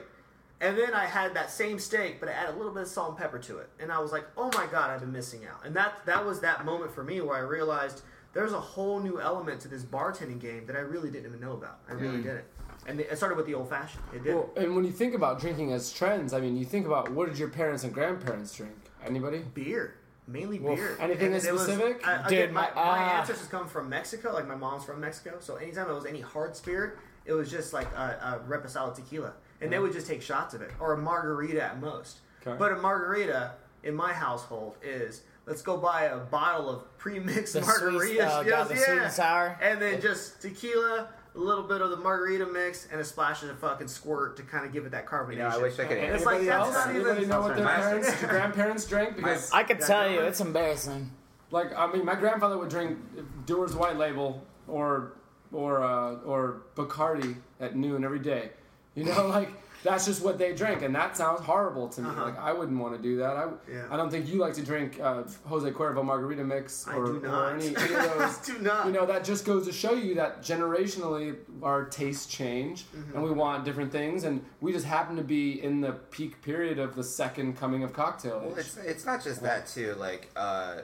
[0.61, 3.11] And then I had that same steak, but I added a little bit of salt
[3.11, 3.69] and pepper to it.
[3.79, 6.41] And I was like, "Oh my god, I've been missing out." And that that was
[6.41, 8.03] that moment for me where I realized
[8.33, 11.53] there's a whole new element to this bartending game that I really didn't even know
[11.53, 11.79] about.
[11.89, 12.45] I really didn't.
[12.87, 14.03] And it started with the old fashioned.
[14.15, 14.35] It did.
[14.35, 17.29] Well, and when you think about drinking as trends, I mean, you think about what
[17.29, 18.73] did your parents and grandparents drink?
[19.05, 19.45] Anybody?
[19.55, 19.97] beer,
[20.27, 20.97] mainly Well, beer.
[21.01, 22.07] anything And it was- specific?
[22.07, 23.21] I, Dude, again, my, my- my ah.
[23.21, 24.33] ancestors come from Mexico.
[24.33, 26.97] Like my mom's from Mexico, so anytime it was any hard spirit,
[27.27, 30.63] it was just like a, a reposado tequila, and they would just take shots of
[30.63, 32.19] it or a margarita at most.
[32.47, 32.57] Okay.
[32.59, 33.53] But a margarita
[33.83, 35.23] in my household is.
[35.47, 37.75] Let's go buy a bottle of pre-mixed The sweet-
[38.19, 38.41] margaritas.
[38.41, 39.59] oh, God, the sweet and sour.
[39.63, 43.49] And then just tequila, a little bit of the margarita mix, and a splash of
[43.49, 45.33] the fucking squirt to kind of give it that carbonation.
[45.33, 45.97] You know, I wish I could.
[45.97, 46.75] It's like, Anybody that's else?
[46.75, 49.17] not even- Anybody know what their My- parents, grandparents drank?
[49.17, 51.11] Because I could tell you, it's embarrassing.
[51.51, 52.99] Like I mean, my grandfather would drink
[53.47, 55.15] Dewar's White Label or
[55.51, 58.51] or uh, or Bacardi at noon every day.
[58.99, 59.51] You know, like
[59.85, 62.09] that's just what they drink, and that sounds horrible to me.
[62.09, 62.25] Uh-huh.
[62.25, 63.37] Like I wouldn't want to do that.
[63.37, 63.87] I Yeah.
[63.91, 67.69] I don't think you like to drink uh, Jose Cuervo margarita mix or, or any,
[67.69, 68.39] any of those.
[68.39, 68.87] do not.
[68.87, 73.15] You know, that just goes to show you that generationally our tastes change Mm-hmm.
[73.15, 76.79] and we want different things, and we just happen to be in the peak period
[76.81, 79.95] of the second coming of cocktail Well, it's it's not just that too.
[79.95, 80.79] Like, uh,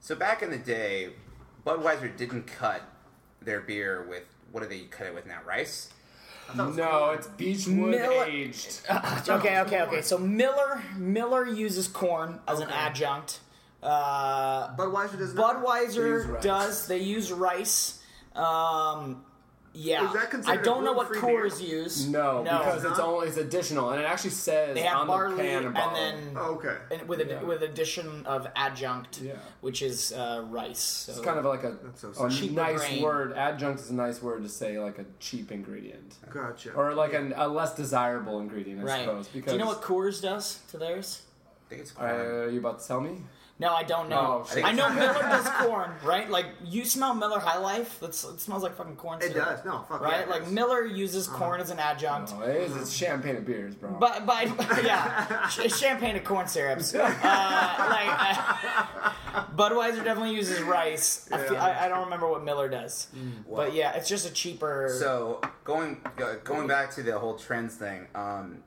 [0.00, 1.10] so back in the day,
[1.66, 2.80] Budweiser didn't cut
[3.42, 5.40] their beer with what do they cut it with now?
[5.46, 5.90] Rice.
[6.54, 8.80] No, it's Beechwood Miller- aged.
[9.28, 10.02] okay, okay, okay.
[10.02, 12.76] So Miller Miller uses corn as an Okay.
[12.76, 13.40] adjunct.
[13.82, 15.62] Uh, Budweiser does not.
[15.62, 16.42] They use Budweiser rice.
[16.42, 16.86] does.
[16.86, 17.98] They use rice.
[18.34, 19.24] Um,
[19.76, 20.06] yeah.
[20.08, 21.44] Is that considered I don't know what gluten-free beer?
[21.44, 22.08] Coors use.
[22.08, 25.36] No, because It's it's only it's additional, and it actually says they have on barley
[25.36, 25.94] the can and bottle.
[25.94, 26.76] then Oh, okay.
[26.90, 29.34] and with a, with addition of adjunct, Yeah.
[29.60, 30.78] which is uh, rice.
[30.80, 31.12] So.
[31.12, 32.52] it's kind of like a, That's so a sad.
[32.52, 33.02] Nice grain.
[33.02, 33.32] word.
[33.34, 36.72] Adjunct is a nice word to say like a cheap ingredient, Gotcha.
[36.72, 39.04] or like an, a less desirable ingredient, I right.
[39.04, 39.28] suppose.
[39.28, 41.22] Because Do you know what Coors does to theirs?
[41.66, 42.10] I think it's uh, corn.
[42.12, 43.18] are you about to tell me?
[43.58, 44.44] No, I don't know.
[44.44, 44.62] Oh, shit.
[44.64, 46.28] I know Miller does corn, right?
[46.28, 47.98] Like you smell Miller High Life.
[48.00, 49.20] That's it smells like fucking corn.
[49.20, 49.64] Syrup, it does.
[49.64, 50.20] No, fuck yeah, Right?
[50.20, 50.50] it like.
[50.50, 52.32] Miller uses corn as an adjunct.
[52.36, 52.76] Oh, it is.
[52.76, 53.92] It's champagne of beers, bro.
[53.98, 54.44] But, but
[54.84, 56.94] yeah, ch- champagne and corn syrups.
[56.94, 61.26] Uh, like uh, Budweiser definitely uses rice.
[61.32, 63.08] I, feel, I, I don't remember what Miller does,
[63.50, 64.94] but yeah, it's just a cheaper.
[64.98, 68.62] So going go- going back to the whole trends thing, um,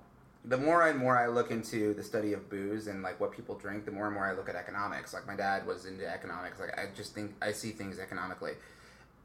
[0.49, 3.55] the more and more I look into the study of booze and like what people
[3.55, 5.13] drink, the more and more I look at economics.
[5.13, 6.59] Like my dad was into economics.
[6.59, 8.53] Like I just think I see things economically.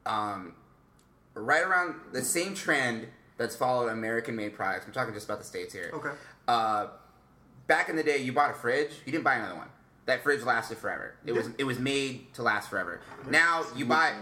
[0.05, 0.55] Um,
[1.33, 3.09] right around the same trend
[3.39, 4.87] that's followed American-made products.
[4.87, 5.91] I'm talking just about the states here.
[5.95, 6.11] Okay.
[6.47, 6.89] Uh,
[7.67, 9.69] back in the day, you bought a fridge, you didn't buy another one.
[10.07, 11.15] That fridge lasted forever.
[11.25, 13.01] It was it was made to last forever.
[13.29, 14.13] Now you buy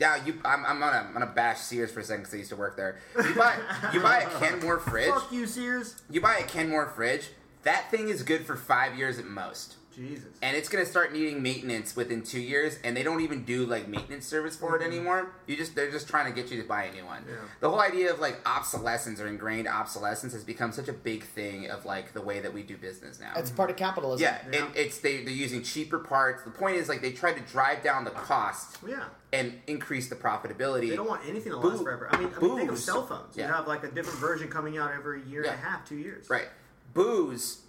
[0.00, 2.50] now you, I'm, I'm gonna I'm gonna bash Sears for a second because I used
[2.50, 2.98] to work there.
[3.16, 3.56] You buy
[3.92, 5.10] you buy a Kenmore fridge.
[5.10, 6.02] Fuck you, Sears.
[6.10, 7.30] You buy a Kenmore fridge.
[7.62, 10.28] That thing is good for five years at most, Jesus.
[10.42, 12.78] and it's gonna start needing maintenance within two years.
[12.84, 14.92] And they don't even do like maintenance service for it mm-hmm.
[14.92, 15.32] anymore.
[15.46, 17.24] You just they're just trying to get you to buy a new one.
[17.28, 17.36] Yeah.
[17.60, 21.70] The whole idea of like obsolescence or ingrained obsolescence has become such a big thing
[21.70, 23.32] of like the way that we do business now.
[23.36, 24.24] it's part of capitalism.
[24.24, 24.64] yeah, Yeah.
[24.66, 26.42] and it's they they're using cheaper parts.
[26.44, 29.04] The point is like they try to drive down the cost yeah.
[29.32, 30.90] and increase the profitability.
[30.90, 32.08] They don't want anything to Boo- last forever.
[32.10, 33.36] I mean, I mean think of cell phones.
[33.36, 36.28] You have like a different version coming out every year and a half, two years.
[36.28, 36.48] Right.
[36.94, 37.61] Booze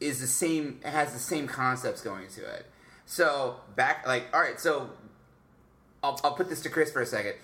[0.00, 2.66] is the same has the same concepts going to it.
[3.06, 4.90] So back like all right, so
[6.02, 7.34] I'll I'll put this to Chris for a second.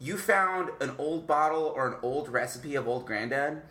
[0.00, 3.62] You found an old bottle or an old recipe of old granddad?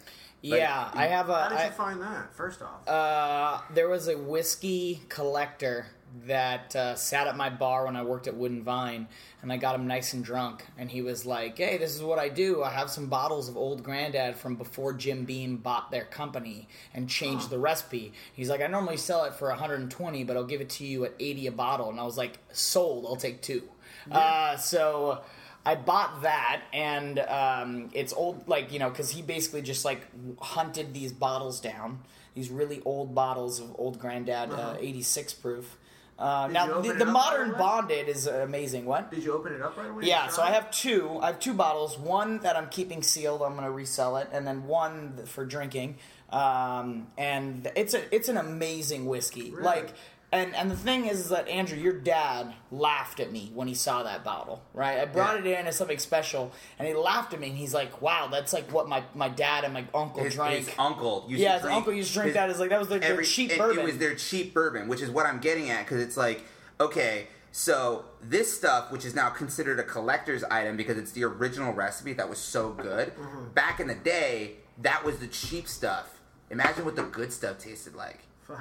[0.41, 0.89] yeah.
[0.93, 1.43] I have a.
[1.43, 2.33] How did I- you find that?
[2.35, 2.87] First off.
[2.87, 5.87] Uh, there was a whiskey collector
[6.25, 9.07] that uh, sat at my bar when I worked at Wooden Vine,
[9.41, 10.63] and I got him nice and drunk.
[10.77, 12.63] And he was like, "Hey, this is what I do.
[12.63, 17.09] I have some bottles of Old Grandad from before Jim Beam bought their company and
[17.09, 20.69] changed the recipe." He's like, "I normally sell it for 120, but I'll give it
[20.71, 23.05] to you at 80 a bottle." And I was like, "Sold.
[23.05, 23.63] I'll take two.
[24.11, 25.21] Uh, so.
[25.65, 30.01] I bought that, and um, it's old, like you know, because he basically just like
[30.41, 31.99] hunted these bottles down,
[32.33, 35.77] these really old bottles of old Granddad uh, 86 proof,
[36.23, 38.85] Uh, now the, the modern right bonded is amazing.
[38.85, 39.11] What?
[39.11, 40.05] Did you open it up right away?
[40.05, 41.19] Yeah, so I have two.
[41.21, 41.99] I have two bottles.
[41.99, 43.41] One that I'm keeping sealed.
[43.41, 45.97] I'm going to resell it, and then one for drinking.
[46.29, 49.51] Um, and it's a it's an amazing whiskey.
[49.51, 49.63] Really?
[49.63, 49.93] Like,
[50.33, 53.73] and and the thing is, is that Andrew, your dad laughed at me when he
[53.75, 54.63] saw that bottle.
[54.73, 55.51] Right, I brought Yeah.
[55.51, 57.47] it in as something special, and he laughed at me.
[57.49, 60.65] and He's like, "Wow, that's like what my my dad and my uncle His, drank."
[60.65, 62.49] his uncle used yeah, to his drink uncle used to drink his- that.
[62.49, 63.79] Is like that was their, their every- cheap it, bourbon.
[63.79, 66.43] It was their cheap bourbon, which is what I'm getting at because it's like,
[66.81, 71.71] okay, so this stuff, which is now considered a collector's item because it's the original
[71.73, 73.15] recipe that was so good.
[73.15, 73.49] Mm-hmm.
[73.53, 76.19] Back in the day, that was the cheap stuff.
[76.49, 78.21] Imagine what the good stuff tasted like.
[78.41, 78.59] Fuck.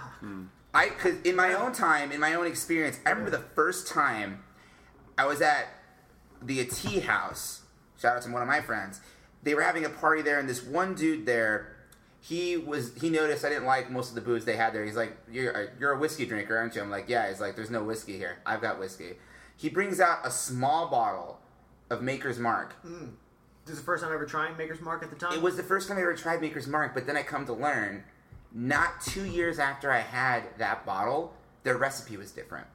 [0.74, 4.42] I, cause in my own time, in my own experience, I remember the first time
[5.18, 5.68] I was at
[6.40, 7.62] the tea house.
[7.98, 9.00] Shout out to one of my friends.
[9.42, 11.76] They were having a party there, and this one dude there,
[12.20, 14.84] he was he noticed I didn't like most of the booze they had there.
[14.84, 17.56] He's like, "You're a, you're a whiskey drinker, aren't you?" I'm like, "Yeah." He's like,
[17.56, 18.38] "There's no whiskey here.
[18.46, 19.14] I've got whiskey."
[19.56, 21.40] He brings out a small bottle
[21.90, 22.74] of Maker's Mark.
[22.82, 23.08] Hmm.
[23.64, 25.32] This is the first time I've ever trying Maker's Mark at the time.
[25.34, 27.52] It was the first time I ever tried Maker's Mark, but then I come to
[27.52, 28.04] learn,
[28.55, 32.66] not two years after I had that bottle, their recipe was different.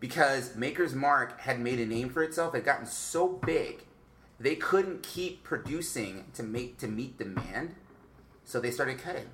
[0.00, 3.84] Because Maker's Mark had made a name for itself, had gotten so big,
[4.38, 7.74] they couldn't keep producing to make to meet demand,
[8.44, 9.30] so they started cutting.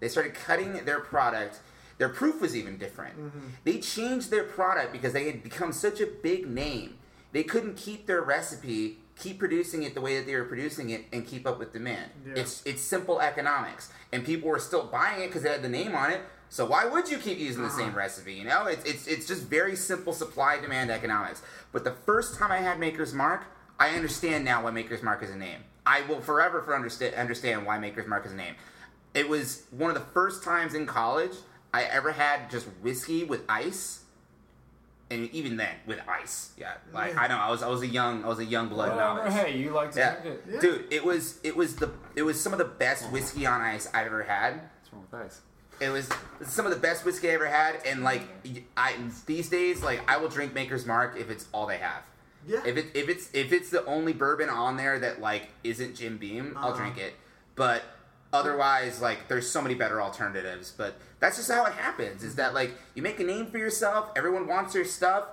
[0.00, 1.60] They started cutting their product.
[1.98, 3.18] Their proof was even different.
[3.18, 3.48] Mm-hmm.
[3.64, 6.98] They changed their product because they had become such a big name.
[7.32, 11.06] They couldn't keep their recipe, keep producing it the way that they were producing it,
[11.12, 12.10] and keep up with demand.
[12.26, 12.42] Yeah.
[12.42, 15.94] It's it's simple economics, and people were still buying it because it had the name
[15.94, 16.20] on it.
[16.48, 17.78] So why would you keep using the uh-huh.
[17.78, 18.34] same recipe?
[18.34, 21.42] You know, it's it's it's just very simple supply demand economics.
[21.72, 23.44] But the first time I had Maker's Mark,
[23.80, 25.60] I understand now why Maker's Mark is a name.
[25.84, 28.54] I will forever for understand understand why Maker's Mark is a name.
[29.14, 31.32] It was one of the first times in college
[31.72, 34.04] I ever had just whiskey with ice,
[35.10, 36.50] and even then with ice.
[36.56, 37.20] Yeah, like Yeah.
[37.20, 39.18] I know I was I was a young I was a young blood Whatever.
[39.24, 39.34] novice.
[39.34, 40.20] Hey, you like to Yeah.
[40.20, 40.44] drink it.
[40.54, 40.60] Yeah.
[40.60, 43.88] dude, it was it was the it was some of the best whiskey on ice
[43.94, 44.54] I've ever had.
[44.54, 45.40] What's wrong with ice?
[45.78, 46.08] It was
[46.42, 48.22] some of the best whiskey I ever had, and like
[48.76, 48.94] I
[49.26, 52.02] these days, like I will drink Maker's Mark if it's all they have.
[52.46, 52.60] Yeah.
[52.64, 56.16] If it if it's if it's the only bourbon on there that like isn't Jim
[56.16, 56.78] Beam, I'll Uh-huh.
[56.78, 57.14] drink it.
[57.56, 57.82] But
[58.36, 60.72] otherwise, like there's so many better alternatives.
[60.76, 62.22] But that's just how it happens.
[62.22, 65.24] Is that like you make a name for yourself, everyone wants your stuff.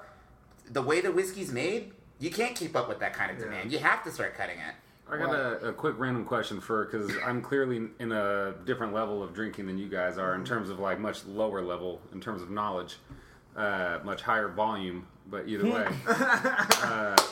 [0.72, 3.46] The way the whiskey's made, you can't keep up with that kind of Yeah.
[3.46, 3.72] demand.
[3.72, 4.76] You have to start cutting it.
[5.12, 9.22] I got a, a quick random question for because I'm clearly in a different level
[9.22, 12.42] of drinking than you guys are in terms of like much lower level in terms
[12.42, 12.96] of knowledge,
[13.56, 15.06] uh, much higher volume.
[15.26, 15.88] But either way,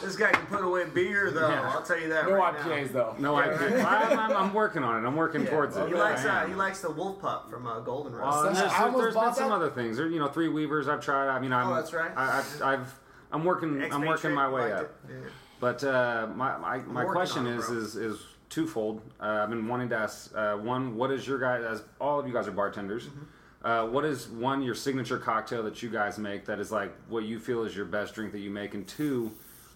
[0.01, 1.49] This guy can put away beer, though.
[1.49, 1.71] Yeah.
[1.71, 2.93] I'll tell you that No right IPAs now.
[2.93, 3.15] though.
[3.19, 5.07] no, I, I'm, I'm, I'm working on it.
[5.07, 5.49] I'm working Yeah.
[5.51, 5.87] towards it.
[5.87, 8.23] He likes uh, he likes the Wolf Pup from uh, Golden Road.
[8.25, 9.55] Uh, I there's, almost there's been bought some that.
[9.55, 9.97] other things.
[9.97, 11.27] There, you know, three weavers I've tried.
[11.29, 11.67] I mean, I'm.
[11.67, 12.11] Oh, that's right.
[12.15, 12.99] I, I've, I've
[13.31, 13.83] I'm working.
[13.91, 14.89] I'm working my way up.
[15.07, 15.15] Yeah.
[15.59, 18.19] But uh, my my, my question on it, is, is is
[18.49, 19.01] twofold.
[19.19, 21.63] Uh, I've been wanting to ask uh, one, what is your guys?
[21.63, 23.23] As all of you guys are bartenders, Mm-hmm.
[23.63, 27.23] Uh, what is one your signature cocktail that you guys make that is like what
[27.23, 28.73] you feel is your best drink that you make?
[28.73, 29.31] And two,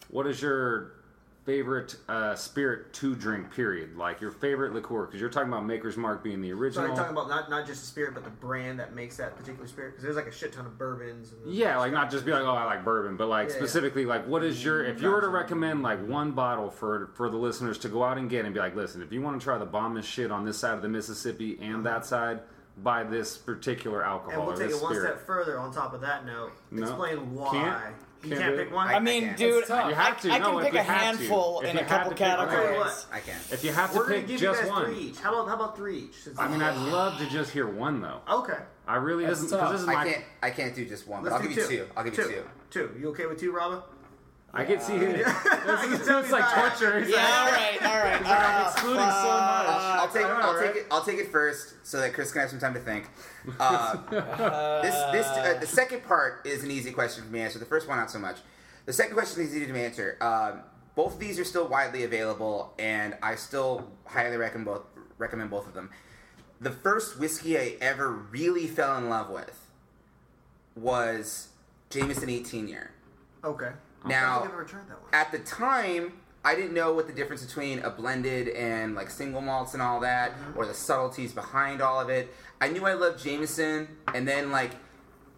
[0.10, 0.94] what is your
[1.46, 3.54] favorite uh, spirit to drink?
[3.54, 3.96] Period.
[3.96, 6.88] Like your favorite liqueur, because you're talking about Maker's Mark being the original.
[6.88, 6.96] So original.
[6.96, 9.68] you're talking about not, not just the spirit, but the brand that makes that particular
[9.68, 9.92] spirit?
[9.92, 11.34] Because there's like a shit ton of bourbons.
[11.34, 13.60] And Yeah, like not just be like, oh, I like bourbon, but like Yeah, yeah.
[13.60, 14.84] specifically, like what is your?
[14.84, 15.38] If you were to Gotcha.
[15.38, 18.60] recommend like one bottle for for the listeners to go out and get and be
[18.60, 20.90] like, listen, if you want to try the bombest shit on this side of the
[20.90, 22.40] Mississippi and that side,
[22.78, 25.16] buy this particular alcohol And we'll take this it one spirit.
[25.16, 26.52] step further on top of that note.
[26.72, 26.84] No.
[26.84, 27.52] Explain why.
[27.52, 27.96] Can't?
[28.24, 28.88] You Can't can't pick one?
[28.88, 29.38] I- I mean, can't.
[29.38, 29.86] dude, It's tough.
[29.86, 30.32] I, You have to.
[30.32, 31.18] I No, can if pick a had to.
[31.18, 32.32] handful in a couple to pick one.
[32.40, 33.06] I'll tell you categories.
[33.08, 33.08] what.
[33.14, 33.52] I can't.
[33.52, 35.20] If you have to We're going pick to give you just guys one, three each.
[35.20, 36.16] How about, how about three each?
[36.24, 38.22] Since I mean, I'd love to just hear one though.
[38.30, 38.58] Okay.
[38.88, 39.96] I really That's doesn't because this is my.
[39.96, 40.24] I can't.
[40.42, 41.88] I can't do just one, but Let's I'll do give you two.
[41.96, 42.44] I'll give you two.
[42.72, 42.92] Two.
[43.00, 43.80] You okay with two, Robin?
[44.56, 45.18] I can see it.
[45.26, 47.00] This can is it's like torture.
[47.00, 48.22] It's Yeah, like- all right, all right.
[48.22, 49.82] like I'm Uh, excluding so much.
[49.82, 50.26] I'll take.
[50.26, 50.68] I know, I'll right?
[50.74, 50.88] take it.
[50.92, 53.06] I'll take it first, so that Chris can have some time to think.
[53.60, 57.60] Uh, this, this, uh, the second part is an easy question for me to answer.
[57.60, 58.38] The first one, not so much.
[58.88, 60.18] The second question is easy to answer.
[60.20, 60.62] Um,
[60.96, 64.82] both of these are still widely available, and I still highly recommend both.
[65.20, 65.92] Recommend both of them.
[66.60, 69.68] The first whiskey I ever really fell in love with
[70.76, 71.50] was
[71.90, 72.92] Jameson 18 year.
[73.44, 73.72] Okay.
[74.06, 75.10] Now, I've ever tried that one.
[75.14, 79.42] at the time, I didn't know what the difference between a blended and like single
[79.42, 80.60] malts and all that, mm-hmm.
[80.60, 82.34] or the subtleties behind all of it.
[82.62, 84.72] I knew I loved Jameson, and then like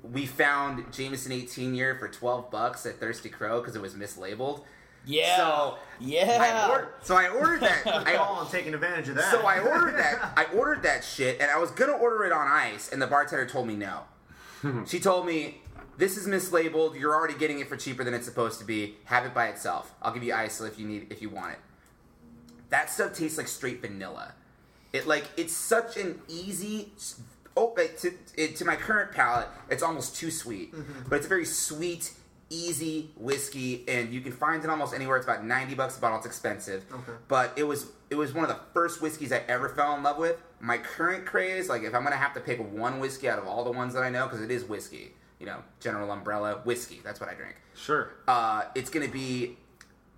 [0.04, 4.64] we found Jameson 18 year for 12 bucks at Thirsty Crow because it was mislabeled.
[5.06, 5.38] Yeah.
[5.38, 6.68] So yeah.
[6.70, 7.88] I or- so I ordered that.
[7.88, 9.32] I, Oh, I'm taking advantage of that.
[9.32, 10.34] so I ordered that.
[10.38, 13.46] I ordered that shit, and I was gonna order it on ice, and the bartender
[13.46, 14.02] told me no.
[14.86, 15.62] she told me
[15.98, 17.00] this is mislabeled.
[17.00, 18.96] You're already getting it for cheaper than it's supposed to be.
[19.06, 19.94] Have it by itself.
[20.02, 21.60] I'll give you isolate if you need if you want it.
[22.70, 24.34] That stuff tastes like straight vanilla.
[24.94, 26.92] It like it's such an easy.
[27.56, 30.74] Oh, like, to it, to my current palate, it's almost too sweet.
[30.76, 31.10] Mm-hmm.
[31.10, 32.14] But it's a very sweet,
[32.52, 35.18] easy whiskey, and you can find it almost anywhere.
[35.18, 36.18] It's about ninety bucks a bottle.
[36.18, 37.14] It's expensive, Okay.
[37.28, 40.18] but it was it was one of the first whiskeys I ever fell in love
[40.20, 40.38] with.
[40.60, 43.64] My current craze, like if I'm gonna have to pick one whiskey out of all
[43.64, 47.02] the ones that I know, because it is whiskey, you know, general umbrella whiskey.
[47.04, 47.56] That's what I drink.
[47.76, 48.12] Sure.
[48.28, 49.58] Uh, it's gonna be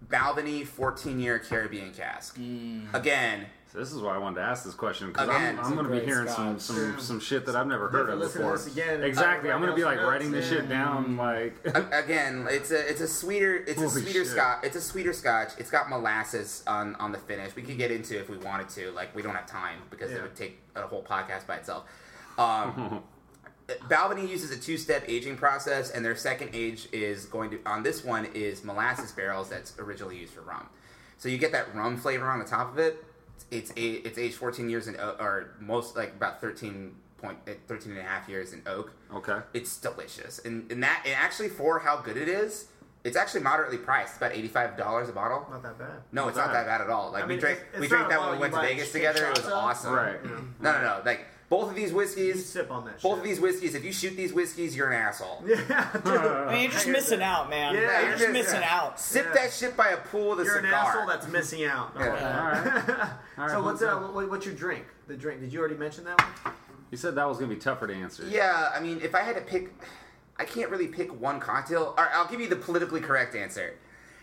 [0.08, 2.38] Balvenie 14 year Caribbean cask.
[2.94, 5.86] Again, So this is why I wanted to ask this question because I'm, I'm going
[5.86, 8.48] to be great hearing some, some some shit that I've never heard of Listen to
[8.48, 8.58] before.
[8.58, 9.04] this again.
[9.04, 9.52] Exactly.
[9.52, 10.60] Uh, I'm going to be like writing this yeah.
[10.60, 11.18] shit down.
[11.18, 11.54] Like
[11.94, 14.28] again, it's a it's a sweeter it's a Holy sweeter shit.
[14.28, 14.64] scotch.
[14.64, 15.50] It's a sweeter scotch.
[15.58, 17.56] It's got molasses on on the finish.
[17.56, 18.91] We could get into it if we wanted to.
[18.91, 21.84] Like we don't have time because it would take a whole podcast by itself.
[22.38, 23.04] Um,
[23.90, 28.04] Balvenie uses a two-step aging process, and their second age is going to on this
[28.04, 30.68] one is molasses barrels that's originally used for rum.
[31.18, 33.04] So you get that rum flavor on the top of it.
[33.52, 37.54] It's a, it's aged 14 years in o- or most like about 13 point eh,
[37.68, 38.91] 13 and a half years in oak.
[39.14, 39.40] okay.
[39.54, 42.68] It's delicious, and, and that and actually for how good it is,
[43.04, 44.18] it's actually moderately priced.
[44.18, 45.46] About eighty five dollars a bottle.
[45.50, 45.90] Not that bad.
[46.12, 47.12] No, it's Not not that bad at all.
[47.12, 49.26] Like I we drank we drank that a when we went to Vegas together.
[49.26, 49.94] It was shots awesome.
[49.94, 50.24] Right.
[50.62, 51.02] No, no, no.
[51.06, 53.02] Like both of these You whiskeys, sip on that.
[53.02, 53.18] both shit.
[53.20, 53.74] of these whiskeys.
[53.76, 55.44] If you shoot these whiskeys, you're an asshole.
[55.48, 56.06] Yeah, dude.
[56.18, 57.26] I mean, you're just missing that.
[57.40, 57.74] out, man.
[57.76, 59.00] Yeah, you're you're just just- missing out.
[59.00, 59.34] Sip Yeah.
[59.42, 61.92] that shit by a pool with a You're an asshole that's missing out.
[61.98, 62.06] Yeah.
[62.06, 63.10] All right.
[63.38, 64.86] All right, so what's hold uh, what's your drink?
[65.08, 65.42] The drink?
[65.42, 66.54] Did you already mention that one?
[66.92, 68.26] You said that was going to be tougher to answer.
[68.28, 69.72] Yeah, I mean, if I had to pick,
[70.38, 71.94] I can't really pick one cocktail.
[71.98, 73.76] All right, I'll give you the politically correct answer.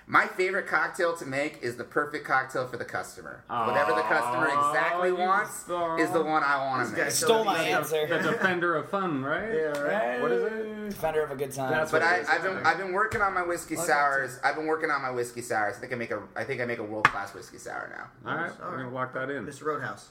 [0.08, 3.42] My favorite cocktail to make is the perfect cocktail for the customer.
[3.48, 5.96] Whatever the customer exactly wants saw.
[5.96, 7.04] is the one I want to make.
[7.04, 8.06] guy Stole my answer.
[8.06, 9.48] The defender of fun, right?
[9.52, 10.22] Yeah, right.
[10.22, 10.90] What is it?
[10.90, 11.72] Defender of a good time.
[11.72, 12.28] That's But what I, it is.
[12.28, 14.38] I've been I've been working on my whiskey like sours.
[14.44, 15.74] I've been working on my whiskey sours.
[15.76, 17.90] I think I make a I think I make a world class whiskey sour
[18.24, 18.30] now.
[18.30, 18.50] All right.
[18.50, 18.76] All We're right.
[18.82, 19.44] going to lock that in.
[19.44, 19.64] Mr.
[19.64, 20.10] Roadhouse.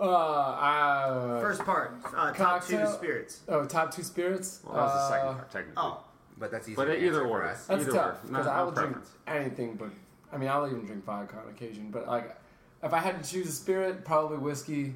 [0.00, 1.94] Uh, uh, First part.
[2.04, 2.86] Uh, top two Cocktail?
[2.92, 3.40] spirits.
[3.48, 4.58] oh, top two spirits.
[4.64, 5.74] Well, that was the second Uh, part, technically.
[5.76, 6.04] Oh,
[6.38, 6.76] But that's easy.
[6.76, 7.40] But to either answer or.
[7.40, 7.66] for us.
[7.66, 8.96] That's Either tough because I no will drink
[9.26, 9.90] anything, but
[10.32, 11.90] I mean, I'll even drink vodka on occasion.
[11.90, 12.36] But like,
[12.82, 14.94] if I had to choose a spirit, probably whiskey,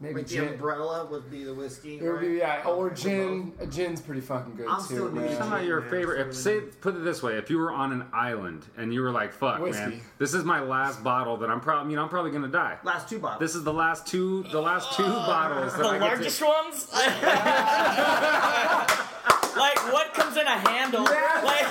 [0.00, 0.48] maybe like the gin.
[0.48, 1.98] umbrella would be the whiskey.
[1.98, 2.62] It would be right?
[2.64, 3.52] yeah, or gin.
[3.60, 4.84] A gin's pretty fucking good I'm too.
[4.84, 5.24] still man.
[5.26, 6.26] new to about your favorite.
[6.26, 9.10] If, say, put it this way: if you were on an island and you were
[9.10, 9.82] like, "Fuck, Whiskey.
[9.82, 12.78] man, this is my last bottle that I'm probably, you know, I'm probably gonna die.
[12.82, 13.40] Last two bottles.
[13.40, 16.46] This is the last two, the last two bottles that the I get largest to,
[16.46, 16.86] ones?
[19.56, 21.04] like, what comes in a handle?
[21.04, 21.66] Like,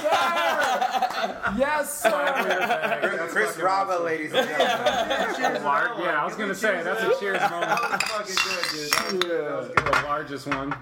[1.57, 3.27] Yes, sir.
[3.31, 5.63] Chris Rava, ladies and gentlemen.
[5.63, 7.79] Lar- yeah, I was gonna say that's a cheers moment.
[8.03, 9.31] fucking good, dude.
[9.31, 9.67] yeah.
[9.83, 10.75] The largest one.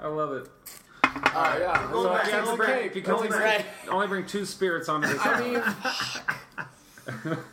[0.00, 0.48] I love it.
[1.04, 1.88] Uh, yeah.
[1.92, 4.26] Go So back, if you, have go to bring, you can only bring, only bring
[4.26, 5.62] two spirits onto this I mean,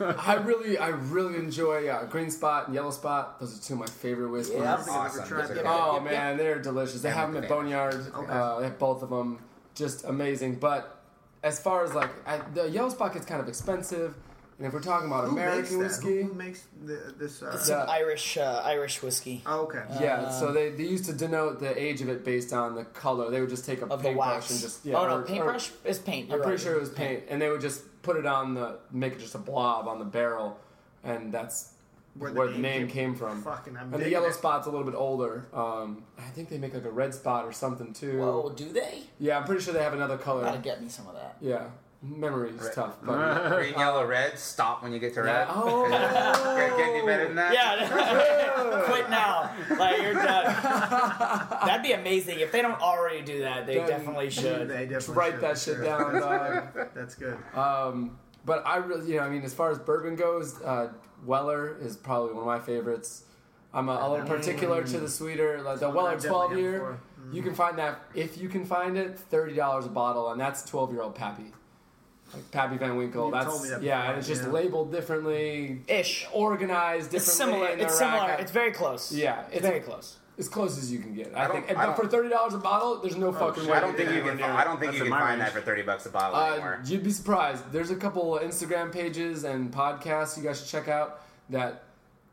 [0.00, 3.38] I really, I really enjoy uh, Green Spot and Yellow Spot.
[3.40, 4.58] Those are two of my favorite whiskeys.
[4.58, 4.74] Yeah.
[4.88, 5.26] Awesome.
[5.26, 5.66] tried Those are that.
[5.66, 6.12] Oh Yep, yep.
[6.12, 7.02] man, they're delicious.
[7.02, 7.48] They Yeah, have them at.
[7.48, 7.94] Boneyard.
[8.14, 8.32] Okay.
[8.32, 9.38] Uh, they have both of them,
[9.74, 10.56] just amazing.
[10.56, 11.00] But
[11.42, 14.14] as far as like I, the Yellow Spot gets kind of expensive,
[14.58, 17.42] and if we're talking about Who American whiskey, Who, who makes the, this?
[17.42, 17.84] Uh, some Yeah.
[17.92, 19.42] Irish, uh, Irish whiskey.
[19.46, 19.82] oh, okay.
[20.00, 20.30] yeah.
[20.30, 23.30] so they, they used to denote the age of it based on the color.
[23.30, 24.96] They would just take a paintbrush and just yeah.
[24.96, 26.26] oh no, or- or- paintbrush is paint.
[26.30, 28.78] I'm you're pretty sure it was paint, and they would just put it on the
[28.90, 30.58] make it just a blob on the barrel,
[31.04, 31.74] and that's
[32.18, 33.42] Where where the the, name name came- came from.
[33.42, 34.34] Fucking, I'm And the yellow it.
[34.34, 35.46] spot's a little bit older.
[35.52, 38.18] Um, I think they make like a red spot or something too.
[38.18, 39.02] Whoa, do they?
[39.18, 40.42] Yeah, I'm pretty sure they have another color.
[40.42, 41.36] Gotta get me some of that.
[41.40, 41.66] Yeah,
[42.02, 42.72] memory is Right.
[42.74, 42.96] tough.
[43.04, 44.38] But Green, yellow, red.
[44.38, 45.46] Stop when you get to red.
[45.48, 45.52] yeah.
[45.54, 45.86] Oh,
[46.56, 47.52] Can't get any better than that.
[47.52, 49.54] Yeah, quit now.
[49.78, 50.44] Like you're done.
[51.66, 53.66] That'd be amazing if they don't already do that.
[53.66, 54.68] They Then- definitely should.
[54.68, 55.84] They definitely write should, that shit sure.
[55.84, 56.74] down, That's dog.
[56.74, 56.88] good.
[56.94, 57.38] That's good.
[57.54, 60.92] Um, but I really, you know, I mean, as far as bourbon goes, uh,
[61.26, 63.24] Weller is probably one of my favorites.
[63.74, 66.72] I'm a, a little particular to the sweeter, like the Weller 12 had year.
[66.72, 67.00] before.
[67.30, 70.64] You can find that if you can find it, thirty dollars a bottle, and that's
[70.64, 71.52] 12 year old Pappy,
[72.32, 73.26] like Pappy Van Winkle.
[73.26, 74.48] You that's told me that yeah, before, and it's just yeah.
[74.50, 76.26] labeled differently, Ish.
[76.32, 77.16] organized differently.
[77.16, 77.68] It's similar.
[77.70, 78.16] in the It's similar.
[78.28, 78.40] rack.
[78.40, 79.12] It's very close.
[79.12, 80.16] Yeah, it's it's very a- close.
[80.38, 81.32] as close as you can get.
[81.36, 83.72] I, I think, and, I but for thirty dollars a bottle, there's no fucking shit.
[83.72, 83.76] way.
[83.78, 84.40] I don't think you can.
[84.42, 85.38] I don't think you can find range.
[85.40, 86.80] that for thirty bucks a bottle Uh, anymore.
[86.86, 87.70] you'd be surprised.
[87.72, 91.82] There's a couple Instagram pages and podcasts you guys should check out that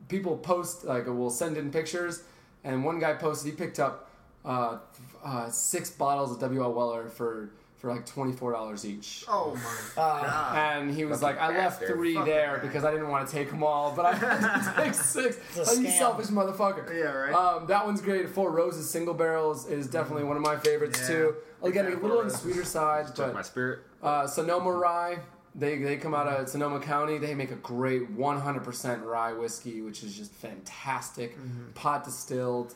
[0.09, 2.23] people post like will send in pictures.
[2.63, 4.09] And one guy posted he picked up
[4.45, 4.77] uh,
[5.23, 9.23] uh, six bottles of WL Weller for for like twenty four dollars each.
[9.27, 10.57] Oh my Uh, god.
[10.57, 11.95] And he was Fucking like, I left bastard.
[11.95, 12.67] three Fucking there guy.
[12.67, 15.37] because I didn't want to take them all, but I had to take six.
[15.55, 16.89] a Like, you selfish motherfucker.
[16.93, 17.33] Yeah, right.
[17.33, 18.29] Um, that one's great.
[18.29, 21.07] Four Roses Single Barrels is definitely one of my favorites Yeah.
[21.07, 21.35] too.
[21.63, 23.79] Again, Big a little on the sweeter side, but my spirit.
[24.01, 25.19] uh, Sonoma Rye.
[25.55, 27.17] They, they come out of Sonoma County.
[27.17, 31.35] They make a great 100% rye whiskey, which is just fantastic.
[31.35, 31.71] Mm-hmm.
[31.73, 32.75] Pot distilled,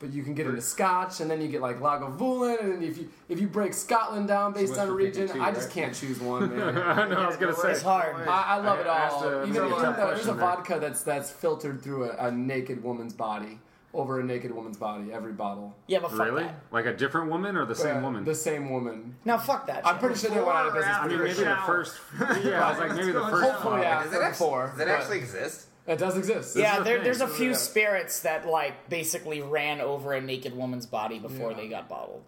[0.00, 2.98] but you can get into Scotch, and then you get like Lagavulin, and then if
[2.98, 5.74] you if you break Scotland down based West on a region, too, I just right?
[5.74, 6.56] can't choose one.
[6.56, 6.78] Man.
[6.78, 7.16] I know.
[7.16, 7.72] I was gonna say.
[7.72, 8.28] It's hard.
[8.28, 9.24] I, I love it I asked all.
[9.28, 10.46] a Even, really even tough though there's a question there.
[10.46, 13.58] vodka that's that's filtered through a, a naked woman's body
[13.94, 15.12] over a naked woman's body.
[15.12, 15.74] Every bottle.
[15.86, 16.42] Yeah, but fuck Really?
[16.44, 16.60] that.
[16.70, 18.24] Like a different woman or the same Uh, woman?
[18.24, 19.16] The same woman.
[19.24, 19.84] Now fuck that.
[19.86, 20.94] I'm pretty sure they went out of business.
[20.94, 21.96] I mean, maybe the first.
[22.44, 23.32] Yeah, I was like, maybe the first.
[23.32, 23.50] going on?
[23.50, 23.84] Hopefully, bottle.
[23.84, 24.66] after Does it, actually, before.
[24.66, 25.66] does it but actually exist?
[25.88, 26.54] It does exist.
[26.56, 27.56] Yeah, there, there's a So, few yeah.
[27.56, 32.22] spirits that like basically ran over a naked woman's body before they got bottled.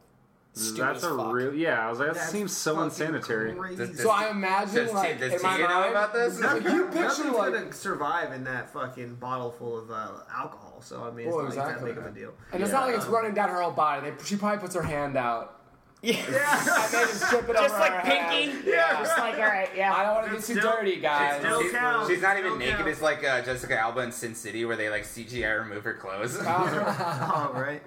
[0.53, 1.33] Stupid That's a fuck.
[1.33, 1.55] real.
[1.55, 3.53] Yeah, I was like, that That's seems so unsanitary.
[3.55, 3.77] crazy.
[3.87, 6.41] Does- So I imagine Does, like T, does in T my know about this?
[6.41, 10.79] Nothing- you picture, like- gonna survive in that fucking bottle full of uh, alcohol.
[10.83, 11.93] So I mean, it's Well, not exactly.
[11.93, 12.33] like that big of a deal.
[12.53, 14.11] and it's not like it's running down her whole body.
[14.11, 15.60] They, she probably puts her hand out.
[16.03, 16.15] Yeah.
[16.17, 18.51] And they just strip it Just over like her Pinky.
[18.53, 18.65] hand.
[18.67, 19.01] Yeah.
[19.03, 19.93] Just like all right, yeah.
[19.95, 20.05] I yeah.
[20.05, 21.41] don't want to get It's too still- dirty, guys.
[21.41, 22.09] still She's, counts.
[22.09, 22.77] she's not even Still naked.
[22.77, 22.93] counts.
[22.93, 26.37] It's like uh, Jessica Alba in Sin City, where they like CGI remove her clothes.
[26.39, 26.45] All
[27.55, 27.83] right.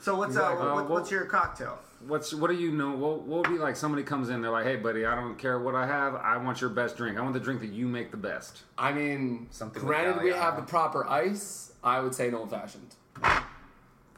[0.00, 0.66] So what's uh, Exactly.
[0.66, 1.78] what, Uh, well- what's your cocktail?
[2.06, 2.92] What's what do you know?
[2.92, 3.74] What, what would be like?
[3.74, 6.14] Somebody comes in, they're like, "Hey, buddy, I don't care what I have.
[6.14, 7.18] I want your best drink.
[7.18, 10.30] I want the drink that you make the best." I mean, Something with granted, we
[10.30, 10.36] Galliano.
[10.40, 11.72] have the proper ice.
[11.82, 12.94] I would say an old fashioned.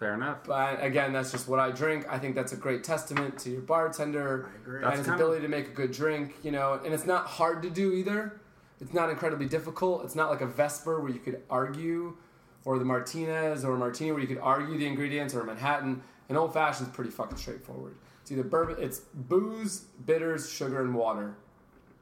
[0.00, 0.38] Fair enough.
[0.46, 2.06] But again, that's just what I drink.
[2.08, 4.76] I think that's a great testament to your bartender I agree.
[4.76, 6.36] and That's his kind of- ability to make a good drink.
[6.42, 8.40] You know, and it's not hard to do either.
[8.80, 10.02] It's not incredibly difficult.
[10.06, 12.16] It's not like a Vesper where you could argue,
[12.64, 16.02] or the Martinez or a Martini where you could argue the ingredients, or a Manhattan.
[16.30, 17.94] An old fashioned is pretty fucking straightforward.
[18.22, 21.34] It's either bourbon, it's booze, bitters, sugar, and water.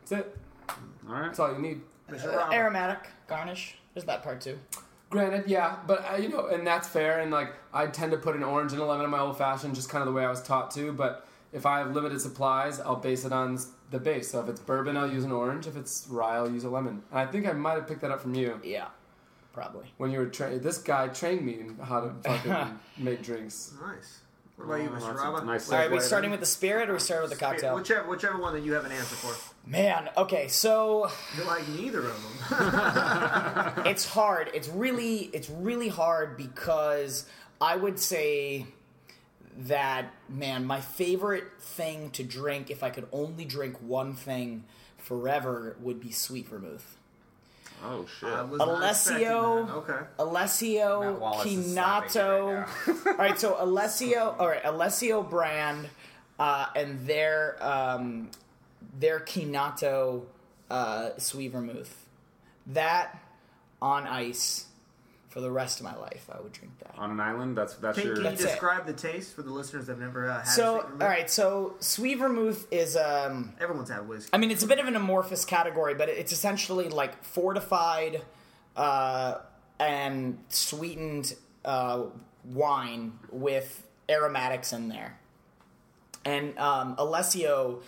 [0.01, 0.37] That's it.
[0.69, 0.77] All
[1.15, 1.23] right.
[1.25, 1.81] That's all you need.
[2.09, 3.77] Uh, aromatic garnish.
[3.95, 4.57] There's that part too.
[5.11, 7.21] Granted, yeah, but uh, you know, and that's fair.
[7.21, 9.75] And like, I tend to put an orange and a lemon in my old fashioned,
[9.75, 10.93] just kind of the way I was taught to.
[10.93, 13.59] But if I have limited supplies, I'll base it on
[13.91, 14.31] the base.
[14.31, 15.67] So if it's bourbon, I'll use an orange.
[15.67, 17.03] If it's rye, I'll use a lemon.
[17.11, 18.89] And I think I might have picked that up from you Yeah,
[19.55, 19.87] probably.
[19.97, 20.63] when you were trained.
[20.63, 23.73] This guy trained me in how to fucking make drinks.
[23.81, 24.19] Nice.
[24.57, 24.93] What about you, Oh, Mr.
[24.93, 25.45] that's a Rama?
[25.47, 27.77] nice All right, we segue starting with the spirit, or we starting with the cocktail?
[27.77, 29.35] Whichever, whichever one that you have an answer for.
[29.69, 33.85] Man, okay, so You're like neither of them.
[33.87, 34.51] it's hard.
[34.55, 37.27] It's really it's really hard because
[37.61, 38.67] I would say
[39.59, 44.65] that man, my favorite thing to drink if I could only drink one thing
[44.97, 46.97] forever would be sweet vermouth.
[47.85, 48.31] Oh shit.
[48.31, 49.69] I was not expecting Alessio.
[49.71, 50.07] Okay.
[50.19, 52.67] Alessio Wallace Chinato.
[52.87, 55.89] right all right, so Alessio, all right, Alessio brand,
[56.39, 58.31] uh, and their um,
[58.99, 60.23] their Chinato
[60.71, 62.07] uh, sweet vermouth.
[62.67, 63.19] That
[63.81, 64.67] on ice
[65.31, 66.95] for the rest of my life, I would drink that.
[66.99, 67.57] On an island.
[67.57, 68.17] That's that's Can, your.
[68.17, 68.47] can you That's it.
[68.49, 70.89] describe the taste for the listeners that have never uh, had So, a all sweet
[70.91, 71.01] vermouth?
[71.09, 74.31] right, so sweet vermouth is um, Everyone's had whiskey.
[74.33, 78.23] I mean, it's a bit of an amorphous category, but it's essentially like fortified
[78.77, 79.37] uh,
[79.79, 81.35] and sweetened
[81.65, 82.05] uh,
[82.45, 85.19] wine with aromatics in there.
[86.25, 87.81] And um, Alessio,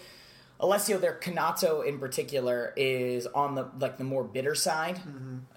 [0.60, 5.00] Alessio, their Chinato in particular is on the like the more bitter side.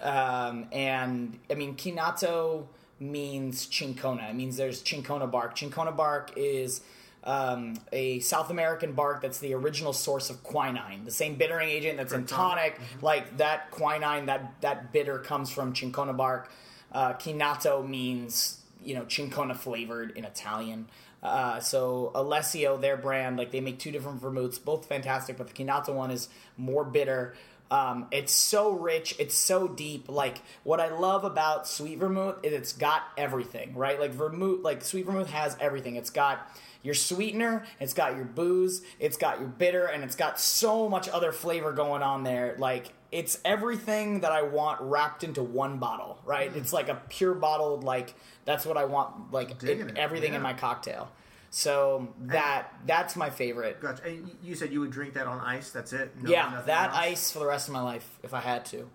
[0.02, 2.68] Um, and I mean, Chinato
[3.00, 4.30] means cinchona.
[4.30, 5.58] It means there's cinchona bark.
[5.58, 6.82] Cinchona bark is
[7.26, 11.98] um, a South American bark that's the original source of quinine, the same bittering agent
[11.98, 12.80] that's in tonic.
[13.02, 16.50] Like that quinine, that that bitter comes from cinchona bark.
[16.94, 20.88] Uh, Chinato means you know cinchona flavored in Italian.
[21.22, 25.54] Uh, so Alessio, their brand, like they make two different vermouths, both fantastic, but the
[25.54, 26.28] Chinato one is
[26.58, 27.34] more bitter.
[27.72, 30.10] Um, it's so rich, it's so deep.
[30.10, 34.00] Like what I love about sweet vermouth is it's got everything, right?
[34.00, 35.96] Like vermouth, like sweet vermouth has everything.
[35.96, 36.48] It's got
[36.84, 41.08] your sweetener, it's got your booze, it's got your bitter, and it's got so much
[41.08, 42.56] other flavor going on there.
[42.60, 46.54] Like it's everything that I want wrapped into one bottle, right?
[46.56, 50.54] It's like a pure bottled, like that's what I want, like it, everything in my
[50.54, 51.12] cocktail.
[51.52, 53.80] So that that's my favorite.
[53.80, 54.08] Gotcha.
[54.08, 55.70] And you said you would drink that on ice.
[55.70, 56.12] That's it.
[56.20, 56.98] No, yeah, that else?
[56.98, 58.90] ice for the rest of my life if I had to.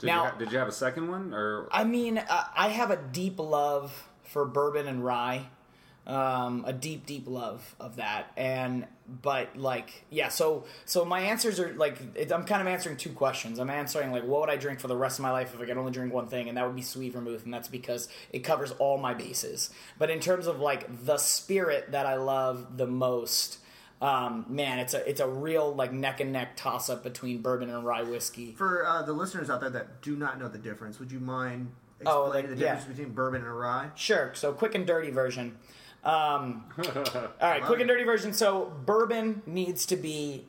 [0.00, 1.68] Did, now- you ha- did you have a second one or?
[1.70, 5.46] I mean, uh, I have a deep love for bourbon and rye.
[6.04, 8.88] Um, a deep, deep love of that, and
[9.22, 10.30] but like, yeah.
[10.30, 13.60] So, so my answers are like, it, I'm kind of answering two questions.
[13.60, 15.64] I'm answering like, what would I drink for the rest of my life if I
[15.64, 18.40] could only drink one thing, and that would be sweet vermouth, and that's because it
[18.40, 19.70] covers all my bases.
[19.96, 23.58] But in terms of like the spirit that I love the most,
[24.00, 27.70] um, man, it's a it's a real like neck and neck toss up between bourbon
[27.70, 28.54] and rye whiskey.
[28.58, 31.70] For uh, the listeners out there that do not know the difference, would you mind
[32.04, 32.74] Oh, explaining like, the yeah.
[32.74, 33.90] difference between bourbon and a rye?
[33.94, 34.32] Sure.
[34.34, 35.58] So quick and dirty version.
[36.04, 38.32] Um, all right, quick and dirty version.
[38.32, 40.46] So bourbon needs to be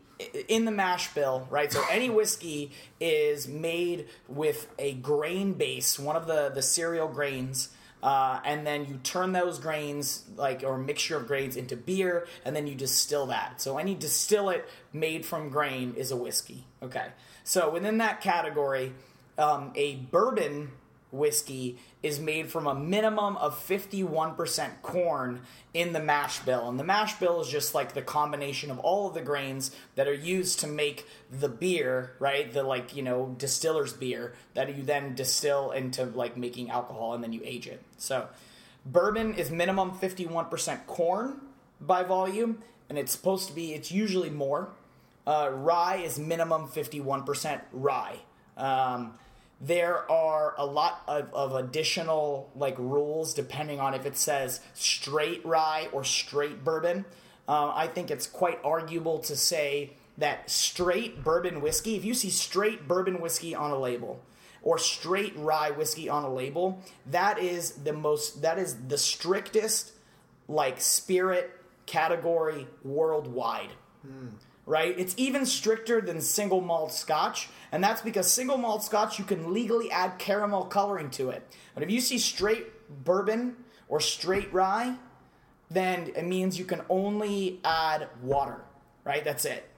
[0.47, 1.71] in the mash bill, right?
[1.71, 7.69] So any whiskey is made with a grain base, one of the the cereal grains.
[8.01, 12.53] Uh, and then you turn those grains, like or mixture of grains, into beer, and
[12.53, 13.61] then you distill that.
[13.61, 16.65] So any distillate made from grain is a whiskey.
[16.81, 17.05] Okay.
[17.45, 18.91] So within that category,
[19.37, 20.71] um, a bourbon
[21.13, 25.41] whiskey is made from a minimum of 51% corn
[25.73, 26.67] in the mash bill.
[26.67, 30.07] And the mash bill is just like the combination of all of the grains that
[30.07, 32.51] are used to make the beer, right?
[32.51, 37.23] The like, you know, distiller's beer that you then distill into like making alcohol and
[37.23, 37.81] then you age it.
[37.97, 38.27] So
[38.85, 41.39] bourbon is minimum 51% corn
[41.79, 44.69] by volume and it's supposed to be it's usually more.
[45.25, 48.17] Uh, rye is minimum 51% rye.
[48.57, 49.13] Um,
[49.63, 55.43] there are a lot of, of additional like rules depending on if it says straight
[55.45, 57.05] rye or straight bourbon.
[57.47, 62.29] Uh, I think it's quite arguable to say that straight bourbon whiskey, if you see
[62.29, 64.21] straight bourbon whiskey on a label
[64.61, 69.93] or straight rye whiskey on a label, that is the most, that is the strictest
[70.47, 71.51] like spirit
[71.85, 73.69] category worldwide
[74.65, 74.97] right?
[74.97, 79.53] It's even stricter than single malt scotch, and that's because single malt scotch you can
[79.53, 81.47] legally add caramel coloring to it.
[81.73, 82.67] But if you see straight
[83.03, 83.55] bourbon
[83.87, 84.95] or straight rye,
[85.69, 88.61] then it means you can only add water,
[89.03, 89.23] right?
[89.23, 89.69] That's it.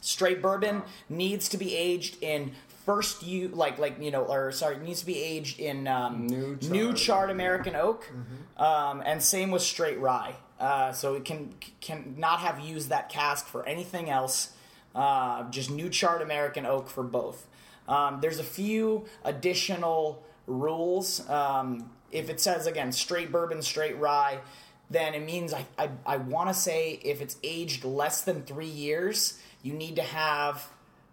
[0.00, 2.52] Straight bourbon needs to be aged in
[2.84, 6.56] first you like like you know or sorry needs to be aged in um, New
[6.56, 6.70] charred.
[6.70, 8.08] new charred American oak,
[8.56, 10.36] um, and same with straight rye.
[10.58, 14.52] Uh, so it can can not have used that cask for anything else.
[14.94, 17.46] Uh, just new charred American oak for both.
[17.86, 21.28] Um, there's a few additional rules.
[21.28, 24.40] Um, if it says again straight bourbon, straight rye,
[24.88, 28.66] then it means I I, I want to say if it's aged less than three
[28.66, 30.66] years, you need to have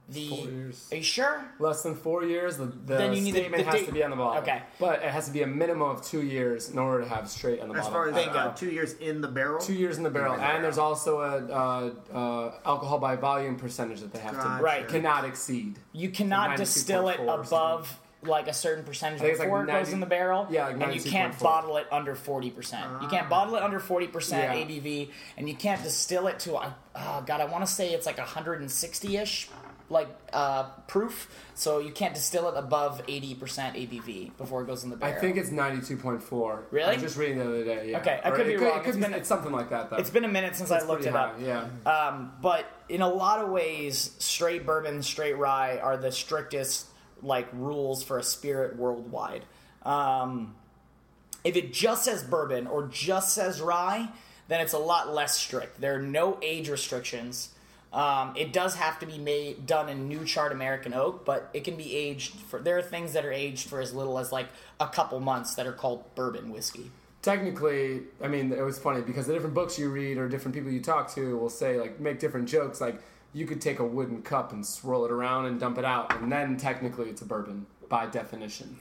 [0.10, 0.30] the.
[0.30, 0.90] Four years.
[0.92, 1.46] Are you sure?
[1.60, 3.92] Less than four years, the, the Then you need the- statement the has date- to
[3.94, 4.42] be on the bottle.
[4.44, 4.62] Okay.
[4.80, 7.62] But it has to be a minimum of two years in order to have straight
[7.62, 7.94] on the As bottle.
[7.94, 10.42] far as uh, two years in the barrel, two years in the barrel, In the
[10.44, 10.56] barrel.
[10.58, 14.58] and there's also a uh, uh, alcohol by volume percentage that they have Gotcha.
[14.58, 14.88] to Right.
[14.88, 15.78] cannot exceed.
[15.94, 19.68] You cannot 92.4 distill it above like a certain percentage I think like before it
[19.68, 20.48] goes in the barrel.
[20.50, 21.44] yeah, like and you can't 92.4.
[21.44, 22.86] bottle it under forty percent.
[23.02, 24.66] You can't bottle it under forty percent Yeah.
[24.66, 26.56] ABV, and you can't distill it to.
[26.56, 29.50] uh, Oh God, I want to say it's like hundred and sixty ish,
[29.94, 31.30] like uh, proof.
[31.56, 35.16] So you can't distill it above eighty percent ABV before it goes in the barrel.
[35.16, 36.64] I think it's 92.4.
[36.72, 36.90] Really?
[36.90, 37.92] I was just reading the other day.
[37.92, 38.00] Yeah.
[38.00, 38.80] Okay, I Or could be it wrong.
[38.80, 39.96] It could It's be, been- it's something like that though.
[39.98, 41.40] it's been a minute since I looked it up.
[41.40, 41.68] high, Yeah.
[41.90, 46.88] Um, but in a lot of ways, straight bourbon, straight rye are the strictest
[47.22, 49.46] like rules for a spirit worldwide.
[49.84, 50.56] Um,
[51.44, 54.10] if it just says bourbon or just says rye,
[54.48, 55.80] then it's a lot less strict.
[55.80, 57.50] There are no age restrictions.
[57.94, 61.64] Um, it does have to be made done in new charred American oak, but it
[61.64, 62.60] can be aged for.
[62.60, 64.48] There are things that are aged for as little as like
[64.80, 66.90] a couple months that are called bourbon whiskey.
[67.22, 70.72] technically, I mean, it was funny because the different books you read or different people
[70.72, 72.82] you talk to will say like make different jokes.
[72.82, 73.00] Like
[73.34, 76.32] you could take a wooden cup and swirl it around and dump it out, and
[76.32, 78.78] then technically it's a bourbon by definition.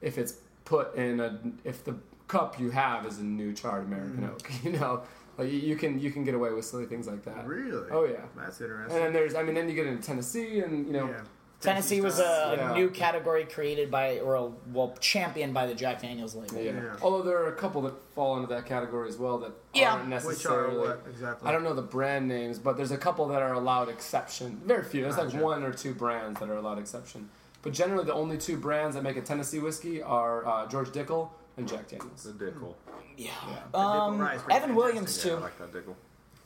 [0.00, 0.34] If it's
[0.64, 1.96] put in a, if the
[2.28, 5.02] cup you have is a new charred American oak, you know,
[5.38, 7.46] like you- you can you can get away with silly things like that.
[7.46, 7.88] really?
[7.90, 8.18] Oh yeah.
[8.36, 8.96] that's interesting.
[8.96, 11.20] And then there's, I mean, then you get into Tennessee, and you know, yeah.
[11.60, 12.74] Tennessee was a, Yeah.
[12.74, 16.56] new category created by, or a, well, championed by the Jack Daniels label.
[16.60, 16.72] yeah.
[16.72, 16.96] Yeah.
[17.00, 19.92] Although there are a couple that fall into that category as well that Yeah.
[19.94, 20.76] aren't Which are necessarily.
[20.88, 21.48] what exactly?
[21.48, 24.60] I don't know the brand names, but there's a couple that are allowed exception.
[24.66, 25.00] Very few.
[25.02, 27.30] There's like one or two brands that are allowed exception.
[27.62, 31.30] But generally, the only two brands that make a Tennessee whiskey are uh, George Dickel
[31.56, 32.22] and Jack Daniels.
[32.24, 32.74] The Dickel.
[33.16, 33.30] Yeah.
[33.72, 35.28] The Um, Dickel Rye Evan Williams, too.
[35.30, 35.94] Yeah, I like that Dickel.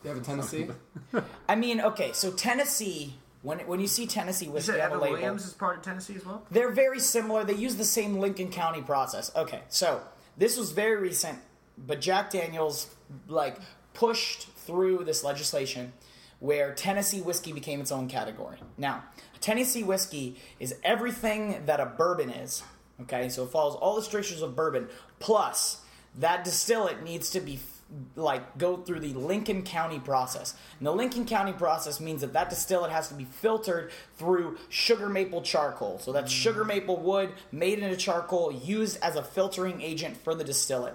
[0.05, 0.69] You have a Tennessee?
[1.49, 5.15] I mean, okay, so Tennessee, when when you see Tennessee You whiskey said Evan label,
[5.15, 6.45] Williams is part of Tennessee as well.
[6.51, 7.43] they're very similar.
[7.45, 9.33] They use the same Lincoln County process.
[9.35, 10.01] Okay, so
[10.37, 11.39] this was very recent,
[11.77, 12.87] but Jack Daniels
[13.27, 13.59] like
[13.95, 15.93] pushed through this legislation
[16.39, 18.59] where Tennessee whiskey became its own category.
[18.77, 19.03] Now,
[19.41, 22.63] Tennessee whiskey is everything that a bourbon is.
[23.03, 24.89] Okay, so it follows all the strictures of bourbon.
[25.19, 25.81] Plus,
[26.17, 27.61] that distillate needs to be
[28.17, 30.55] like go through the Lincoln County process.
[30.79, 35.09] And the Lincoln County process means that that distillate has to be filtered through sugar
[35.09, 35.99] maple charcoal.
[35.99, 40.45] So that's sugar maple wood made into charcoal used as a filtering agent for the
[40.45, 40.95] distillate.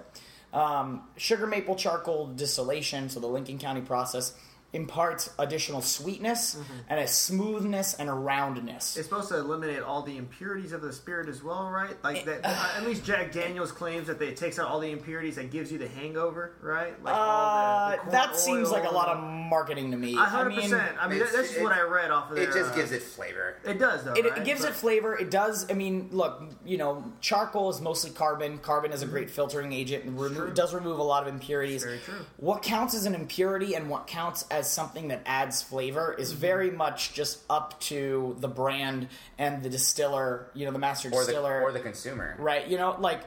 [0.52, 4.34] Um, sugar maple charcoal distillation, so the Lincoln County process,
[4.74, 8.96] imparts additional sweetness and a smoothness and a roundness.
[8.96, 11.96] It's supposed to eliminate all the impurities of the spirit as well, right?
[12.04, 12.44] Like that.
[12.44, 15.70] at least Jack Daniels claims that they, it takes out all the impurities and gives
[15.72, 17.00] you the hangover, right?
[17.02, 20.16] Like all the, the Uh, that seems like a lot of marketing to me.
[20.16, 20.96] A I hundred percent.
[21.00, 23.02] I mean, It's- that's just what I read off of It just uh, gives it
[23.02, 23.56] flavor.
[23.64, 24.12] It does, though.
[24.14, 24.38] It, right?
[24.38, 25.16] it gives But- it flavor.
[25.16, 25.70] It does.
[25.70, 28.58] I mean, look, you know, charcoal is mostly carbon.
[28.58, 31.84] Carbon is a great filtering agent and remo- it does remove a lot of impurities.
[31.84, 32.14] Very true.
[32.38, 36.40] What counts as an impurity and what counts as something that adds flavor is mm-hmm.
[36.40, 39.08] very much just up to the brand
[39.38, 40.50] and the distiller.
[40.54, 42.34] You know, the master or the distiller or the consumer.
[42.38, 42.66] right?
[42.66, 43.20] You know, like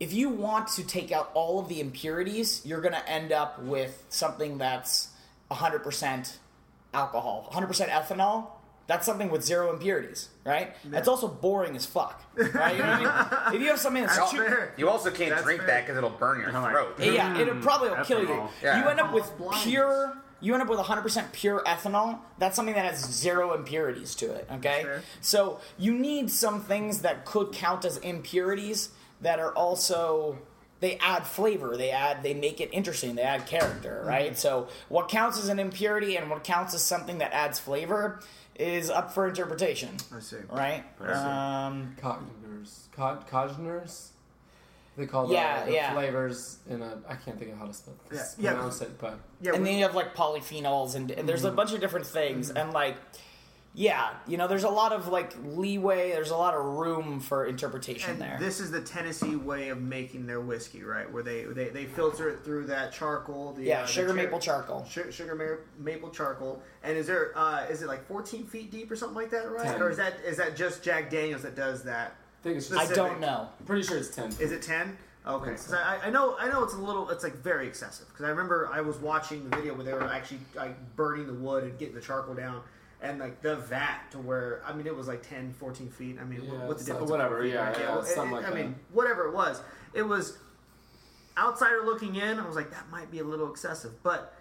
[0.00, 3.60] if you want to take out all of the impurities, you're going to end up
[3.60, 5.08] with something that's
[5.50, 6.36] 100%
[6.94, 8.48] alcohol, 100% ethanol.
[8.86, 10.74] That's something with zero impurities, right?
[10.86, 12.74] That's also boring as fuck, right?
[12.74, 13.56] You know what I mean?
[13.56, 14.72] If you have something that's That's too, fair.
[14.78, 15.68] You also can't That's drink fair.
[15.68, 16.94] that because it'll burn your throat.
[16.98, 18.48] yeah, it'll probably will kill you.
[18.62, 18.80] Yeah.
[18.82, 19.64] You end up with Blindness.
[19.64, 20.16] pure.
[20.40, 22.18] You end up with 100% pure ethanol.
[22.38, 24.46] That's something that has zero impurities to it.
[24.52, 25.02] Okay, fair.
[25.20, 28.90] so you need some things that could count as impurities
[29.20, 30.38] that are also
[30.80, 31.76] they add flavor.
[31.76, 33.16] They add they make it interesting.
[33.16, 34.02] They add character.
[34.06, 34.38] Right.
[34.38, 38.20] So what counts as an impurity and what counts as something that adds flavor
[38.54, 39.90] is up for interpretation.
[40.14, 40.36] I see.
[40.50, 40.84] Right.
[41.00, 41.18] I see.
[41.18, 42.88] Um, Coggeners.
[42.92, 44.10] Co- Coggeners?
[44.98, 45.92] They call the, Yeah, the yeah.
[45.94, 46.98] flavors in a.
[47.08, 48.52] I can't think of how to spell Yeah, this, yeah.
[48.54, 51.48] pronounce it, but Yeah, and we- then you have like polyphenols and, and there's a
[51.48, 51.56] Mm-hmm.
[51.56, 52.96] bunch of different things and like
[53.74, 57.44] yeah you know there's a lot of like leeway there's a lot of room for
[57.46, 61.08] interpretation and there this is the Tennessee way of making their whiskey, right?
[61.12, 63.52] Where they they, they filter it through that charcoal.
[63.52, 67.06] The, yeah uh, the sugar cher- maple charcoal Sugar, sugar ma- maple charcoal, and is
[67.06, 69.64] there uh, is it like 14 feet deep or something like that, right?
[69.72, 69.80] Ten.
[69.82, 72.16] Or is that is that just Jack Daniels that does that?
[72.48, 72.86] I think it's i just.
[72.92, 72.96] Specific.
[73.12, 74.26] don't know I'm pretty sure it's 10.
[74.40, 74.96] Is it 10?
[75.26, 75.72] Okay, think so.
[75.72, 78.30] 'Cause I, I know I know it's a little it's like very excessive because I
[78.30, 81.78] remember I was watching the video where they were actually like burning the wood and
[81.78, 82.62] getting the charcoal down.
[83.00, 86.16] And like the vat to where I mean it was like 10, 14 feet.
[86.20, 87.10] I mean Yeah, what's the difference?
[87.10, 87.78] whatever, Feet, yeah, right?
[87.78, 88.94] yeah, well, something it- like I mean that.
[88.96, 89.60] whatever it was,
[89.92, 90.38] it was
[91.36, 92.38] outsider looking in.
[92.40, 94.34] I was like that might be a little excessive, but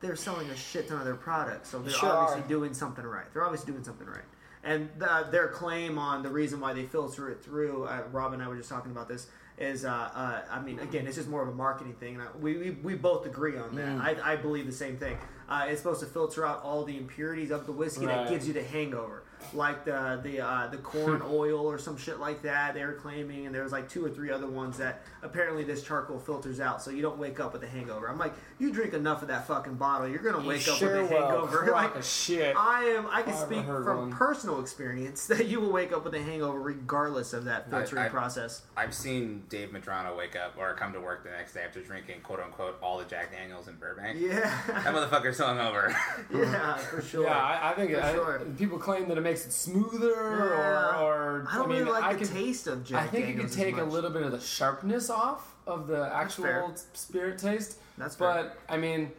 [0.00, 2.48] they're selling a shit ton of their products, so they're Sure obviously are.
[2.48, 3.32] doing something right.
[3.32, 4.24] They're obviously doing something right.
[4.64, 8.42] And the, their claim on the reason why they filter it through, uh, Rob and
[8.42, 9.26] I were just talking about this,
[9.58, 12.14] is, uh, uh, I mean, again, it's just more of a marketing thing.
[12.14, 13.88] And I, we, we, we both agree on that.
[13.88, 14.00] Mm.
[14.00, 15.18] I, I believe the same thing.
[15.48, 18.52] Uh, it's supposed to filter out all the impurities of the whiskey that gives you
[18.54, 22.74] the hangover, like the the uh, the corn oil or some shit like that.
[22.74, 25.82] They were claiming, and there was like two or three other ones that apparently this
[25.82, 28.08] charcoal filters out, so you don't wake up with a hangover.
[28.08, 31.02] I'm like, you drink enough of that fucking bottle, you're gonna You wake sure up
[31.02, 31.22] with a will.
[31.28, 31.58] hangover.
[31.58, 32.54] Crock Like, of shit.
[32.56, 33.06] I am.
[33.10, 34.10] I can I've speak from one.
[34.12, 38.08] personal experience that you will wake up with a hangover regardless of that filtering I-
[38.08, 38.62] process.
[38.76, 42.20] I've seen Dave Madrano wake up or come to work the next day after drinking
[42.22, 44.18] quote unquote all the Jack Daniels in Burbank.
[44.20, 45.94] Yeah, that Yeah, motherfucker's hungover.
[46.52, 47.24] yeah, for sure.
[47.24, 48.42] Yeah, I, I think For I, sure.
[48.58, 51.00] people claim that it makes it smoother, Yeah.
[51.00, 53.26] or, or I don't mean, really like I the could, taste of Jack I think
[53.26, 56.12] Daniels you as could take a little bit of the sharpness off of the fair.
[56.12, 57.78] actual spirit taste.
[57.98, 58.32] That's fair.
[58.34, 59.12] but I mean,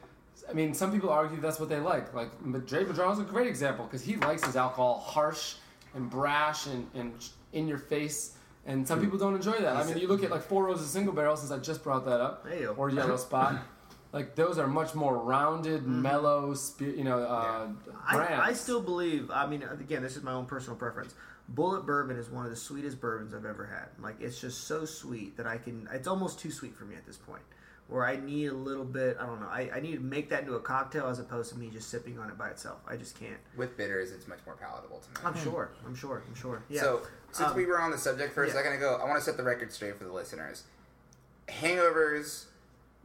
[0.49, 2.13] I mean, some people argue that's what they like.
[2.13, 5.55] Like but Dre is a great example because he likes his alcohol harsh
[5.95, 7.13] and brash and, and
[7.53, 8.35] in your face.
[8.65, 9.75] And some people don't enjoy that.
[9.75, 12.21] I mean, you look at like Four Roses Single Barrel, since I just brought that
[12.21, 12.71] up, Hey-yo.
[12.73, 13.57] or Yellow Spot.
[14.13, 17.65] Like those are much more rounded, mellow, spi- you know, uh,
[18.11, 18.39] brands.
[18.41, 19.31] I, I still believe.
[19.31, 21.15] I mean, again, this is my own personal preference.
[21.53, 24.01] Bulleit bourbon is one of the sweetest bourbons I've ever had.
[24.01, 25.89] Like, it's just so sweet that I can.
[25.91, 27.41] It's almost too sweet for me at this point.
[27.87, 29.17] Where I need a little bit.
[29.19, 29.49] I don't know.
[29.49, 32.17] I, I need to make that into a cocktail as opposed to me just sipping
[32.17, 32.79] on it by itself.
[32.87, 33.35] I just can't.
[33.57, 35.27] With bitters, it's much more palatable to me.
[35.27, 35.71] I'm sure.
[35.85, 36.23] I'm sure.
[36.27, 36.63] I'm sure.
[36.69, 36.79] Yeah.
[36.81, 38.53] So, since Um, we were on the subject for a yeah.
[38.53, 40.63] second ago, I want to set the record straight for the listeners.
[41.49, 42.45] Hangovers,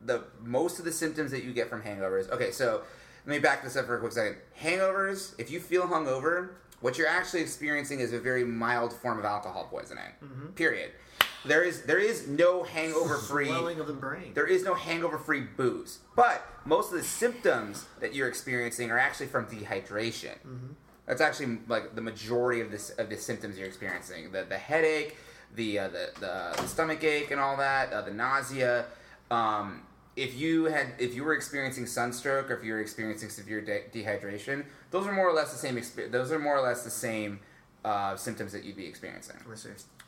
[0.05, 2.31] the most of the symptoms that you get from hangovers.
[2.31, 2.83] Okay, so
[3.27, 4.37] let me back this up for a quick second.
[4.61, 6.51] Hangovers, if you feel hungover,
[6.81, 10.12] what you're actually experiencing is a very mild form of alcohol poisoning.
[10.25, 10.47] Mm-hmm.
[10.49, 10.93] Period.
[11.45, 14.33] There is there is no hangover free swelling of the brain.
[14.35, 15.99] there is no hangover free booze.
[16.16, 20.35] But most of the symptoms that you're experiencing are actually from dehydration.
[21.07, 24.31] That's actually like the majority of this of the symptoms you're experiencing.
[24.33, 25.16] The the headache,
[25.55, 28.87] the uh, the, the the stomach ache and all that, uh, the nausea.
[29.31, 29.83] Um,
[30.19, 33.85] if you had if you were experiencing sunstroke or if you were experiencing severe de-
[33.95, 35.77] dehydration, those are more or less the same.
[35.77, 37.39] Exp- those are more or less the same
[37.85, 39.36] uh, symptoms that you'd be experiencing.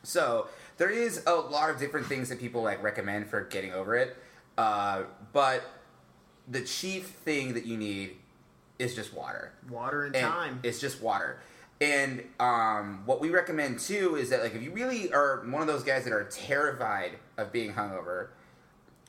[0.03, 3.95] So there is a lot of different things that people like recommend for getting over
[3.95, 4.16] it,
[4.59, 5.62] uh, but
[6.49, 8.16] the chief thing that you need
[8.81, 9.53] is just water.
[9.69, 10.61] Water and And time.
[10.65, 11.39] It's just water.
[11.81, 15.69] And um, what we recommend too is that like if you really are one of
[15.69, 18.28] those guys that are terrified of being hungover,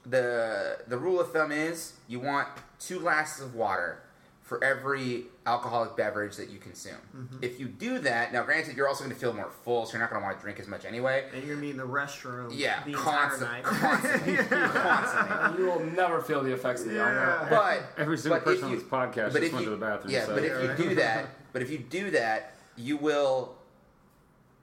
[0.05, 2.47] the the rule of thumb is you want
[2.79, 4.01] two glasses of water
[4.41, 6.95] for every alcoholic beverage that you consume.
[7.15, 7.37] Mm-hmm.
[7.41, 10.01] If you do that, now granted, you're also going to feel more full, so you're
[10.01, 11.23] not going to want to drink as much anyway.
[11.33, 12.49] And you're gonna be in the restroom.
[12.53, 13.63] Yeah, the constant, entire night.
[13.63, 14.35] constantly,
[14.81, 15.63] constantly.
[15.63, 17.47] You will never feel the effects of the alcohol.
[17.49, 17.49] Yeah.
[17.49, 19.85] But Every single but if person on this podcast but just went you- to the
[19.85, 20.13] bathroom.
[20.13, 20.33] Yeah, so.
[20.33, 23.55] but if Yeah, you do that, but if you do that, you will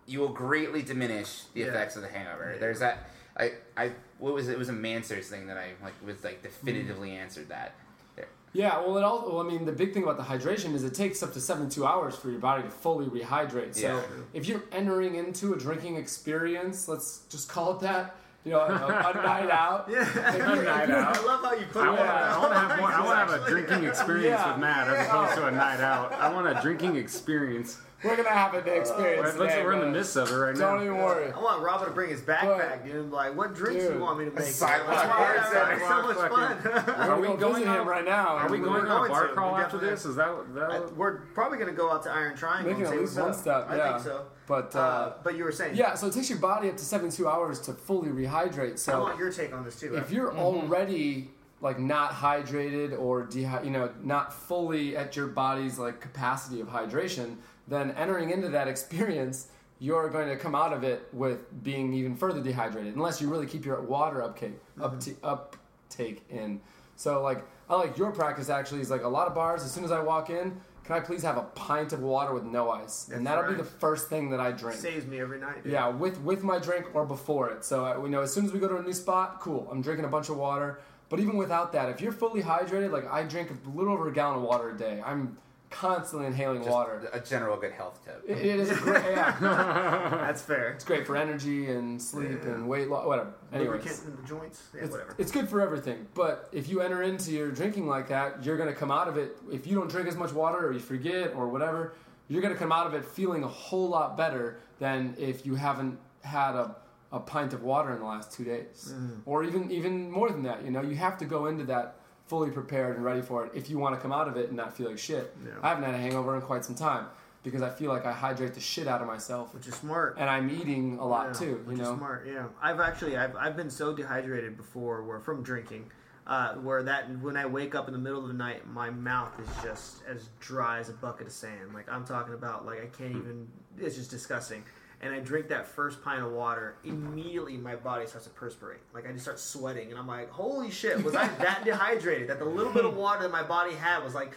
[0.06, 1.66] you will greatly diminish the Yeah.
[1.68, 2.52] effects of the hangover.
[2.52, 2.58] Yeah.
[2.58, 3.08] There's that.
[3.38, 4.52] I I what was it?
[4.52, 7.74] it was a Mansers thing that I like was like definitively answered that.
[8.16, 8.26] There.
[8.52, 9.24] Yeah, well, it all.
[9.26, 11.86] Well, I mean, the big thing about the hydration is it takes up to seventy-two
[11.86, 13.74] hours for your body to fully rehydrate.
[13.74, 14.02] So, Yeah.
[14.32, 18.16] if you're entering into a drinking experience, let's just call it that.
[18.44, 19.88] You know, a, a night out.
[19.90, 20.00] Yeah.
[20.34, 21.16] A night out.
[21.18, 22.00] I love how you put I it.
[22.00, 22.88] I want to have more.
[22.92, 24.52] I want to have a drinking experience Yeah.
[24.52, 26.12] with Matt as opposed to a night out.
[26.12, 27.78] I want a drinking experience.
[28.04, 29.36] We're gonna have an experience.
[29.36, 30.74] We're, today, we're in the midst of it right now.
[30.74, 31.32] Don't even worry.
[31.32, 33.10] I want Robert to bring his backpack, dude.
[33.10, 33.96] Like, what drinks do Dude.
[33.98, 34.44] you want me to make?
[34.44, 37.08] Sidewalk That's why bar, so much sidewalk fun.
[37.08, 38.36] We're we gonna go going on- him right now?
[38.36, 39.32] Are we and going on a bar to.
[39.34, 40.04] crawl We after definitely- this?
[40.04, 40.96] Is that that?
[40.96, 42.70] We're probably gonna go out to Iron Triangle.
[42.72, 43.34] Making and at say least one up.
[43.34, 43.92] step, I yeah.
[43.94, 44.26] think so.
[44.46, 46.84] But uh, Uh, but you were saying, yeah, so it takes your body up to
[46.84, 48.78] seventy-two hours to fully rehydrate.
[48.78, 49.96] So I So want your take on this too.
[49.96, 50.38] if you're Mm-hmm.
[50.38, 51.30] already
[51.60, 56.68] like not hydrated or dehy- you know not fully at your body's like capacity of
[56.68, 57.34] hydration
[57.68, 59.48] then entering into that experience
[59.80, 63.46] you're going to come out of it with being even further dehydrated unless you really
[63.46, 65.24] keep your water uptake up Mm-hmm.
[65.24, 66.60] uptake in
[66.96, 69.84] so like i like your practice actually is like a lot of bars as soon
[69.84, 73.08] as i walk in can i please have a pint of water with no ice
[73.12, 75.62] and that'll be the first thing that i drink saves me every night.
[75.62, 75.72] Dude.
[75.72, 77.64] yeah, with with my drink or before it.
[77.64, 79.68] So we know as soon as we go to a new spot, cool.
[79.70, 80.80] I'm drinking a bunch of water.
[81.10, 84.12] But even without that, if you're fully hydrated, like I drink a little over a
[84.12, 85.02] gallon of water a day.
[85.04, 85.36] I'm
[85.70, 87.08] constantly inhaling Just water.
[87.12, 88.22] a general good health tip.
[88.26, 89.36] It, it is great, yeah.
[89.40, 90.70] That's fair.
[90.70, 93.32] It's great for energy and sleep and weight loss, whatever.
[93.52, 94.62] Anyways, Lubricant in the joints.
[94.74, 95.14] Yeah, it's, whatever.
[95.18, 96.06] it's good for everything.
[96.14, 99.16] But if you enter into your drinking like that, you're going to come out of
[99.16, 99.36] it.
[99.52, 101.94] If you don't drink as much water or you forget or whatever,
[102.28, 105.54] you're going to come out of it feeling a whole lot better than if you
[105.54, 106.76] haven't had a,
[107.12, 108.92] a pint of water in the last two days.
[108.94, 109.20] Mm.
[109.26, 110.64] Or even, even more than that.
[110.64, 111.96] You know, you have to go into that
[112.28, 114.56] fully prepared and ready for it if you want to come out of it and
[114.56, 115.34] not feel like shit.
[115.44, 115.52] Yeah.
[115.62, 117.06] I haven't had a hangover in quite some time
[117.42, 119.54] because I feel like I hydrate the shit out of myself.
[119.54, 120.16] Which is smart.
[120.18, 121.92] And I'm eating a lot Yeah, too, you which know.
[121.92, 122.26] is smart.
[122.30, 125.90] Yeah, I've actually I've, I've been so dehydrated before, where from drinking,
[126.26, 129.32] uh, where that when I wake up in the middle of the night, my mouth
[129.40, 131.72] is just as dry as a bucket of sand.
[131.72, 133.48] Like I'm talking about, like I can't even.
[133.78, 134.64] It's just disgusting.
[135.00, 138.80] And I drink that first pint of water, immediately my body starts to perspirate.
[138.92, 141.02] Like I just start sweating, and I'm like, "Holy shit!
[141.04, 142.28] Was I that dehydrated?
[142.28, 144.32] That the little bit of water that my body had was like."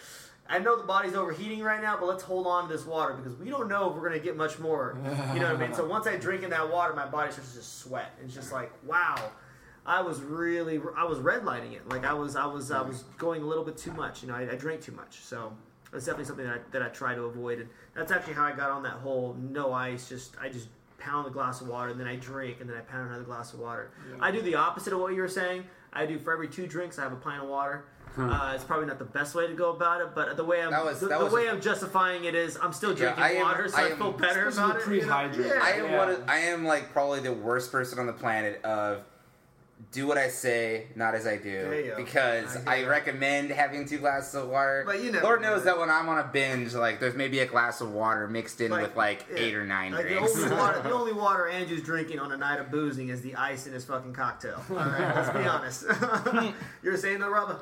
[0.50, 3.38] I know the body's overheating right now, but let's hold on to this water because
[3.38, 4.98] we don't know if we're gonna get much more.
[5.34, 5.74] You know what I mean?
[5.74, 8.12] So once I drink in that water, my body starts to just sweat.
[8.22, 9.32] It's just like, wow,
[9.86, 11.88] I was really, I was redlining it.
[11.88, 14.24] Like I was, I was, I was going a little bit too much.
[14.24, 15.22] You know, I, I drank too much.
[15.22, 15.54] So
[15.91, 17.59] that's definitely something that I, that I try to avoid.
[17.59, 20.07] And that's actually how I got on that whole no ice.
[20.09, 22.81] Just I just pound a glass of water and then I drink and then I
[22.81, 23.91] pound another glass of water.
[24.19, 25.63] I do the opposite of what you were saying.
[25.93, 27.85] I do for every two drinks, I have a pint of water.
[28.18, 30.72] Uh, it's probably not the best way to go about it, but the way I'm
[30.72, 32.93] That was- the, that the was way a- i I'm justifying it is I'm still
[32.93, 34.88] drinking I am- water, so I I, feel better about it.
[34.88, 35.30] you know?
[35.31, 35.59] Yeah.
[35.63, 35.97] I am Yeah.
[35.97, 39.03] one of, I am like probably the worst person on the planet of
[39.91, 41.95] do what I say, not as I There you do.
[41.97, 42.91] Because I I, hear that.
[42.91, 44.84] recommend having two glasses of water.
[44.85, 47.45] But you know- Lord knows that when I'm on a binge, like there's maybe a
[47.45, 49.39] glass of water mixed in with like yeah.
[49.39, 50.34] eight or nine like drinks.
[50.34, 53.35] The only, water, the only water Andrew's drinking on a night of boozing is the
[53.35, 54.63] ice in his fucking cocktail.
[54.69, 55.85] All right, let's be honest.
[56.84, 57.57] You're saying though, Robin?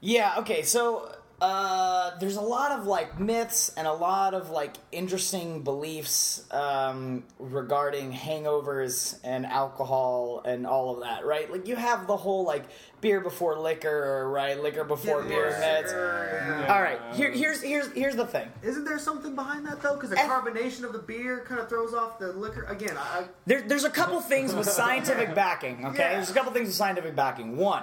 [0.00, 4.76] Yeah, okay, so uh, there's a lot of like myths and a lot of like
[4.92, 11.50] interesting beliefs um, regarding hangovers and alcohol and all of that, right?
[11.50, 12.62] Like you have the whole like
[13.00, 14.62] beer before liquor, right?
[14.62, 15.92] Liquor before Yeah, beer yeah, myths.
[15.92, 16.72] yeah.
[16.74, 18.48] All right, here, here's here's here's the thing.
[18.62, 19.94] Isn't there something behind that though?
[19.94, 20.28] Because the Eh.
[20.28, 22.62] carbonation of the beer kind of throws off the liquor.
[22.66, 25.86] Again, I, There, there's a couple things with scientific backing.
[25.86, 26.12] Okay, Yeah.
[26.14, 27.56] there's a couple things with scientific backing.
[27.56, 27.82] One,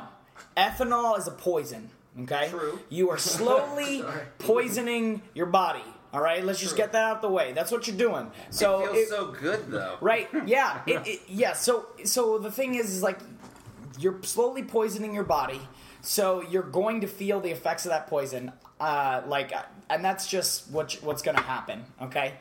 [0.56, 1.90] ethanol is a poison.
[2.22, 2.80] Okay, True.
[2.90, 4.04] You are slowly
[4.40, 5.84] poisoning your body.
[6.12, 7.54] All right, let's just get that out the way.
[7.54, 8.32] That's what you're doing.
[8.50, 9.98] So it feels it- so good though.
[10.02, 11.54] right, yeah, it, it, yeah.
[11.54, 13.20] So so the thing is, is like
[14.00, 15.62] you're slowly poisoning your body.
[16.02, 18.54] So you're going to feel the effects of that poison.
[18.80, 19.52] Uh, like,
[19.90, 21.84] and that's just what what's going to happen.
[22.02, 22.34] Okay.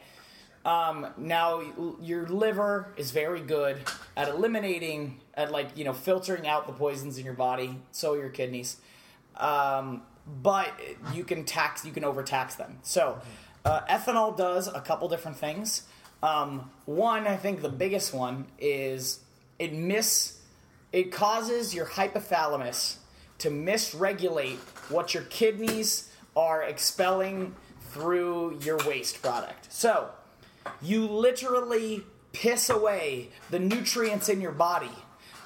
[0.65, 1.63] Um, now
[2.01, 3.81] your liver is very good
[4.17, 7.79] at eliminating, at like you know filtering out the poisons in your body.
[7.91, 8.77] So are your kidneys,
[9.39, 10.03] um,
[10.43, 10.73] but
[11.13, 12.79] you can tax, you can overtax them.
[12.83, 13.21] So
[13.65, 15.83] uh, ethanol does a couple different things.
[16.23, 19.21] Um, one, I think the biggest one is
[19.59, 20.39] it miss,
[20.93, 22.97] it causes your hypothalamus
[23.39, 24.59] to misregulate
[24.91, 29.73] what your kidneys are expelling through your waste product.
[29.73, 30.11] So,
[30.83, 34.91] you literally piss away the nutrients in your body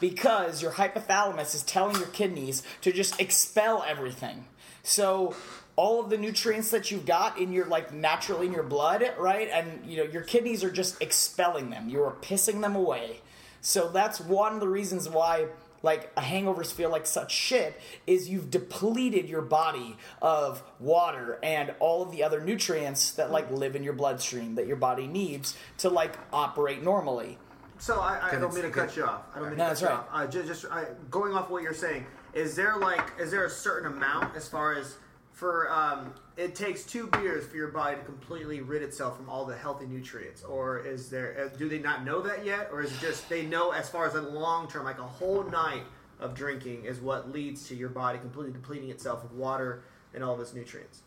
[0.02, 4.44] because your hypothalamus is telling your kidneys to just expel everything.
[4.82, 5.36] So
[5.76, 9.48] all of the nutrients that you've got in your like naturally in your blood, right?
[9.48, 11.88] And you know, your kidneys are just expelling them.
[11.88, 13.20] You are pissing them away.
[13.60, 15.46] So that's one of the reasons why
[15.84, 22.02] like hangovers feel like such shit is you've depleted your body of water and all
[22.02, 25.88] of the other nutrients that like live in your bloodstream that your body needs to
[25.88, 27.38] like operate normally.
[27.82, 29.22] So I, I don't mean to cut you off.
[29.34, 30.04] I don't mean No, to that's cut you right.
[30.04, 30.08] off.
[30.12, 33.50] Uh, just just I, going off what you're saying, is there like is there a
[33.50, 34.98] certain amount as far as
[35.32, 39.44] for um, it takes two beers for your body to completely rid itself from all
[39.44, 42.92] the healthy nutrients, or is there uh, do they not know that yet, or is
[42.92, 45.82] it just they know as far as a long term, like a whole night
[46.20, 49.82] of drinking is what leads to your body completely depleting itself of water
[50.14, 51.02] and all of its nutrients?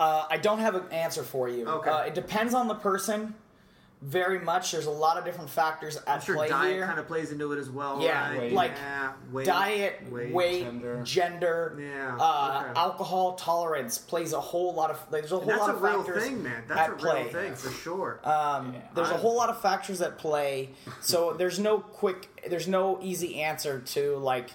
[0.00, 1.68] Uh, I don't have an answer for you.
[1.68, 1.88] Okay.
[1.88, 3.32] Uh, it depends on the person
[4.02, 4.72] very much.
[4.72, 6.86] There's a lot of different factors at I'm sure play diet here.
[6.86, 8.00] kind of plays into it as well.
[8.02, 8.38] Yeah, right?
[8.40, 8.52] Weight.
[8.52, 11.00] like yeah, weight, diet, weight, gender.
[11.02, 12.78] gender, Yeah, uh, okay.
[12.78, 15.00] alcohol tolerance plays a whole lot of.
[15.10, 16.62] There's a whole lot a of real factors thing, man.
[16.68, 17.28] That's at a real play.
[17.32, 18.20] thing for sure.
[18.22, 18.80] Um, Yeah.
[18.94, 20.70] there's a whole lot of factors at play,
[21.00, 24.50] so there's no quick, there's no easy answer to like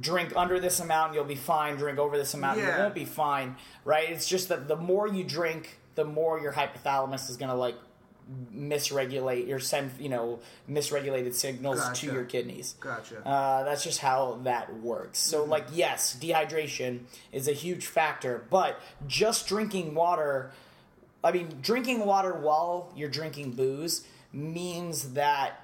[0.00, 1.76] drink under this amount and you'll be fine.
[1.76, 3.56] Drink over this amount and you won't be fine.
[3.84, 4.08] Right?
[4.10, 7.76] It's just that the more you drink, the more your hypothalamus is gonna like
[8.52, 12.06] misregulate your send, you know, misregulated signals Gotcha.
[12.06, 12.74] to your kidneys.
[12.80, 13.26] Gotcha.
[13.26, 15.18] Uh, that's just how that works.
[15.18, 15.50] So, Mm-hmm.
[15.50, 17.00] like, yes, dehydration
[17.32, 20.52] is a huge factor, but just drinking water,
[21.22, 25.60] I mean, drinking water while you're drinking booze means that,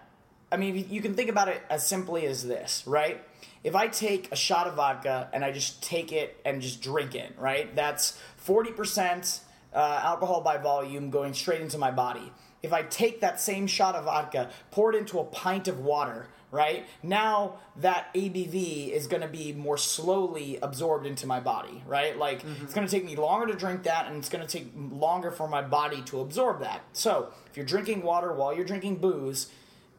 [0.52, 3.22] I mean, you can think about it as simply as this, right?
[3.64, 7.14] If I take a shot of vodka and I just take it and just drink
[7.14, 7.74] it, right?
[7.74, 9.40] That's 40%
[9.74, 12.32] uh, alcohol by volume going straight into my body.
[12.62, 16.28] If I take that same shot of vodka, pour it into a pint of water,
[16.50, 16.86] right?
[17.02, 22.18] Now that ABV is going to be more slowly absorbed into my body, right?
[22.18, 22.64] Like mm-hmm.
[22.64, 25.30] it's going to take me longer to drink that and it's going to take longer
[25.30, 26.82] for my body to absorb that.
[26.92, 29.50] So, if you're drinking water while you're drinking booze,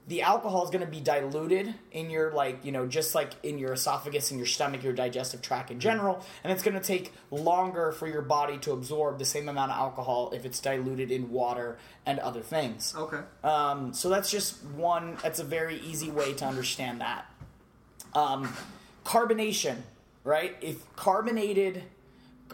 [0.08, 3.58] the alcohol is going to be diluted in your like you know just like in
[3.60, 7.14] your esophagus and your stomach your digestive tract in general and it's going to take
[7.30, 11.30] longer for your body to absorb the same amount of alcohol if it's diluted in
[11.30, 12.94] water and other things.
[12.98, 13.20] Okay.
[13.44, 17.26] um, so that's just one that's a very easy way to understand that.
[18.14, 18.52] Um,
[19.06, 19.78] carbonation
[20.24, 20.56] right?
[20.62, 21.84] If carbonated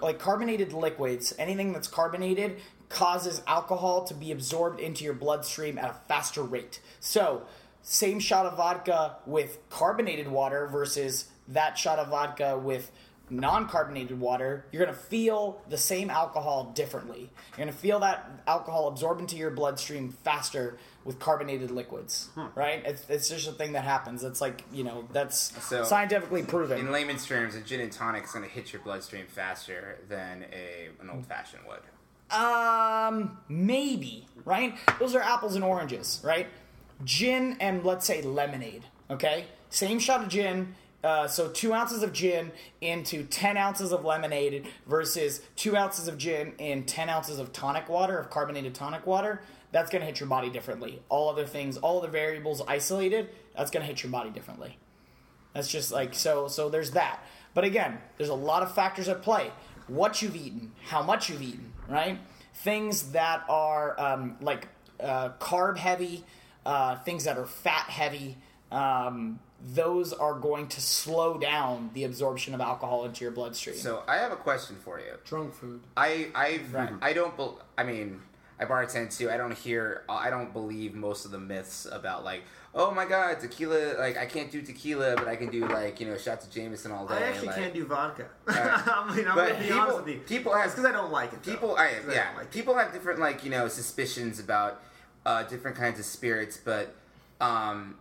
[0.01, 2.57] like carbonated liquids anything that's carbonated
[2.89, 6.79] causes alcohol to be absorbed into your bloodstream at a faster rate.
[6.99, 7.43] So
[7.81, 12.91] same shot of vodka with carbonated water versus that shot of vodka with
[13.29, 17.29] non-carbonated water you're going to feel the same alcohol differently.
[17.51, 22.45] You're going to feel that alcohol absorb into your bloodstream faster with carbonated liquids hmm.
[22.55, 22.83] right?
[22.85, 24.23] It's, it's just a thing that happens.
[24.23, 26.79] It's like you know that's So- scientifically proven.
[26.79, 30.45] In layman's terms, a gin and tonic is going to hit your bloodstream faster than
[30.53, 31.81] a an old fashioned would.
[32.31, 34.75] Um, maybe, right?
[34.99, 36.47] Those are apples and oranges, right?
[37.03, 39.45] Gin and let's say lemonade, okay?
[39.69, 42.51] Same shot of gin, uh, so two ounces of gin
[42.81, 47.87] into 10 ounces of lemonade versus two ounces of gin in 10 ounces of tonic
[47.87, 49.41] water, of carbonated tonic water.
[49.71, 51.01] That's gonna hit your body differently.
[51.09, 54.77] All other things, all other variables isolated, that's gonna hit your body differently.
[55.53, 56.47] That's just like so.
[56.47, 57.23] So there's that.
[57.53, 59.51] But again, there's a lot of factors at play.
[59.87, 62.19] What you've eaten, how much you've eaten, right?
[62.53, 64.67] Things that are um, like
[64.99, 66.23] uh, carb heavy,
[66.65, 68.37] uh, things that are fat heavy.
[68.71, 73.75] Um, those are going to slow down the absorption of alcohol into your bloodstream.
[73.75, 75.13] So I have a question for you.
[75.25, 75.81] Drunk food.
[75.95, 76.93] I I've Right.
[77.01, 77.35] I don't.
[77.35, 78.21] bel I mean,
[78.59, 79.29] I bartend too.
[79.31, 80.03] I don't hear.
[80.09, 82.43] I don't believe most of the myths about like,
[82.77, 83.95] oh my god, tequila.
[83.99, 86.91] Like I can't do tequila, but I can do like you know shots of Jameson
[86.93, 87.15] all day.
[87.15, 88.27] I actually like, can't do vodka.
[88.45, 88.57] Right.
[88.87, 90.19] I mean, I'm But gonna be people- honest with you.
[90.21, 91.43] people have- because I don't like it.
[91.43, 91.51] though.
[91.51, 94.81] people I, yeah don't like people have different like you know suspicions about
[95.25, 96.95] uh, different kinds of spirits but
[97.41, 97.97] um,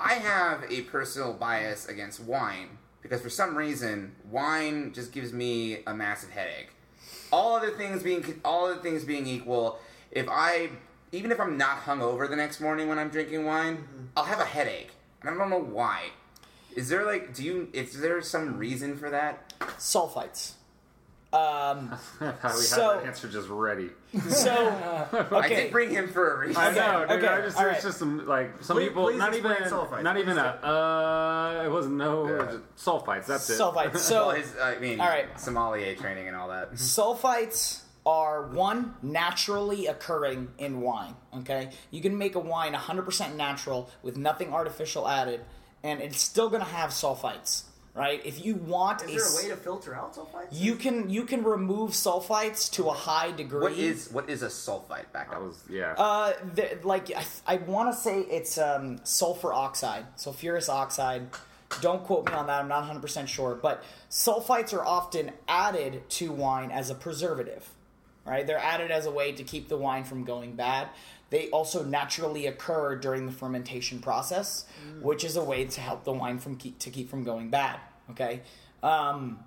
[0.00, 5.78] i have a personal bias against wine because for some reason wine just gives me
[5.86, 6.70] a massive headache
[7.30, 9.78] all other things being all other things being equal
[10.10, 10.70] if i
[11.12, 14.04] even if i'm not hungover the next morning when i'm drinking wine Mm-hmm.
[14.16, 14.90] i'll have a headache
[15.20, 16.04] and i don't know why
[16.74, 20.52] is there like do you is there some reason for that sulfites.
[21.34, 23.88] Um, How we So- have that answer just ready.
[24.28, 24.52] so
[25.12, 26.60] I okay, did bring him for a reason.
[26.62, 27.24] I know, dude.
[27.24, 27.82] okay, I just there's right.
[27.82, 30.02] just some like some Please- people please not even sulfites.
[30.02, 32.56] not even a uh it wasn't no Yeah.
[32.76, 33.24] sulfites.
[33.24, 33.58] That's it.
[33.58, 33.94] sulfites.
[33.94, 35.40] Well, So his, I mean, All right.
[35.40, 36.72] sommelier training and all that.
[36.74, 41.14] sulfites are one naturally occurring in wine.
[41.38, 45.40] Okay, you can make a wine 100% natural with nothing artificial added,
[45.82, 47.64] and it's still going to have sulfites.
[47.94, 48.24] Right?
[48.24, 50.46] If you want, Is a there a s- way to filter out sulfites?
[50.50, 53.60] you can you can remove sulfites to a high degree.
[53.60, 55.42] What is what is a sulfite back That up?
[55.42, 55.92] was yeah.
[55.98, 61.28] Uh, the, like I, I want to say it's um, sulfur oxide, sulfurous oxide.
[61.82, 62.60] Don't quote me on that.
[62.62, 67.68] I'm not 100 percent sure, but sulfites are often added to wine as a preservative.
[68.24, 68.46] Right?
[68.46, 70.88] They're added as a way to keep the wine from going bad.
[71.30, 74.66] They also naturally occur during the fermentation process,
[75.00, 77.80] which is a way to help the wine from keep, to keep from going bad.
[78.10, 78.42] Okay.
[78.82, 79.40] Um,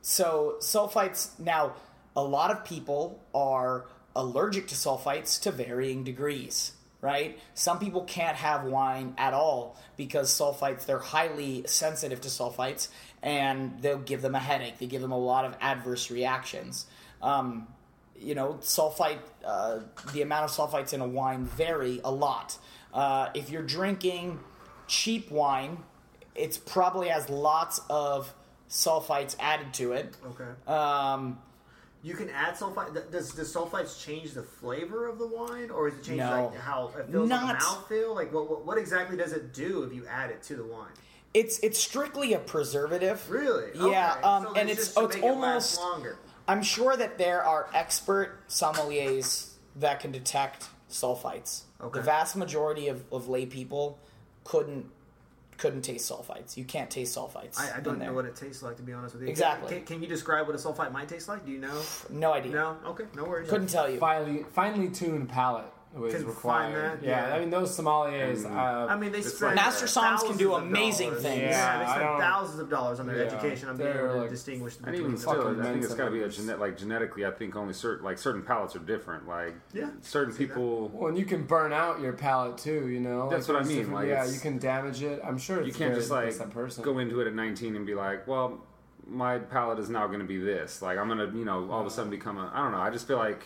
[0.00, 1.74] so sulfites now
[2.14, 7.38] a lot of people are allergic to sulfites to varying degrees, right?
[7.54, 12.88] Some people can't have wine at all because sulfites they're highly sensitive to sulfites
[13.22, 14.78] and they'll give them a headache.
[14.78, 16.86] They give them a lot of adverse reactions.
[17.22, 17.68] Um,
[18.22, 19.80] you know, sulfite, uh,
[20.12, 22.56] the amount of sulfites in a wine vary a lot.
[22.94, 24.38] Uh, if you're drinking
[24.86, 25.78] cheap wine,
[26.34, 28.32] it's probably has lots of
[28.68, 30.16] sulfites added to it.
[30.26, 30.44] Okay.
[30.72, 31.38] Um,
[32.02, 33.10] You can add sulfite.
[33.12, 36.46] Does the sulfites change the flavor of the wine, or is it change No.
[36.50, 38.14] like how it feels Not- like mouthfeel?
[38.14, 40.90] Like what, what what exactly does it do if you add it to the wine?
[41.34, 43.18] it's it's strictly a preservative.
[43.30, 43.70] Really?
[43.74, 44.22] Yeah, Okay.
[44.22, 45.80] um, So and it's it's it's make it almost.
[45.80, 46.18] longer.
[46.48, 51.62] I'm sure that there are expert sommeliers that can detect sulfites.
[51.80, 51.98] Okay.
[51.98, 53.98] The vast majority of, of lay people
[54.44, 54.90] couldn't
[55.58, 56.56] couldn't taste sulfites.
[56.56, 57.58] You can't taste sulfites.
[57.58, 59.28] I, I don't know what it tastes like to be honest with you.
[59.28, 59.76] Exactly.
[59.76, 61.46] Can, can you describe what a sulfite might taste like?
[61.46, 61.80] Do you know?
[62.10, 62.52] No idea.
[62.52, 62.76] No.
[62.86, 63.04] Okay.
[63.14, 63.48] No worries.
[63.48, 63.98] Couldn't tell you.
[63.98, 66.72] finely finely tuned palate was Can required.
[66.72, 67.34] find that, yeah, yeah.
[67.34, 68.44] I mean those sommeliers.
[68.44, 68.50] Mm.
[68.56, 71.22] uh, I mean, they It's spend like- Master Somms can do thousands of amazing dollars.
[71.22, 71.40] things.
[71.42, 73.92] Yeah, Yeah, they I spend don't- thousands of dollars on their Yeah, education on being
[73.92, 76.04] they're able to like- distinguish and between even the still, fucking I think it's got
[76.06, 76.36] to be a amounts.
[76.38, 77.26] genet like genetically.
[77.26, 79.28] I think only certain like certain palates are different.
[79.28, 80.54] Like Yeah, certain see that.
[80.54, 80.88] people.
[80.94, 82.88] well, and you can burn out your palate too.
[82.88, 85.02] You know, That's Like, what I there's mean, different- like, yeah, it's- you can damage
[85.02, 85.20] it.
[85.24, 86.82] I'm sure it's You can't very just like based on person.
[86.84, 88.60] go into it at 19 and be like, well,
[89.06, 90.80] my palate is now going to be this.
[90.80, 92.50] Like I'm gonna, you know, all of a sudden become a.
[92.54, 92.78] I don't know.
[92.78, 93.42] I just feel like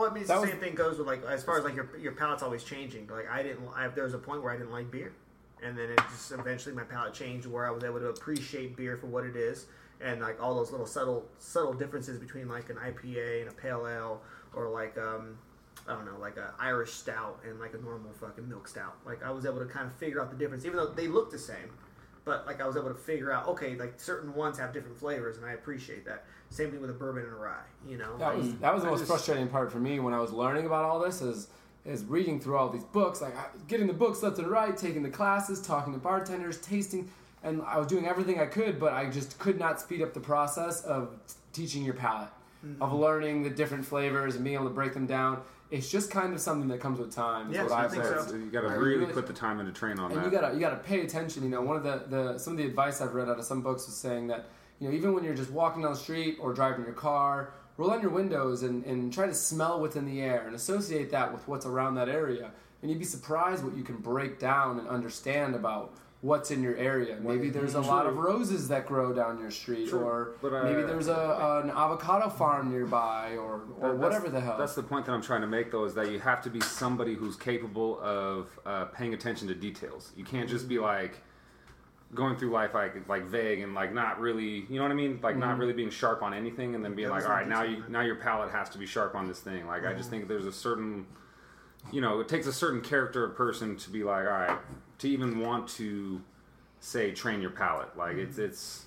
[0.00, 1.74] Well, I mean, it's the was- same thing goes with like as far as like
[1.74, 3.06] your your palate's always changing.
[3.08, 5.12] Like I didn't, I, there was a point where I didn't like beer,
[5.62, 8.96] and then it just eventually my palate changed where I was able to appreciate beer
[8.96, 9.66] for what it is,
[10.00, 13.86] and like all those little subtle subtle differences between like an IPA and a pale
[13.86, 14.22] ale,
[14.54, 15.36] or like um,
[15.86, 18.96] I don't know, like a Irish stout and like a normal fucking milk stout.
[19.04, 21.30] Like I was able to kind of figure out the difference, even though they look
[21.30, 21.74] the same.
[22.30, 25.36] But like I was able to figure out, okay, like certain ones have different flavors,
[25.36, 26.26] and I appreciate that.
[26.50, 27.56] Same thing with a bourbon and a rye,
[27.88, 28.16] you know.
[28.18, 30.20] That Like, was that was the I most just- frustrating part for me when I
[30.20, 31.48] was learning about all this is
[31.84, 33.34] is reading through all these books, like
[33.66, 37.10] getting the books left and right, taking the classes, talking to bartenders, tasting,
[37.42, 40.20] and I was doing everything I could, but I just could not speed up the
[40.20, 41.16] process of
[41.52, 42.28] teaching your palate,
[42.64, 42.80] Mm-hmm.
[42.82, 45.40] of learning the different flavors and being able to break them down.
[45.70, 47.50] It's just kind of something that comes with time.
[47.50, 48.28] Is Yes, what I I've think learned.
[48.28, 48.34] so.
[48.36, 50.16] you got to really really- put the time into train on that.
[50.16, 50.32] and that.
[50.32, 51.42] you gotta you gotta pay attention.
[51.44, 53.62] You know, one of the, the some of the advice I've read out of some
[53.62, 54.46] books was saying that
[54.80, 57.90] you know even when you're just walking down the street or driving your car, roll
[57.90, 61.32] down your windows and, and try to smell what's in the air and associate that
[61.32, 62.50] with what's around that area.
[62.82, 66.76] And you'd be surprised what you can break down and understand about what's in your
[66.76, 67.16] area.
[67.20, 70.00] Maybe there's a lot of roses that grow down your street, True.
[70.00, 74.58] or But, uh, maybe there's a an avocado farm nearby, or or whatever the hell.
[74.58, 76.60] That's the point that I'm trying to make, though, is that you have to be
[76.60, 80.12] somebody who's capable of uh, paying attention to details.
[80.16, 81.22] You can't just be like
[82.12, 85.20] going through life like like vague and like not really, you know what I mean?
[85.22, 87.84] Like not really being sharp on anything, and then being like, all right, now you
[87.88, 89.66] now your palate has to be sharp on this thing.
[89.66, 91.06] Like I just think there's a certain,
[91.90, 94.58] you know, it takes a certain character of person to be like, all right,
[95.00, 96.20] to even want to
[96.80, 97.96] say train your palate.
[97.96, 98.84] Like it's it's.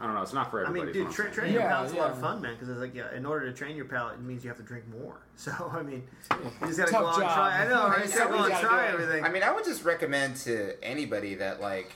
[0.00, 0.22] I don't know.
[0.22, 0.80] It's not for everybody.
[0.82, 1.34] I mean, dude, what I'm tra- saying.
[1.34, 2.52] training your Yeah, palate's a lot of fun, man.
[2.54, 4.62] Because it's like, yeah, in order to train your palate, it means you have to
[4.62, 5.16] drink more.
[5.36, 6.02] So, I mean,
[6.32, 7.34] you just gotta Tough go out and job.
[7.34, 7.64] try.
[7.64, 8.06] I know, right?
[8.08, 9.24] You gotta go out and try everything.
[9.24, 11.92] I mean, I would just recommend to anybody that like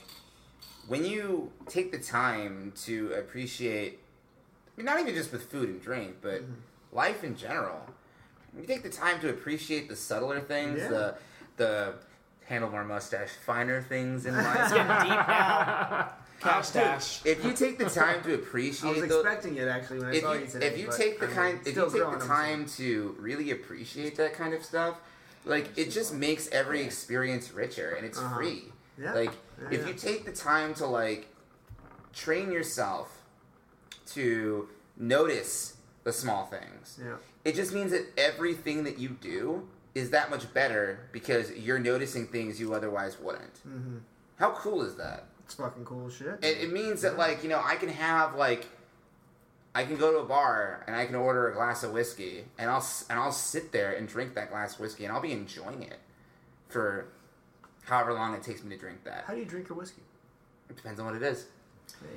[0.87, 3.99] when you take the time to appreciate,
[4.67, 6.53] I mean, not even just with food and drink, but Mm-hmm.
[6.95, 7.81] life in general.
[8.59, 10.87] You take the time to appreciate the subtler things, Yeah.
[10.89, 11.15] the
[11.55, 11.93] the
[12.49, 14.69] handlebar mustache, finer things in life.
[14.71, 16.09] Getting deep now.
[16.39, 17.25] Cash Dude, dash.
[17.25, 20.07] if you take the time to appreciate, I appreciate was those, expecting it actually when
[20.09, 20.67] I if saw you, you today.
[20.67, 24.17] if you take the I mean, kind if you take the time to really appreciate
[24.17, 24.97] that kind of stuff
[25.45, 28.35] like it just makes every experience richer and it's Uh-huh.
[28.35, 28.63] free
[28.97, 29.13] Yeah.
[29.13, 29.87] like Yeah, if yeah.
[29.87, 31.27] you take the time to like
[32.11, 33.21] train yourself
[34.07, 34.67] to
[34.97, 36.99] notice the small things.
[37.01, 37.15] Yeah.
[37.45, 42.27] It just means that everything that you do is that much better because you're noticing
[42.27, 43.53] things you otherwise wouldn't.
[43.67, 43.97] Mm-hmm.
[44.37, 45.25] How cool is that?
[45.45, 46.39] It's fucking cool as shit.
[46.41, 48.67] It, it means that like you know I can have like
[49.75, 52.69] I can go to a bar and I can order a glass of whiskey and
[52.69, 55.83] I'll and I'll sit there and drink that glass of whiskey and I'll be enjoying
[55.83, 55.99] it
[56.69, 57.07] for
[57.83, 59.25] however long it takes me to drink that.
[59.27, 60.01] How do you drink your whiskey?
[60.69, 61.45] It depends on what it is.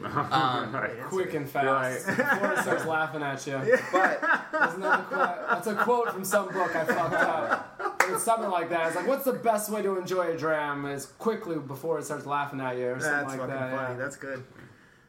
[0.05, 0.77] Um,
[1.09, 3.79] Quick and fast before it starts laughing at you.
[3.93, 4.23] But
[4.69, 5.49] Isn't that quote?
[5.49, 8.03] That's a quote from some book I fucked up.
[8.09, 8.89] It's something like that.
[8.89, 10.87] It's like, what's the best way to enjoy a dram?
[10.87, 13.71] Is quickly before it starts laughing at you, or something That's like fucking that.
[13.77, 13.95] funny.
[13.95, 13.99] yeah.
[14.05, 14.45] That's good.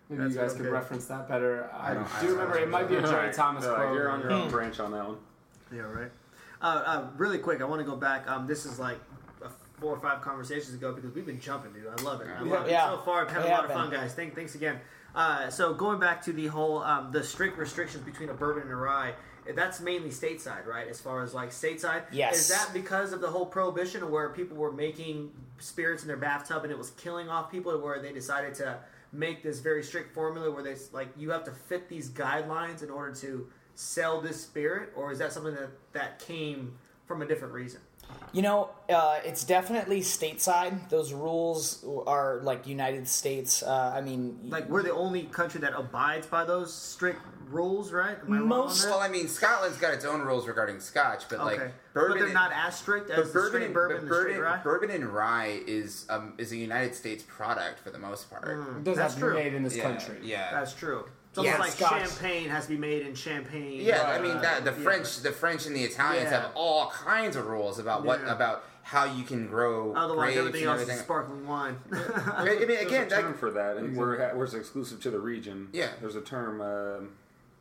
[0.10, 0.72] Maybe that's you guys real could good.
[0.74, 1.70] reference that better.
[1.78, 3.94] I, don't- I do don't remember it might be a Jerry Alright, Thomas so, quote.
[3.94, 5.18] You're on your own branch on that one.
[5.74, 6.12] Yeah, right.
[6.62, 8.28] Uh, uh, really quick, I want to go back.
[8.30, 8.98] Um, this is like
[9.80, 11.88] four or five conversations ago because we've been jumping, dude.
[11.88, 12.28] I love it.
[12.28, 12.88] I love Yeah.
[12.92, 13.22] it so far.
[13.26, 14.00] I've had We a lot of fun, been.
[14.00, 14.14] guys.
[14.14, 14.80] Thank, thanks again.
[15.16, 18.72] Uh, so going back to the whole um, the strict restrictions between a bourbon and
[18.72, 19.14] a rye.
[19.56, 20.88] That's mainly stateside, right?
[20.90, 22.38] As far as like stateside, Yes.
[22.38, 26.64] Is that because of the whole prohibition, where people were making spirits in their bathtub
[26.64, 28.78] and it was killing off people, where they decided to
[29.14, 32.84] make this very strict formula where they s- like you have to fit these guidelines
[32.84, 36.74] in order to sell this spirit, or is that something that that came
[37.06, 37.80] from a different reason?
[38.34, 40.90] You know, uh, it's definitely stateside.
[40.90, 43.64] Those rules are like United States.
[43.64, 48.18] Uh, I mean, Like we're the only country that abides by those strict rules, right?
[48.28, 49.00] Am I wrong Most- well.
[49.00, 52.34] I mean, Scotland's got its own rules regarding Scotch, but like bourbon, but they're and-
[52.34, 54.58] not as strict but as the straight and- bourbon and the bourbon, rye.
[54.62, 58.50] bourbon and rye is um, is a United States product for the most part.
[58.50, 59.34] It does That's have true.
[59.36, 60.18] made in this Yeah, country.
[60.22, 60.52] yeah.
[60.52, 61.06] That's true.
[61.38, 62.10] It's Yeah, like Scotch.
[62.10, 63.82] champagne has to be made in Champagne.
[63.82, 64.78] Yeah, I uh, mean that the yeah.
[64.78, 66.42] French, the French and the Italians Yeah.
[66.42, 68.34] have all kinds of rules about what Yeah.
[68.34, 70.96] about how you can grow Otherwise, grapes everything and else everything.
[71.00, 71.78] is sparkling wine.
[71.92, 75.10] I mean, again, There's a term like, for that, and we're where it's exclusive to
[75.12, 75.70] the region.
[75.74, 75.90] Yeah.
[76.00, 76.62] There's a term.
[76.62, 77.06] Uh,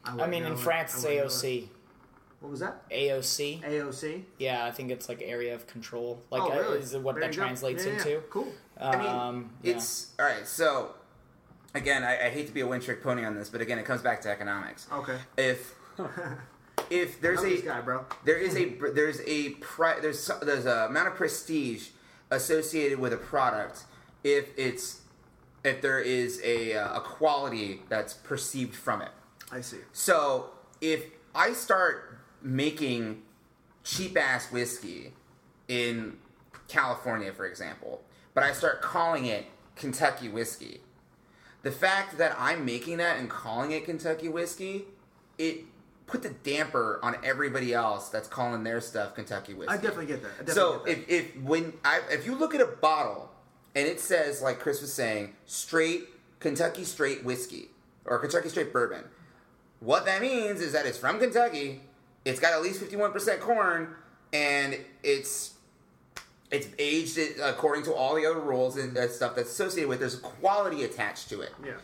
[0.04, 0.58] I wouldn't mean, in it.
[0.58, 1.30] France, it's wouldn't know it.
[1.30, 1.68] AOC.
[2.40, 2.88] What was that?
[2.90, 3.62] AOC.
[3.64, 4.22] AOC.
[4.38, 6.22] Yeah, I think it's like area of control.
[6.30, 6.78] Like, oh, uh, really?
[6.78, 7.98] is what There that translates Yeah, yeah.
[7.98, 8.20] into.
[8.30, 8.48] Cool.
[8.78, 9.74] I mean, Um, yeah.
[9.74, 10.46] it's all right.
[10.46, 10.94] So,
[11.76, 13.84] again, I, I hate to be a one trick pony on this, but again, it
[13.84, 14.86] comes back to economics.
[14.92, 15.18] Okay.
[15.36, 15.74] If
[16.90, 18.04] if there's a guy, bro.
[18.24, 21.88] there is a there's a pri- there's there's a amount of prestige
[22.30, 23.84] associated with a product
[24.24, 25.02] if it's
[25.64, 29.10] if there is a uh, a quality that's perceived from it.
[29.52, 29.78] I see.
[29.92, 30.50] So
[30.80, 31.04] if
[31.34, 33.22] I start making
[33.84, 35.12] cheap ass whiskey
[35.68, 36.16] in
[36.68, 38.02] California, for example,
[38.34, 39.46] but I start calling it
[39.76, 40.80] Kentucky whiskey,
[41.66, 44.84] the fact that I'm making that and calling it Kentucky whiskey,
[45.36, 45.64] it
[46.06, 49.72] put the damper on everybody else that's calling their stuff Kentucky whiskey.
[49.74, 50.30] I definitely get that.
[50.38, 51.12] I definitely So get that.
[51.12, 53.32] if, if when I if you look at a bottle
[53.74, 56.04] and it says like Chris was saying straight
[56.38, 57.70] Kentucky straight whiskey
[58.04, 59.02] or Kentucky straight bourbon,
[59.80, 61.80] what that means is that it's from Kentucky.
[62.24, 63.96] It's got at least fifty one percent corn,
[64.32, 65.54] and it's
[66.50, 70.00] it's aged according to all the other rules and that stuff that's associated with.
[70.00, 71.52] There's a quality attached to it.
[71.64, 71.74] yeah.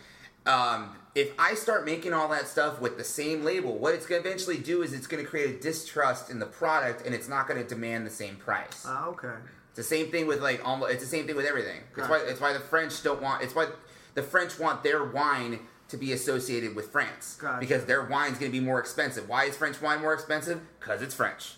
[0.45, 4.23] Um, if I start making all that stuff with the same label, what it's going
[4.23, 7.29] to eventually do is it's going to create a distrust in the product, and it's
[7.29, 8.85] not going to demand the same price.
[8.87, 9.35] Ah, okay.
[9.69, 10.93] It's the same thing with like almost.
[10.93, 11.81] It's the same thing with everything.
[11.97, 12.19] It's why.
[12.27, 13.43] It's why the French don't want.
[13.43, 13.69] It's why
[14.15, 17.61] the French want their wine to be associated with France Gotcha.
[17.61, 19.29] because their wine's going to be more expensive.
[19.29, 20.61] Why is French wine more expensive?
[20.81, 21.55] Because it's French.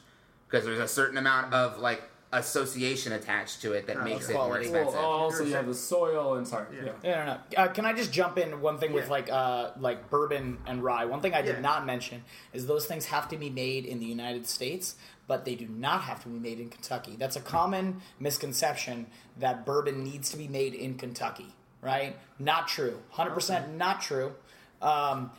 [0.48, 2.02] Because there's a certain amount of like
[2.38, 4.08] association attached to it that Gotcha.
[4.10, 4.70] makes it more Quality.
[4.70, 5.04] Well, expensive.
[5.04, 6.66] also you have the soil and sorry.
[6.76, 6.92] Yeah.
[7.02, 7.12] Yeah.
[7.12, 7.62] I don't know.
[7.64, 11.04] Uh, can I just jump in one thing with like uh, like bourbon and rye?
[11.04, 11.60] One thing I did Yeah.
[11.60, 14.96] not mention is those things have to be made in the United States,
[15.26, 17.16] but they do not have to be made in Kentucky.
[17.18, 19.06] That's a common misconception
[19.38, 21.54] that bourbon needs to be made in Kentucky.
[21.80, 22.16] Right?
[22.38, 23.00] Not true.
[23.10, 24.34] Hundred percent not true.
[24.80, 25.30] Um,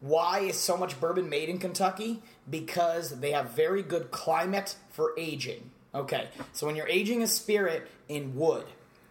[0.00, 2.22] why is so much bourbon made in Kentucky?
[2.48, 5.70] Because they have very good climate for aging.
[5.94, 8.66] Okay, so when you're aging a spirit in wood,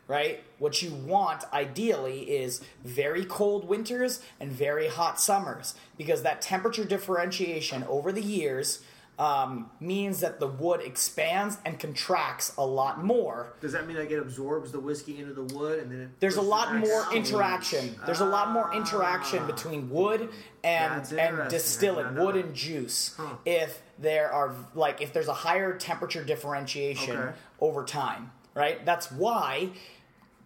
[0.08, 0.44] right?
[0.60, 6.86] What you want ideally is very cold winters and very hot summers because that temperature
[6.86, 8.82] differentiation over the years
[9.20, 13.54] um, means that the wood expands and contracts a lot more.
[13.62, 16.42] Does that mean like it absorbs the whiskey into the wood and then There's a
[16.42, 17.16] lot more out?
[17.16, 17.96] interaction.
[18.06, 20.30] There's a lot more interaction between wood
[20.64, 21.40] and and interesting.
[21.40, 23.16] I distillate, did not know wood and juice.
[23.18, 23.36] Huh.
[23.46, 27.32] If there are like if there's a higher temperature differentiation Okay.
[27.60, 28.86] over time, right?
[28.86, 29.70] That's why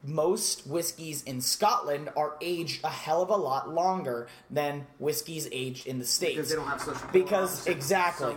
[0.04, 5.86] most whiskeys in Scotland are aged a hell of a lot longer than whiskeys aged
[5.86, 6.36] in the states.
[6.36, 8.34] because they don't have such Because exactly.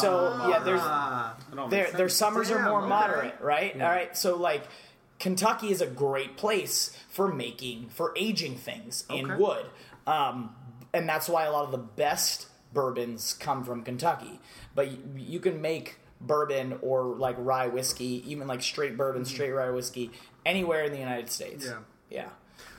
[0.00, 1.36] So yeah, there's Ah.
[1.70, 2.88] their their summers are more okay.
[2.88, 3.74] moderate, right?
[3.74, 4.64] All right, so like
[5.18, 9.40] Kentucky is a great place for making for aging things in Okay.
[9.42, 9.66] wood,
[10.06, 10.54] um,
[10.92, 14.38] and that's why a lot of the best bourbons come from Kentucky,
[14.74, 19.52] but you, you can make bourbon or like rye whiskey, even like straight bourbon, straight
[19.52, 20.10] rye whiskey,
[20.46, 21.66] anywhere in the United States.
[21.66, 21.78] Yeah.
[22.08, 22.28] Yeah.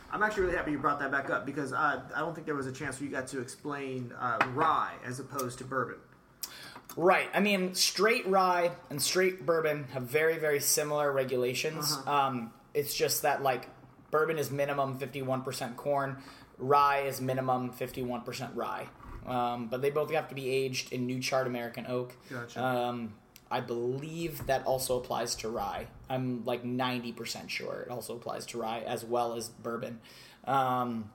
[0.09, 2.55] I'm actually really happy you brought that back up because uh, I don't think there
[2.55, 5.97] was a chance where you got to explain uh, rye as opposed to bourbon.
[6.95, 7.29] Right.
[7.33, 11.95] I mean, straight rye and straight bourbon have very, very similar regulations.
[12.07, 13.67] Um, it's just that, like,
[14.09, 16.17] bourbon is minimum 51% corn,
[16.57, 18.87] rye is minimum 51% rye.
[19.25, 22.15] Um, but they both have to be aged in New charred American oak.
[22.29, 22.63] Gotcha.
[22.63, 23.13] Um,
[23.49, 25.87] I believe that also applies to rye.
[26.09, 29.99] I'm like 90% sure it also applies to rye as well as bourbon.
[30.45, 31.11] Um,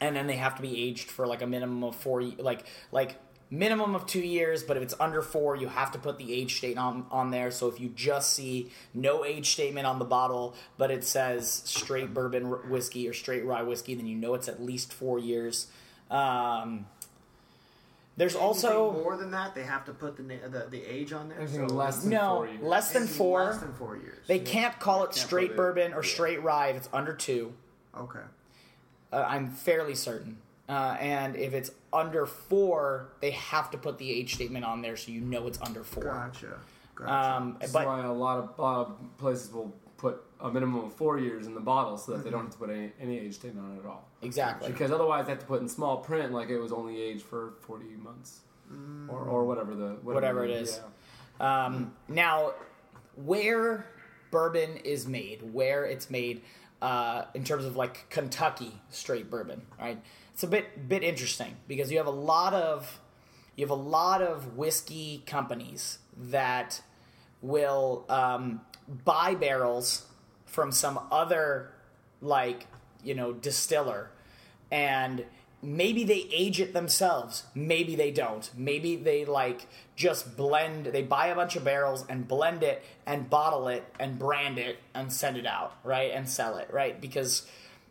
[0.00, 3.16] and then they have to be aged for like a minimum of four, like like
[3.50, 4.62] minimum of two years.
[4.62, 7.50] But if it's under four, you have to put the age statement on on there.
[7.50, 12.12] So if you just see no age statement on the bottle, but it says straight
[12.12, 15.68] bourbon whiskey or straight rye whiskey, then you know it's at least four years.
[16.10, 16.86] Um,
[18.16, 21.28] there's also more than that, they have to put the na- the, the age on
[21.28, 21.46] there.
[21.46, 22.62] So less than no four years.
[22.62, 23.44] less than anything four.
[23.44, 24.26] Less than four years.
[24.26, 26.10] They can't call it Can't straight put it- bourbon or yeah.
[26.10, 27.52] straight rye if it's under two.
[27.96, 28.20] Okay.
[29.12, 30.38] Uh, I'm fairly certain.
[30.68, 34.96] Uh, and if it's under four, they have to put the age statement on there
[34.96, 36.04] so you know it's under four.
[36.04, 36.58] Gotcha.
[36.96, 37.12] Gotcha.
[37.12, 40.84] Um, That's but why a lot of, a lot of places will put a minimum
[40.84, 42.24] of four years in the bottle so that Mm-hmm.
[42.24, 44.06] they don't have to put any, any age statement on it at all.
[44.22, 44.70] exactly.
[44.70, 47.54] Because otherwise, they have to put in small print like it was only aged for
[47.60, 48.40] 40 months.
[49.08, 50.80] Or, or whatever the Whatever it is.
[51.40, 51.64] yeah.
[51.66, 52.52] Um, now,
[53.14, 53.86] where
[54.32, 56.42] bourbon is made, where it's made
[56.82, 60.02] uh, in terms of like Kentucky straight bourbon, right?
[60.34, 63.00] It's a bit bit interesting because you have a lot of
[63.54, 66.82] you have a lot of whiskey companies that
[67.40, 68.60] will um,
[69.04, 70.06] buy barrels
[70.44, 71.72] from some other
[72.20, 72.66] like
[73.02, 74.10] you know distiller.
[74.70, 75.24] And
[75.62, 77.44] maybe they age it themselves.
[77.54, 78.50] Maybe they don't.
[78.56, 83.28] Maybe they like just blend they buy a bunch of barrels and blend it and
[83.30, 86.12] bottle it and brand it and send it out right?
[86.12, 87.00] And sell it right?
[87.00, 87.46] Because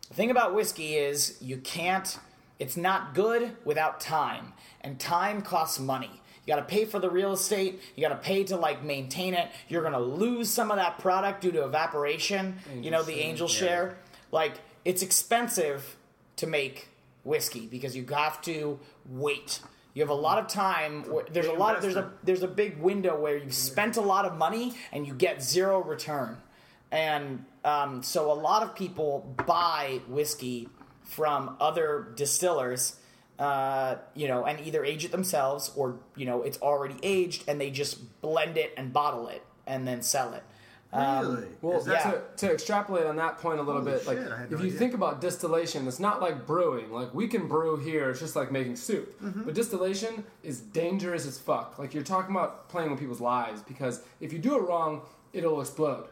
[0.08, 2.18] the thing about whiskey is you can't
[2.58, 4.54] it's not good without time.
[4.80, 7.80] And time costs money you got to pay for the real estate.
[7.96, 9.50] You got to pay to like maintain it.
[9.68, 13.48] You're going to lose some of that product due to evaporation you know the angel
[13.48, 13.54] yeah.
[13.54, 13.98] share.
[14.30, 14.54] Like
[14.84, 15.96] it's expensive
[16.36, 16.88] to make
[17.24, 19.60] whiskey because you have to wait.
[19.94, 22.48] You have a lot of time where there's a lot of, there's a there's a
[22.48, 26.36] big window where you've spent a lot of money and you get zero return.
[26.92, 30.68] And um, so a lot of people buy whiskey
[31.02, 32.96] from other distillers
[33.38, 37.60] uh, you know and either age it themselves or you know it's already aged and
[37.60, 40.42] they just blend it and bottle it and then sell it
[40.92, 41.48] Um, really?
[41.60, 42.10] Well, that- yeah.
[42.12, 44.56] to, to extrapolate on that point a little Holy bit, like shit, I had no
[44.56, 44.78] if you idea.
[44.78, 46.90] think about distillation, it's not like brewing.
[46.92, 49.20] Like we can brew here, it's just like making soup.
[49.20, 49.42] Mm-hmm.
[49.42, 51.78] But distillation is dangerous as fuck.
[51.78, 55.02] Like you're talking about playing with people's lives because if you do it wrong,
[55.34, 56.08] it'll explode.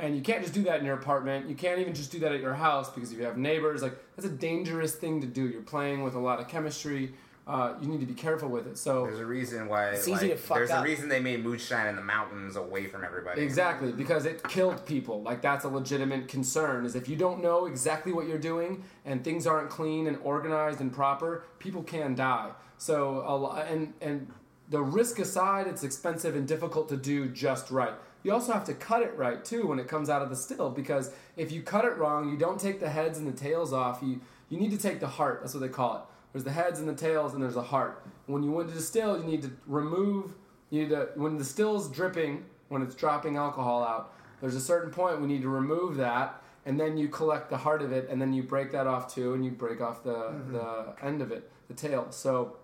[0.00, 1.48] And you can't just do that in your apartment.
[1.48, 3.96] You can't even just do that at your house because if you have neighbors, like
[4.16, 5.46] that's a dangerous thing to do.
[5.46, 7.12] You're playing with a lot of chemistry.
[7.46, 8.78] Uh, you need to be careful with it.
[8.78, 9.88] So There's a reason why.
[9.90, 10.84] It's like, easy to fuck There's up.
[10.84, 13.42] a reason they made moonshine in the mountains away from everybody.
[13.42, 15.20] Exactly, because it killed people.
[15.22, 16.84] Like that's a legitimate concern.
[16.84, 20.80] Is if you don't know exactly what you're doing and things aren't clean and organized
[20.80, 22.50] and proper, people can die.
[22.78, 24.28] So a lot, and and
[24.68, 27.94] the risk aside, it's expensive and difficult to do just right.
[28.22, 30.70] You also have to cut it right too when it comes out of the still
[30.70, 34.00] because if you cut it wrong, you don't take the heads and the tails off.
[34.02, 35.40] You you need to take the heart.
[35.40, 36.02] That's what they call it.
[36.32, 38.04] There's the heads and the tails, and there's a heart.
[38.26, 40.34] When you want to distill, you need to remove.
[40.70, 44.14] You need to when the still's dripping, when it's dropping alcohol out.
[44.40, 47.82] There's a certain point we need to remove that, and then you collect the heart
[47.82, 50.52] of it, and then you break that off too, and you break off the mm-hmm.
[50.52, 52.06] the end of it, the tail.
[52.10, 52.56] So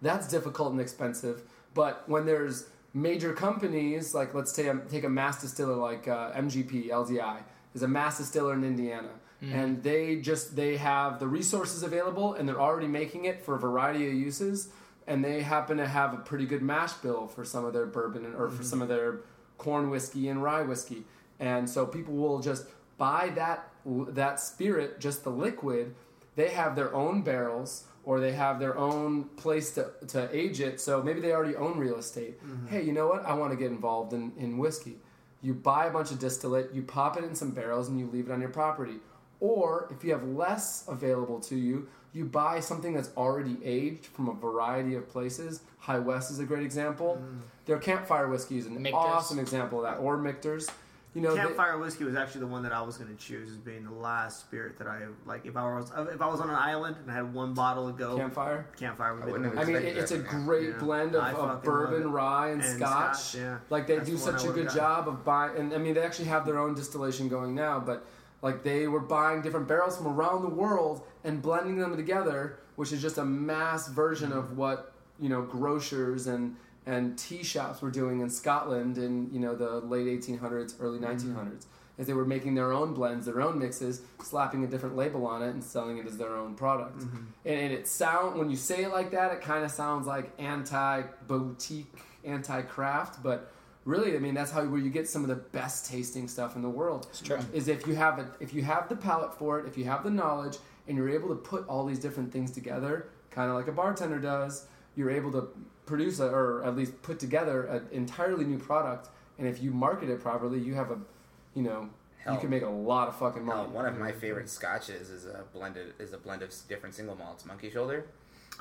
[0.00, 1.42] that's difficult and expensive.
[1.74, 6.88] But when there's major companies, like let's say take a mass distiller like uh, MGP
[6.88, 7.42] LDI,
[7.74, 9.10] is a mass distiller in Indiana,
[9.52, 13.58] and they just they have the resources available, and they're already making it for a
[13.58, 14.68] variety of uses,
[15.06, 18.24] and they happen to have a pretty good mash bill for some of their bourbon
[18.24, 19.20] and, or for some of their
[19.58, 21.04] corn whiskey and rye whiskey,
[21.38, 22.66] and so people will just
[22.96, 25.94] buy that that spirit, just the liquid.
[26.36, 30.80] They have their own barrels or they have their own place to, to age it.
[30.80, 32.42] So maybe they already own real estate.
[32.42, 32.66] Mm-hmm.
[32.68, 33.24] Hey, you know what?
[33.26, 34.96] I want to get involved in, in whiskey.
[35.42, 38.28] You buy a bunch of distillate, you pop it in some barrels, and you leave
[38.28, 38.96] it on your property.
[39.40, 44.28] Or if you have less available to you, you buy something that's already aged from
[44.28, 45.60] a variety of places.
[45.78, 47.22] High West is a great example.
[47.22, 47.40] Mm.
[47.66, 48.94] Their campfire whiskey is an Michter's.
[48.94, 50.00] awesome example of that.
[50.00, 50.68] Or Michter's.
[51.20, 53.50] You know, they- Campfire whiskey was actually the one that I was going to choose
[53.50, 55.44] as being the last spirit that I like.
[55.46, 57.96] If I was if I was on an island and I had one bottle to
[57.96, 58.66] go, campfire.
[58.78, 59.58] Campfire would I the one.
[59.58, 60.78] I mean, it- it's a great Yeah.
[60.78, 63.16] blend of, of bourbon, rye, and, And scotch.
[63.18, 63.58] scotch, yeah.
[63.70, 64.76] Like they That's do the such a good gotten.
[64.80, 67.80] job of buying, and I mean, they actually have their own distillation going now.
[67.80, 68.06] But
[68.42, 72.92] like they were buying different barrels from around the world and blending them together, which
[72.92, 76.54] is just a mass version of what you know grocers and
[76.88, 81.38] and tea shops were doing in Scotland in you know the late 1800s, early mm-hmm.
[81.38, 81.66] 1900s.
[81.98, 85.42] As they were making their own blends, their own mixes, slapping a different label on
[85.42, 87.00] it and selling it as their own product.
[87.00, 87.24] Mm-hmm.
[87.44, 90.32] And, and it sound when you say it like that, it kind of sounds like
[90.38, 91.92] anti boutique,
[92.24, 93.52] anti craft, but
[93.84, 96.62] really, I mean that's how where you get some of the best tasting stuff in
[96.62, 97.08] the world.
[97.10, 97.38] It's true.
[97.52, 100.04] Is if you have it, if you have the palate for it, if you have
[100.04, 100.56] the knowledge,
[100.86, 104.18] and you're able to put all these different things together, kind of like a bartender
[104.18, 104.66] does,
[104.96, 105.48] you're able to
[105.88, 109.08] produce a, or at least put together an entirely new product.
[109.38, 110.98] And if you market it properly, you have a,
[111.54, 111.88] you know,
[112.22, 112.34] Hell.
[112.34, 113.68] you can make a lot of fucking money.
[113.70, 117.44] one of my favorite scotches is a blended is a blend of different single malts.
[117.46, 118.04] Monkey Shoulder.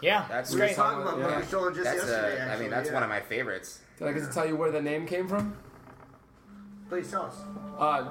[0.01, 0.75] Yeah, That's We were great.
[0.75, 1.27] talking about Yeah.
[1.29, 2.37] Monkey Shoulder just That's yesterday.
[2.37, 2.93] a, I actually, mean that's yeah.
[2.93, 3.79] one of my favorites.
[3.97, 5.57] Did I get to tell you where the name came from?
[6.89, 7.35] Please tell us.
[7.79, 8.09] Uh,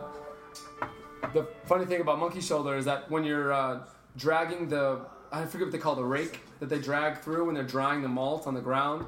[1.33, 3.81] the funny thing about monkey shoulder is that when you're uh,
[4.17, 5.01] dragging the,
[5.33, 8.09] I forget what they call the rake that they drag through when they're drying the
[8.09, 9.07] malt on the ground.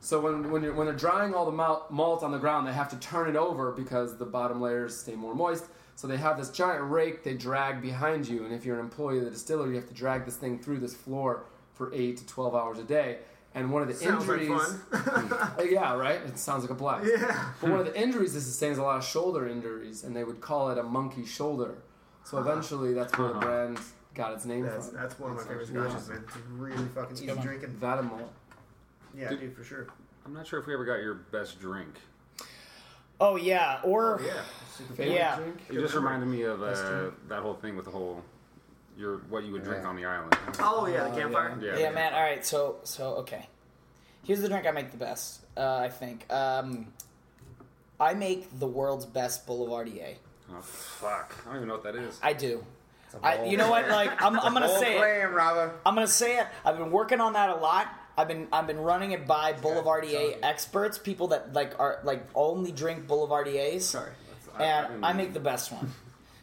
[0.00, 2.72] So when when, you're, when they're drying all the malt, malt on the ground, they
[2.72, 5.64] have to turn it over because the bottom layers stay more moist.
[5.96, 9.18] So they have this giant rake they drag behind you, and if you're an employee
[9.18, 12.26] of the distillery, you have to drag this thing through this floor for eight to
[12.26, 13.18] twelve hours a day.
[13.56, 15.32] And one of the Sounds like injuries, fun.
[15.32, 16.20] Uh, yeah, right.
[16.26, 17.06] It sounds like a blast.
[17.08, 17.50] Yeah.
[17.60, 20.24] But one of the injuries is it sustains a lot of shoulder injuries, and they
[20.24, 21.76] would call it a monkey shoulder.
[22.24, 23.46] So eventually, that's where the Uh-huh.
[23.46, 23.78] brand
[24.14, 24.96] got its name That's from.
[24.96, 25.88] that's one of my favorite Yeah.
[25.88, 26.24] scotches, man.
[26.26, 27.46] It's really fucking easy good one.
[27.46, 27.70] drinking.
[27.80, 28.32] vatted malt.
[29.16, 29.40] Yeah, Dude.
[29.40, 29.86] dude, for sure.
[30.26, 31.94] I'm not sure if we ever got your best drink.
[33.20, 34.42] Oh yeah, or Yeah.
[34.96, 35.36] Favorite Yeah.
[35.36, 35.62] drink?
[35.70, 38.22] You just reminded me of Best uh, that whole thing with the whole
[38.96, 39.88] your what you would drink Yeah.
[39.88, 40.36] on the island.
[40.60, 41.56] Oh yeah, Uh, the campfire.
[41.60, 42.12] Yeah, yeah, man.
[42.14, 43.48] All right, so so okay.
[44.24, 45.40] Here's the drink I make the best.
[45.56, 46.92] Uh, I think um,
[48.00, 50.16] I make the world's best Boulevardier.
[50.50, 51.34] Oh fuck!
[51.44, 52.18] I don't even know what that is.
[52.22, 52.64] I do.
[53.14, 53.88] It's a I, bold- you know what?
[53.88, 54.98] Like I'm, I'm gonna bold say it.
[54.98, 55.72] claim, Rava.
[55.86, 56.46] I'm gonna say it.
[56.64, 57.88] I've been working on that a lot.
[58.16, 62.70] I've been I've been running it by Boulevardier experts, people that like are like only
[62.72, 64.12] drink Boulevardiers, Sorry.
[64.58, 65.90] and I make the best one.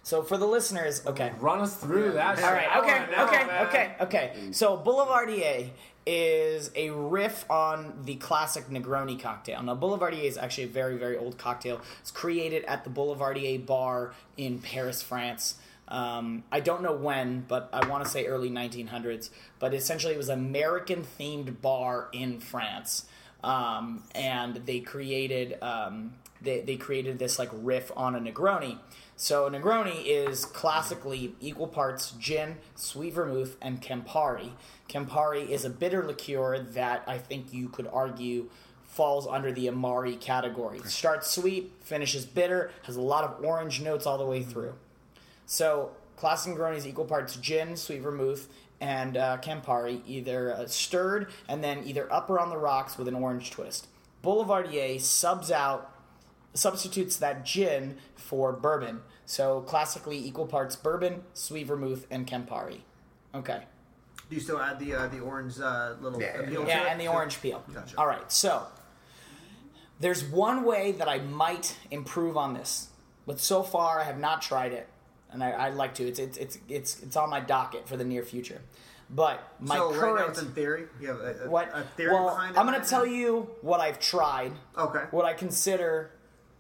[0.03, 1.31] So for the listeners, okay.
[1.39, 2.41] Run us through that.
[2.43, 2.67] All right.
[2.77, 2.99] Okay.
[2.99, 3.45] wanna know, Okay.
[3.45, 3.65] man.
[3.67, 3.95] Okay.
[4.01, 4.33] Okay.
[4.37, 4.55] Mm.
[4.55, 5.69] So Boulevardier
[6.07, 9.61] is a riff on the classic Negroni cocktail.
[9.61, 11.79] Now Boulevardier is actually a very very old cocktail.
[12.01, 15.55] It's created at the Boulevardier bar in Paris, France.
[15.91, 19.29] Um, I don't know when, but I want to say early 1900s.
[19.59, 23.05] But essentially, it was an American themed bar in France,
[23.43, 28.79] um, and they created um, they, they created this like riff on a Negroni.
[29.15, 34.51] So a Negroni is classically equal parts gin, sweet vermouth, and Campari.
[34.89, 38.49] Campari is a bitter liqueur that I think you could argue
[38.83, 40.79] falls under the Amari category.
[40.85, 44.73] Starts sweet, finishes bitter, has a lot of orange notes all the way through.
[45.51, 48.47] So classic Negroni is equal parts gin, sweet vermouth,
[48.79, 53.09] and uh, Campari, either uh, stirred and then either up or on the rocks with
[53.09, 53.89] an orange twist.
[54.23, 55.93] Boulevardier subs out
[56.53, 59.01] substitutes that gin for bourbon.
[59.25, 62.79] So classically equal parts bourbon, sweet vermouth, and Campari.
[63.35, 63.63] Okay.
[64.29, 66.43] Do you still add the uh, the orange uh, little Yeah.
[66.47, 66.91] peel to Yeah, it?
[66.91, 67.61] and the orange peel.
[67.73, 67.97] Gotcha.
[67.97, 68.67] All right, so
[69.99, 72.87] there's one way that I might improve on this,
[73.25, 74.87] but so far I have not tried it,
[75.31, 76.07] and I, I'd like to.
[76.07, 78.61] It's it's it's it's it's on my docket for the near future.
[79.09, 80.85] But my so right now current it's in theory.
[81.01, 81.69] You have a, a, what?
[81.73, 82.59] a theory well, behind it.
[82.59, 83.11] I'm going right to tell now?
[83.11, 84.53] you what I've tried.
[84.77, 85.03] Okay.
[85.11, 86.11] What I consider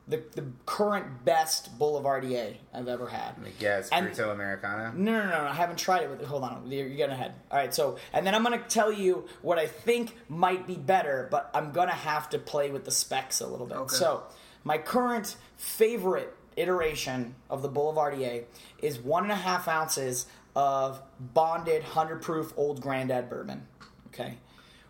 [0.07, 3.35] the the current best Boulevardier I've ever had.
[3.59, 4.91] Yes, And- Bruto Americano.
[4.95, 6.25] No, no, no, no, I haven't tried it with.
[6.25, 7.33] Hold on, you're, you're getting ahead.
[7.49, 11.27] All right, so and then I'm gonna tell you what I think might be better,
[11.31, 13.77] but I'm gonna have to play with the specs a little bit.
[13.77, 13.95] Okay.
[13.95, 14.23] So
[14.63, 18.45] my current favorite iteration of the Boulevardier
[18.81, 23.67] is one and a half ounces of bonded hundred proof Old Grandad bourbon.
[24.07, 24.37] Okay,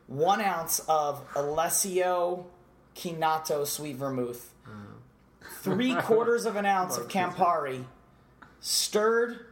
[0.07, 2.47] one ounce of Alessio
[2.95, 4.53] Chinato sweet vermouth.
[4.67, 4.95] Mm.
[5.61, 7.85] Three quarters of an ounce of Campari,
[8.59, 9.45] stirred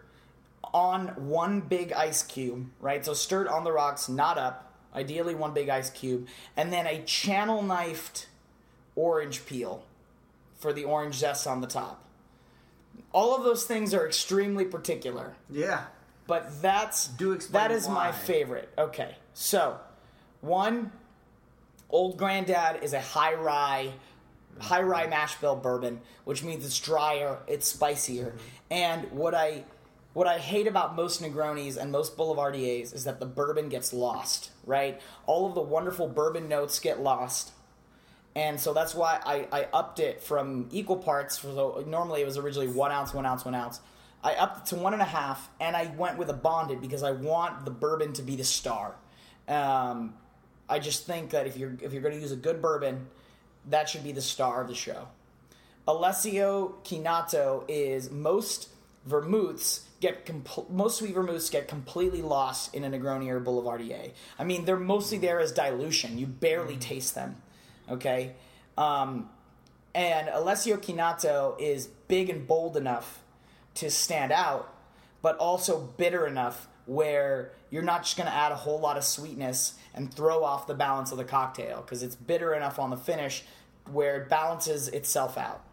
[0.73, 3.03] on one big ice cube, right?
[3.05, 4.65] So stirred on the rocks, not up.
[4.93, 6.27] Ideally, one big ice cube,
[6.57, 8.27] and then a channel knifed
[8.95, 9.83] orange peel
[10.59, 12.03] for the orange zest on the top.
[13.11, 15.85] All of those things are extremely particular, Yeah.
[16.27, 18.69] but that's Do explain that is my favorite.
[18.77, 19.79] Okay, so
[20.41, 20.91] one,
[21.89, 23.93] Old Granddad is a high rye
[24.59, 28.35] high rye mash bill bourbon, which means it's drier, it's spicier.
[28.69, 29.63] And what I
[30.13, 34.49] what I hate about most Negronis and most Boulevardiers is that the bourbon gets lost,
[34.65, 34.99] right?
[35.27, 37.51] All of the wonderful bourbon notes get lost.
[38.39, 41.39] And so that's why I, I upped it from equal parts.
[41.39, 43.81] So normally it was originally one ounce, one ounce, one ounce.
[44.23, 47.03] I upped it to one and a half, and I went with a bonded because
[47.03, 48.95] I want the bourbon to be the star.
[49.49, 50.13] Um,
[50.69, 53.07] I just think that if you're if you're going to use a good bourbon,
[53.65, 55.09] that should be the star of the show.
[55.85, 58.69] Alessio Chinato is most
[59.05, 60.29] vermouths get
[60.69, 64.11] most sweet vermouths get completely lost in a Negroni or Boulevardier.
[64.37, 66.17] I mean, they're mostly there as dilution.
[66.17, 67.35] You barely taste them.
[67.89, 68.33] Okay,
[68.77, 69.29] um,
[69.95, 73.19] and Alessio Chinato is big and bold enough
[73.75, 74.73] to stand out,
[75.21, 79.03] but also bitter enough where you're not just going to add a whole lot of
[79.03, 82.97] sweetness and throw off the balance of the cocktail because it's bitter enough on the
[82.97, 83.43] finish
[83.91, 85.63] where it balances itself out.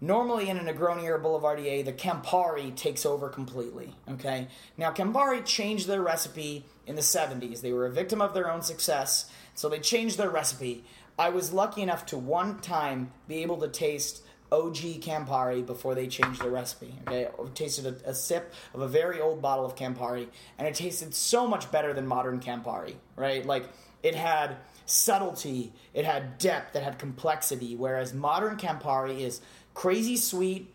[0.00, 3.94] Normally, in a Negroni or Boulevardier, the Campari takes over completely.
[4.08, 4.46] Okay,
[4.76, 7.60] now Campari changed their recipe in the '70s.
[7.62, 10.84] They were a victim of their own success, so they changed their recipe.
[11.18, 14.22] I was lucky enough to one time be able to taste
[14.52, 16.94] OG Campari before they changed the recipe.
[17.06, 20.28] Okay, I tasted a, a sip of a very old bottle of Campari,
[20.58, 22.94] and it tasted so much better than modern Campari.
[23.16, 23.64] Right, like
[24.02, 27.74] it had subtlety, it had depth, it had complexity.
[27.74, 29.40] Whereas modern Campari is
[29.74, 30.72] crazy sweet,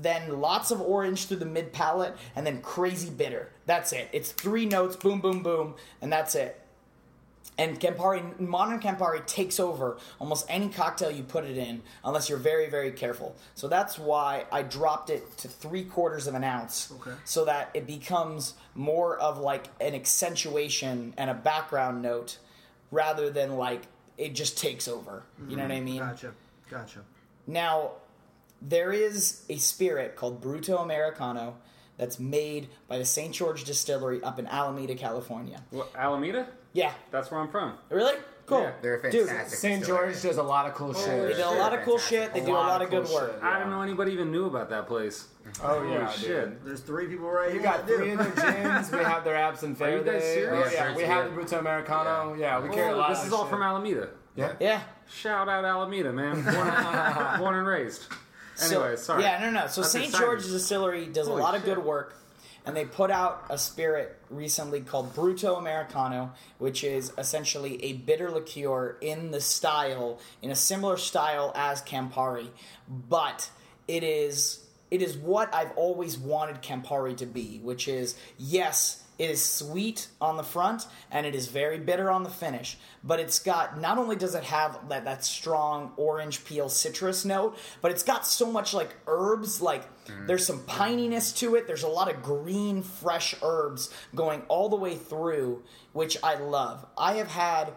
[0.00, 3.50] then lots of orange through the mid palate, and then crazy bitter.
[3.66, 4.08] That's it.
[4.12, 6.60] It's three notes, boom, boom, boom, and that's it.
[7.60, 12.38] And Campari, modern Campari takes over almost any cocktail you put it in, unless you're
[12.38, 13.36] very, very careful.
[13.54, 17.12] So that's why I dropped it to three quarters of an ounce, Okay.
[17.26, 22.38] so that it becomes more of like an accentuation and a background note,
[22.90, 23.82] rather than like
[24.16, 25.22] it just takes over.
[25.46, 25.84] You know what I mm-hmm.
[25.84, 25.98] mean?
[25.98, 26.32] Gotcha.
[26.70, 27.00] Gotcha.
[27.46, 27.90] Now,
[28.62, 31.58] there is a spirit called Bruto Americano
[31.98, 33.34] that's made by the St.
[33.34, 35.62] George Distillery up in Alameda, California.
[35.68, 36.46] What, Alameda?
[36.72, 37.74] Yeah, That's where I'm from.
[37.90, 38.14] really
[38.46, 38.60] cool.
[38.62, 39.58] Yeah, They're a Dude, fantastic.
[39.58, 39.84] St.
[39.84, 41.28] George does a lot of cool shit.
[41.28, 42.32] they do a lot of cool shit.
[42.32, 43.32] They do a lot of good cool work.
[43.34, 43.42] shit.
[43.42, 45.26] I didn't know anybody even knew about that place.
[45.62, 46.64] Oh yeah, Holy dude.
[46.64, 47.58] There's three people right here.
[47.58, 48.92] We got three in their gins.
[48.92, 50.10] We have their absinthe Are you verde.
[50.12, 50.68] guys serious?
[50.68, 52.34] Oh, yeah, Yeah, we have the Bruto Americano.
[52.34, 53.10] Yeah, we carry a lot.
[53.14, 53.50] this is all shit.
[53.50, 54.10] from Alameda.
[54.36, 54.52] Yeah.
[54.60, 54.80] Yeah.
[55.12, 56.42] Shout out Alameda, man.
[56.42, 58.02] Born, and- born and raised.
[58.54, 59.22] So- Anyway, sorry.
[59.22, 59.66] Yeah, no, no.
[59.66, 60.04] So St.
[60.04, 60.24] exciting.
[60.26, 62.14] George Distillery does Holy a lot of good work,
[62.66, 68.30] and they put out a spirit recently called Bruto Americano, which is essentially a bitter
[68.30, 72.48] liqueur in the style, in a similar style as Campari,
[72.88, 73.50] but
[73.88, 79.04] it is it is what I've always wanted Campari to be, which is yes.
[79.20, 82.78] It is sweet on the front and it is very bitter on the finish.
[83.04, 87.58] But it's got not only does it have that, that strong orange peel citrus note,
[87.82, 89.84] but it's got so much like herbs, like
[90.26, 91.66] there's some pininess to it.
[91.66, 96.86] There's a lot of green, fresh herbs going all the way through, which I love.
[96.96, 97.74] I have had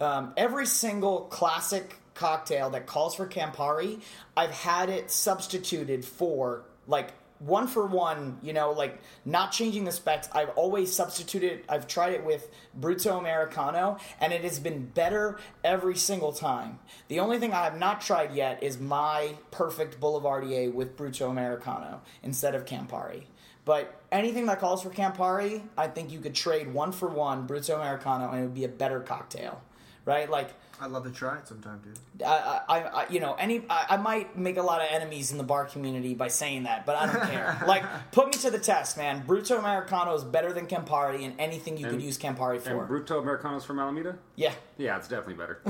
[0.00, 4.00] um, every single classic cocktail that calls for Campari,
[4.34, 9.92] I've had it substituted for like one for one, you know, like not changing the
[9.92, 10.28] specs.
[10.32, 11.64] I've always substituted.
[11.68, 16.78] I've tried it with Bruto Americano, and it has been better every single time.
[17.08, 22.00] The only thing I have not tried yet is my perfect Boulevardier with Bruto Americano
[22.22, 23.24] instead of Campari.
[23.64, 27.74] But anything that calls for Campari, I think you could trade one for one Bruto
[27.76, 29.60] Americano, and it would be a better cocktail,
[30.06, 30.28] right?
[30.28, 31.98] Like I'd love to try it sometime, dude.
[32.26, 35.38] I, I, I you know, any, I, I might make a lot of enemies in
[35.38, 37.62] the bar community by saying that, but I don't care.
[37.66, 39.24] like, put me to the test, man.
[39.26, 42.84] Bruto Americano is better than Campari in anything you could use Campari for.
[42.84, 44.16] And Bruto Americano's from Alameda?
[44.36, 45.60] yeah, Yeah, it's definitely better.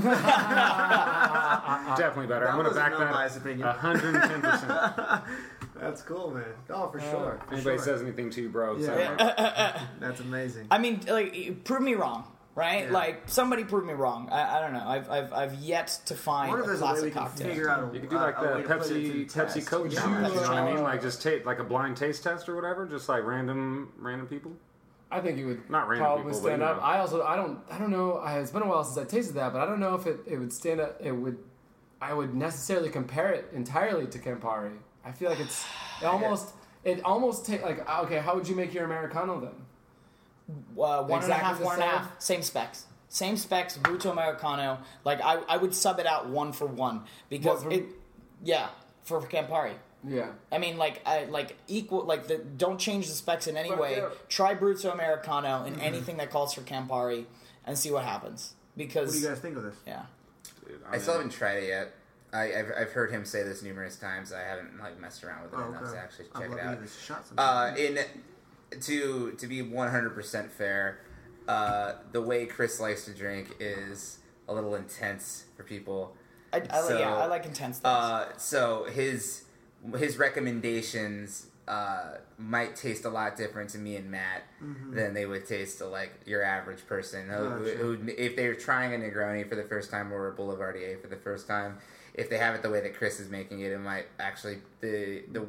[1.97, 2.44] definitely better.
[2.44, 3.66] That I'm going to back an that unbiased opinion.
[3.68, 5.22] 110%.
[5.80, 6.44] That's cool, man.
[6.70, 7.39] Oh, for uh, sure.
[7.40, 7.85] If for anybody sure.
[7.85, 9.82] says anything to you, bro, say Yeah.
[9.82, 9.82] it.
[10.01, 10.66] That's amazing.
[10.70, 12.24] I mean, like, prove me wrong,
[12.59, 12.85] right?
[12.86, 12.93] Yeah.
[12.93, 14.28] Like, somebody prove me wrong.
[14.30, 14.86] I, I don't know.
[14.86, 17.22] I've, I've, I've yet to I find wonder a if there's a way we can
[17.22, 17.47] cocktail.
[17.48, 19.66] figure out a You could do like a the way to put it Pepsi Pepsi.
[19.66, 20.28] Coke Would challenge.
[20.28, 20.82] You know what I mean?
[20.82, 24.52] Like just take like a blind taste test or whatever, just like random random people.
[25.10, 26.76] I think it would Not random probably people, but stand you up.
[26.78, 26.82] know.
[26.82, 28.14] I also I don't I don't know.
[28.18, 30.20] I, it's been a while since I tasted that, but I don't know if it,
[30.26, 31.01] it would stand up.
[31.01, 31.39] It would
[32.01, 34.76] I would necessarily compare it entirely to Campari.
[35.05, 35.64] I feel like it's
[36.02, 36.51] it almost
[36.85, 38.18] it almost take like okay.
[38.18, 39.55] How would you make your americano then?
[40.48, 41.98] Uh, one and a Exactly half, the one and a same?
[41.98, 42.84] half, same specs.
[43.10, 44.78] Same specs, Bruto Americano.
[45.04, 47.86] Like I, I would sub it out one for one because for- it,
[48.42, 48.68] yeah,
[49.04, 49.72] for Campari.
[50.06, 50.28] Yeah.
[50.52, 53.80] I mean, like, I like equal, like the don't change the specs in any But,
[53.80, 53.96] way.
[53.96, 54.08] yeah.
[54.28, 57.24] Try Bruto Americano in anything that calls for Campari,
[57.66, 58.54] and see what happens.
[58.76, 59.74] Because What Because do you guys think of this?
[59.86, 60.02] yeah,
[60.66, 61.94] Dude, I still haven't tried it yet.
[62.32, 64.32] I, I've, I've heard him say this numerous times.
[64.32, 65.92] I haven't like messed around with it Oh, enough okay.
[65.92, 66.80] to actually I'd check it out.
[66.82, 67.98] give shot Uh, in
[68.80, 71.00] to to be one hundred percent fair,
[71.46, 74.18] uh, the way Chris likes to drink is
[74.48, 76.16] a little intense for people.
[76.52, 77.84] I, I, So, yeah, I like intense things.
[77.84, 79.44] Uh, so his
[79.96, 84.44] his recommendations uh, might taste a lot different to me and Matt
[84.90, 87.76] than they would taste to like your average person who, Gotcha.
[87.76, 91.16] who, if they're trying a Negroni for the first time or a Boulevardier for the
[91.16, 91.76] first time,
[92.14, 95.24] if they have it the way that Chris is making it, it might actually the
[95.30, 95.46] the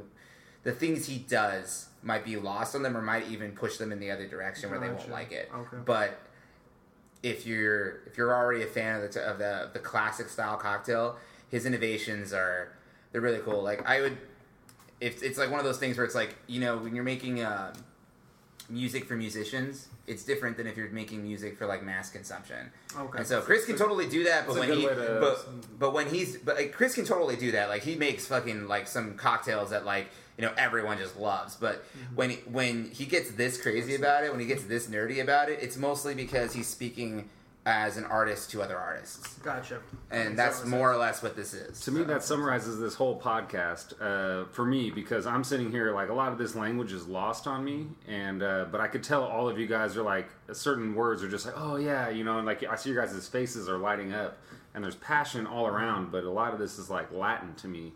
[0.63, 3.99] the things he does might be lost on them or might even push them in
[3.99, 5.49] the other direction where they won't like it.
[5.53, 5.77] Okay.
[5.85, 6.19] But
[7.23, 10.57] if you're if you're already a fan of the of the, of the classic style
[10.57, 11.17] cocktail,
[11.49, 12.73] his innovations are
[13.11, 13.61] they're really cool.
[13.61, 14.17] Like I would,
[15.01, 17.43] if it's like one of those things where it's like you know when you're making
[17.43, 17.73] um,
[18.69, 22.71] music for musicians, it's different than if you're making music for like mass consumption.
[22.97, 23.19] Okay.
[23.19, 26.55] And so Chris can totally do that, but when he but but when he's but
[26.55, 27.69] like, Chris can totally do that.
[27.69, 30.07] Like he makes fucking like some cocktails that like
[30.39, 31.55] you know everyone just loves.
[31.55, 32.15] But Mm-hmm.
[32.15, 35.49] when he, when he gets this crazy about it, when he gets this nerdy about
[35.49, 37.29] it, it's mostly because he's speaking
[37.65, 39.79] as an artist to other artists, Gotcha.
[40.09, 40.69] and that's sense.
[40.69, 41.81] more or less what this is.
[41.81, 46.09] To me, that summarizes this whole podcast uh, for me because I'm sitting here like
[46.09, 49.23] a lot of this language is lost on me, and uh, but I could tell
[49.23, 52.37] all of you guys are like certain words are just like oh yeah, you know,
[52.37, 54.37] and like I see your guys' faces are lighting up,
[54.73, 57.91] and there's passion all around, but a lot of this is like Latin to me.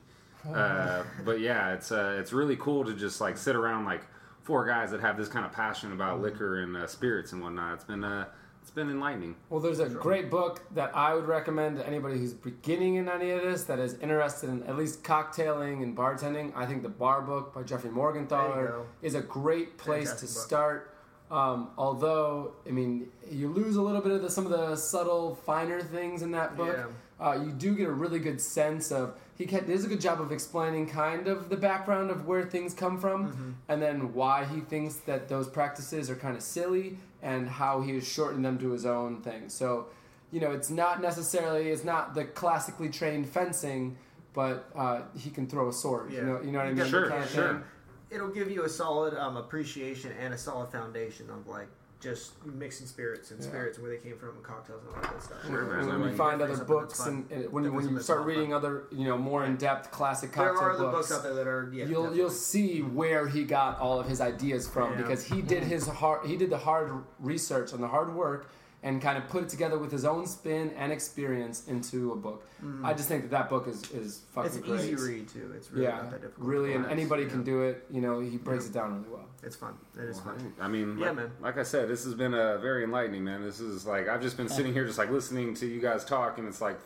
[0.52, 4.02] Uh, but yeah, it's uh, it's really cool to just like sit around like
[4.42, 7.76] four guys that have this kind of passion about liquor and uh, spirits and whatnot.
[7.76, 8.26] It's been uh,
[8.62, 9.36] it's been enlightening.
[9.50, 13.32] Well, there's a great book that I would recommend to anybody who's beginning in any
[13.32, 16.54] of this that is interested in at least cocktailing and bartending.
[16.56, 20.36] I think the Bar Book by Jeffrey There Morgenthaler is a great place Fantastic to
[20.36, 20.44] book.
[20.44, 20.96] start.
[21.30, 25.36] Um, although, I mean, you lose a little bit of the, some of the subtle,
[25.36, 26.76] finer things in that book.
[26.78, 26.86] Yeah.
[27.24, 30.20] Uh, you do get a really good sense of he ca- does a good job
[30.20, 33.52] of explaining kind of the background of where things come from, Mm-hmm.
[33.70, 37.94] and then why he thinks that those practices are kind of silly, and how he
[37.96, 39.48] has shortened them to his own thing.
[39.48, 39.88] So,
[40.32, 43.96] you know, it's not necessarily it's not the classically trained fencing,
[44.34, 46.12] but uh, he can throw a sword.
[46.12, 46.24] You Yeah.
[46.26, 46.86] know, you know what I mean?
[46.90, 47.48] Sure, kind of sure.
[47.54, 47.64] thing.
[48.12, 51.70] It'll give you a solid um, appreciation and a solid foundation of like
[52.04, 53.48] just mixing spirits and Yeah.
[53.48, 55.38] spirits and where they came from and cocktails and all that good stuff.
[55.48, 58.54] Sure, And when you find other books and, and when, when you start reading fun.
[58.58, 61.34] other you know more in depth classic There cocktail are other books, books out there
[61.36, 61.86] that are yeah.
[61.86, 64.98] you'll you'll see where he got all of his ideas from Yeah.
[64.98, 68.50] because he did his hard he did the hard research and the hard work
[68.86, 72.44] and kind of put it together with his own spin and experience into a book.
[72.84, 74.58] I just think that that book is is fucking Mm-hmm.
[74.60, 74.94] It's an great.
[74.94, 75.54] easy read too.
[75.56, 76.48] It's really yeah, not that difficult.
[76.48, 77.30] really, and anybody Yeah.
[77.30, 77.86] can do it.
[77.90, 79.26] You know, he breaks it down really well.
[79.46, 79.76] It's fun.
[79.98, 80.54] It is fun.
[80.60, 81.32] I mean, Yeah, like, man.
[81.42, 83.44] like I said, this has been a very enlightening, man.
[83.44, 86.38] This is like I've just been sitting here, just like listening to you guys talk,
[86.38, 86.80] and it's like,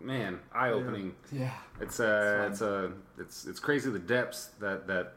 [0.00, 1.14] man, eye opening.
[1.30, 5.14] Yeah, It's a, It's it's a, it's it's crazy the depths that that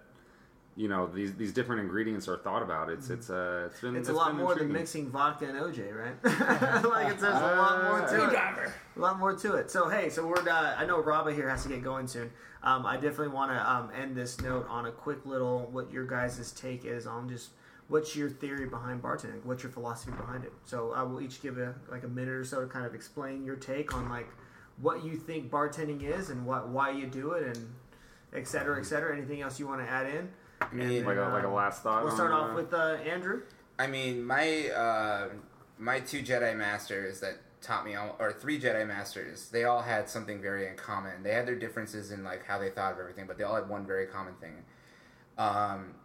[0.75, 2.89] you know these these different ingredients are thought about.
[2.89, 3.13] It's mm-hmm.
[3.13, 6.83] it's uh, it's been It's a lot been more than mixing vodka and OJ, right?
[6.85, 8.71] like it's, there's a lot more to it.
[8.95, 9.71] A lot more to it.
[9.71, 12.31] So hey, so we're uh, I know Robba here has to get going soon.
[12.63, 16.05] Um, I definitely want to um, end this note on a quick little what your
[16.05, 17.49] guys' take is on just
[17.87, 20.53] what's your theory behind bartending, what's your philosophy behind it.
[20.65, 23.43] So I will each give a like a minute or so to kind of explain
[23.43, 24.29] your take on like
[24.77, 27.73] what you think bartending is and what why you do it and
[28.33, 29.15] et cetera, et cetera.
[29.15, 30.29] Anything else you want to add in?
[30.61, 32.03] I mean, like a like a Um, last thought.
[32.03, 33.41] We'll start off with uh, Andrew.
[33.79, 35.29] I mean, my uh,
[35.79, 40.09] my two Jedi masters that taught me, all, or three Jedi masters, they all had
[40.09, 41.23] something very in common.
[41.23, 43.69] They had their differences in like how they thought of everything, but they all had
[43.69, 44.63] one very common thing.
[45.37, 45.95] Um,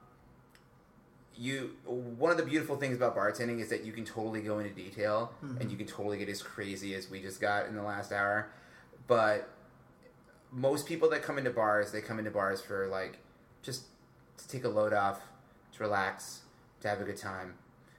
[1.39, 4.73] you one of the beautiful things about bartending is that you can totally go into
[4.75, 8.11] detail and you can totally get as crazy as we just got in the last
[8.13, 8.49] hour.
[9.07, 9.49] But
[10.51, 13.19] most people that come into bars, they come into bars for like
[13.63, 13.85] just
[14.39, 15.21] to take a load off,
[15.75, 16.41] to relax,
[16.81, 17.55] to have a good time,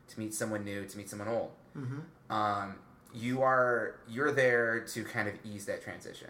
[0.08, 1.52] to meet someone new, to meet someone old.
[2.30, 2.76] Um,
[3.14, 6.30] you are you're there to kind of ease that transition.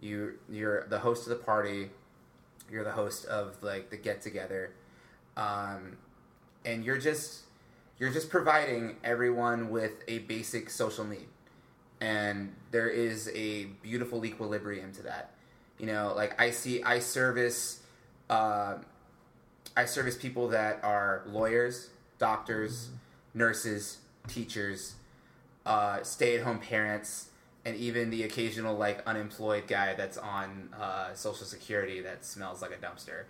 [0.00, 1.90] You you're the host of the party.
[2.70, 4.72] You're the host of like the get together,
[5.36, 5.96] um,
[6.64, 7.42] and you're just
[7.98, 11.28] you're just providing everyone with a basic social need,
[12.00, 15.32] and there is a beautiful equilibrium to that.
[15.78, 17.80] You know, like I see, I service,
[18.28, 18.76] uh,
[19.76, 22.90] I service people that are lawyers, doctors,
[23.34, 23.98] nurses,
[24.28, 24.94] teachers,
[25.66, 27.28] uh, stay-at-home parents,
[27.64, 32.70] and even the occasional like unemployed guy that's on uh, Social Security that smells like
[32.72, 33.24] a dumpster.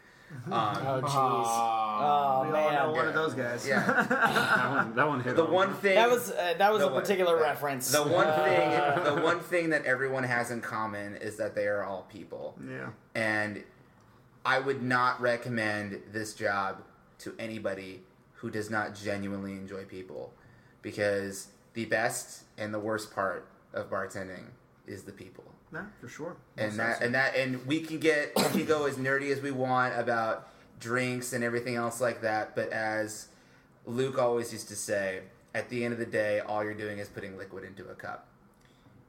[0.47, 1.11] Um, Oh jeez.
[1.12, 2.74] Oh we all man.
[2.74, 3.66] know one of those guys.
[3.66, 3.85] yeah.
[4.09, 5.35] That one, that one hit.
[5.35, 5.52] The home.
[5.52, 7.90] one thing That was uh, that was a particular uh, reference.
[7.90, 11.66] the one Uh, thing the one thing that everyone has in common is that they
[11.66, 12.55] are all people.
[12.65, 12.90] yeah.
[13.16, 13.65] And
[14.47, 16.82] I would not recommend this job
[17.19, 18.02] to anybody
[18.35, 20.32] who does not genuinely enjoy people
[20.81, 24.45] because the best and the worst part of bartending
[24.87, 25.45] is the people.
[25.73, 26.37] No, for sure.
[26.57, 29.31] And Well that said, and that and we can get we can go as nerdy
[29.31, 30.49] as we want about
[30.81, 33.29] drinks and everything else like that, but as
[33.87, 35.21] Luke always used to say,
[35.55, 38.27] at the end of the day, all you're doing is putting liquid into a cup.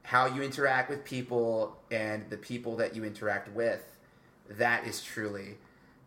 [0.04, 3.82] How you interact with people and the people that you interact with,
[4.50, 5.56] that is truly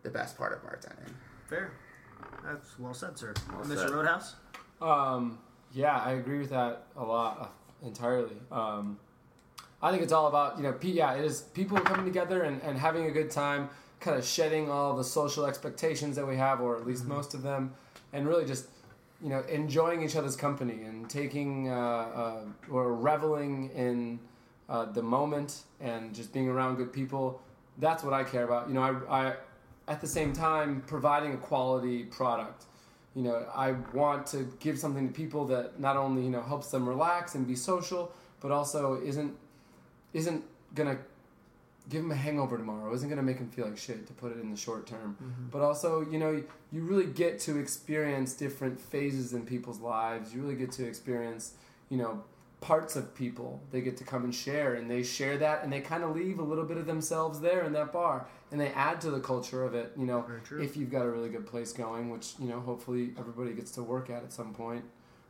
[0.03, 1.13] the best part of bartending.
[1.47, 1.71] Fair.
[2.43, 3.33] That's well said, sir.
[3.51, 3.77] Well Mr.
[3.77, 3.89] said.
[3.91, 4.35] Roadhouse?
[4.81, 5.39] Um,
[5.75, 8.37] yeah, I agree with that a lot uh, entirely.
[8.51, 8.97] Um,
[9.81, 12.61] I think it's all about you know, pe- yeah, it is people coming together and,
[12.61, 13.69] and having a good time,
[13.99, 17.43] kind of shedding all the social expectations that we have, or at least most of
[17.43, 17.73] them,
[18.13, 18.67] and really just
[19.21, 22.41] you know enjoying each other's company and taking uh, uh,
[22.71, 24.19] or reveling in
[24.69, 27.41] uh, the moment and just being around good people.
[27.79, 28.69] That's what I care about.
[28.69, 29.33] You know, I, I
[29.89, 32.63] at the same time providing a quality product
[33.15, 36.69] you know i want to give something to people that not only you know helps
[36.71, 38.11] them relax and be social
[38.41, 39.35] but also isn't
[40.13, 40.43] isn't
[40.73, 40.97] gonna
[41.89, 44.39] give them a hangover tomorrow isn't gonna make them feel like shit to put it
[44.39, 45.15] in the short term.
[45.21, 45.49] Mm-hmm.
[45.51, 50.33] But also you know you really get to experience different phases in people's lives.
[50.33, 51.53] You really get to experience
[51.89, 52.23] you know
[52.61, 55.81] parts of people they get to come and share and they share that and they
[55.81, 58.99] kind of leave a little bit of themselves there in that bar and they add
[59.01, 60.25] to the culture of it you know
[60.63, 63.83] if you've got a really good place going which you know hopefully everybody gets to
[63.83, 64.83] work at at some point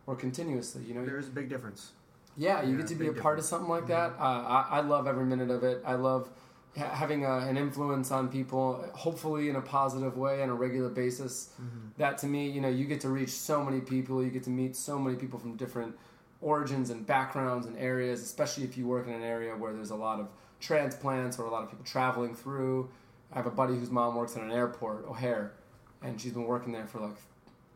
[0.08, 1.92] or continuously you know There is a big difference.
[2.38, 4.12] yeah, you Yeah, get to be a part of something like that.
[4.20, 5.82] Uh, I, I love every minute of it.
[5.86, 6.30] I love
[6.78, 10.90] ha- having a, an influence on people, hopefully in a positive way on a regular
[10.90, 11.50] basis.
[11.60, 11.88] Mm-hmm.
[11.98, 14.24] That to me, you know, you get to reach so many people.
[14.24, 15.96] You get to meet so many people from different
[16.42, 19.96] origins and backgrounds and areas, especially if you work in an area where there's a
[19.96, 20.28] lot of
[20.60, 22.90] transplants or a lot of people traveling through.
[23.32, 25.54] I have a buddy whose mom works at an airport, O'Hare,
[26.02, 27.16] and she's been working there for like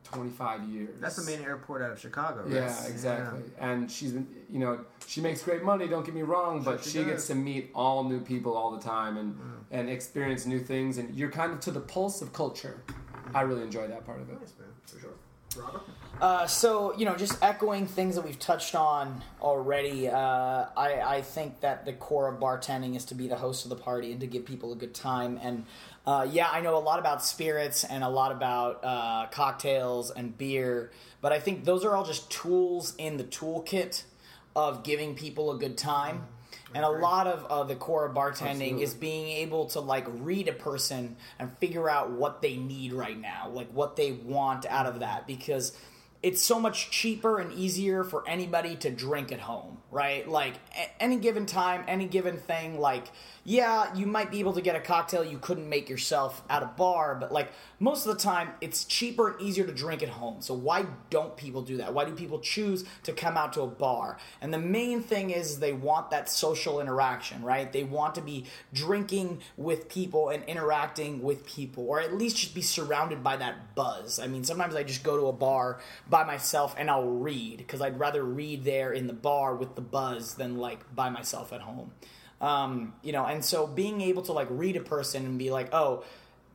[0.03, 0.89] 25 years.
[0.99, 2.43] That's the main airport out of Chicago.
[2.43, 2.53] right?
[2.53, 3.41] Yeah, exactly.
[3.59, 5.87] And she's been, you know, she makes great money.
[5.87, 8.81] Don't get me wrong, but she she, gets to meet all new people all the
[8.81, 9.39] time and mm.
[9.71, 10.97] and experience new things.
[10.97, 12.81] And you're kind of to the pulse of culture.
[13.33, 14.39] I really enjoy that part of it.
[14.39, 15.63] Nice, man, for sure.
[15.63, 15.81] Robert?
[16.21, 20.09] Uh, so you know, just echoing things that we've touched on already.
[20.09, 23.69] Uh, I, I think that the core of bartending is to be the host of
[23.69, 25.39] the party and to give people a good time.
[25.41, 25.65] And
[26.05, 30.37] uh, yeah, I know a lot about spirits and a lot about uh, cocktails and
[30.37, 30.91] beer,
[31.21, 34.03] but I think those are all just tools in the toolkit
[34.55, 36.23] of giving people a good time.
[36.73, 38.83] And a lot of uh, the core of bartending Absolutely.
[38.83, 43.19] is being able to like read a person and figure out what they need right
[43.19, 45.75] now, like what they want out of that, because
[46.21, 50.27] it's so much cheaper and easier for anybody to drink at home, right?
[50.27, 53.11] Like a- any given time, any given thing, like
[53.45, 56.67] yeah, you might be able to get a cocktail you couldn't make yourself at a
[56.67, 60.41] bar, but like most of the time it's cheaper and easier to drink at home.
[60.41, 61.93] So why don't people do that?
[61.93, 64.17] Why do people choose to come out to a bar?
[64.41, 67.71] And the main thing is they want that social interaction, right?
[67.71, 72.53] They want to be drinking with people and interacting with people, or at least just
[72.53, 74.19] be surrounded by that buzz.
[74.19, 75.79] I mean, sometimes I just go to a bar
[76.09, 79.81] by myself and I'll read because I'd rather read there in the bar with the
[79.81, 81.91] buzz than like by myself at home.
[82.41, 85.69] Um, you know, and so being able to like read a person and be like,
[85.73, 86.03] oh,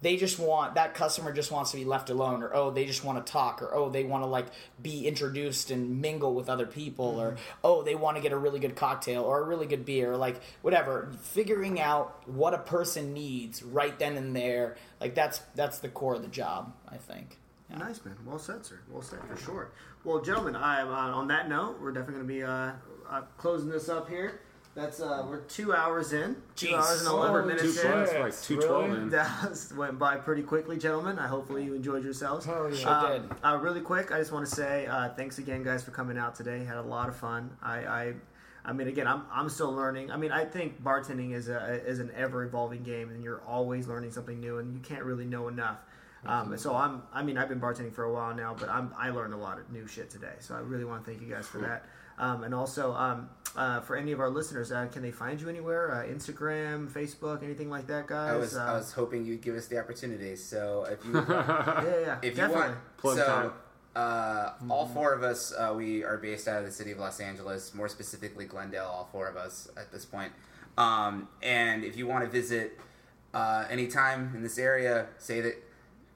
[0.04, 3.02] they just want that customer just wants to be left alone or oh they just
[3.02, 4.46] want to talk or oh they want to like
[4.82, 8.60] be introduced and mingle with other people or oh they want to get a really
[8.60, 11.10] good cocktail or a really good beer or like whatever.
[11.22, 16.14] Figuring out what a person needs right then and there like that's that's the core
[16.14, 17.38] of the job i think
[17.78, 17.84] Yeah.
[17.86, 18.16] Nice, man.
[18.24, 18.80] Well said, sir.
[18.90, 19.70] Well said, for sure.
[20.04, 21.78] Well, gentlemen, I am uh, on that note.
[21.80, 22.72] We're definitely going to be uh,
[23.10, 24.40] uh, closing this up here.
[24.74, 26.34] That's uh, we're two hours in.
[26.56, 26.74] Two Jeez.
[26.74, 27.92] hours and eleven minutes Two in.
[27.92, 29.02] plus, like two twelve Really?
[29.02, 29.08] in.
[29.10, 31.16] That went by pretty quickly, gentlemen.
[31.16, 32.44] I hopefully you enjoyed yourselves.
[32.44, 32.76] Hell yeah.
[32.76, 33.30] Sure Uh, did.
[33.44, 36.34] uh, really quick, I just want to say uh, thanks again, guys, for coming out
[36.34, 36.64] today.
[36.64, 37.56] Had a lot of fun.
[37.62, 38.14] I, I,
[38.64, 40.10] I mean, again, I'm, I'm still learning.
[40.10, 43.86] I mean, I think bartending is a is an ever evolving game, and you're always
[43.86, 45.78] learning something new, and you can't really know enough.
[46.26, 49.10] Um, so I'm, I mean, I've been bartending for a while now, but I'm, I
[49.10, 50.34] learned a lot of new shit today.
[50.40, 51.84] So I really want to thank you guys for that.
[52.18, 55.48] Um, and also, um, uh, for any of our listeners, uh, can they find you
[55.48, 55.92] anywhere?
[55.92, 58.32] Uh, Instagram, Facebook, anything like that, guys?
[58.32, 60.36] I was uh, I was hoping you'd give us the opportunity.
[60.36, 63.52] So if you yeah, yeah, if you want, Plug so time.
[63.96, 67.20] uh, all four of us, uh, we are based out of the city of Los
[67.20, 68.86] Angeles, more specifically Glendale.
[68.86, 70.32] All four of us at this point.
[70.78, 72.80] Um, and if you want to visit
[73.32, 75.54] uh, anytime in this area, say that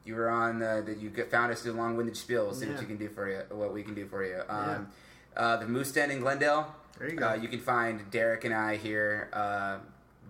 [0.08, 2.46] you were on uh, that you found us through long winded spiel.
[2.46, 2.72] We'll see Yeah.
[2.72, 4.40] what you can do for you, what we can do for you.
[4.48, 4.88] Um,
[5.36, 6.74] uh, the Moose Den in Glendale.
[6.98, 7.28] There you go.
[7.28, 9.76] Uh, you can find Derek and I here uh,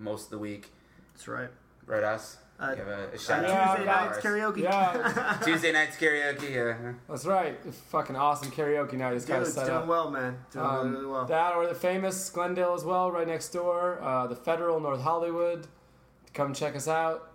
[0.01, 0.73] most of the week.
[1.15, 1.49] That's right.
[1.87, 2.37] Right, us.
[2.61, 4.63] Uh, You have a, a shout Yeah, out Tuesday to nights karaoke.
[4.65, 5.39] Yeah.
[5.45, 6.51] Tuesday nights karaoke.
[6.53, 6.93] Yeah.
[7.09, 7.57] That's right.
[7.93, 9.15] Fucking awesome karaoke night.
[9.15, 9.87] Just got Dude, to set doing up.
[9.87, 10.37] well, man.
[10.53, 11.25] Doing Um, really, really well.
[11.27, 14.01] That or the famous Glendale as well, right next door.
[14.03, 15.69] Uh, the Federal, North Hollywood.
[16.35, 17.31] Come check us out.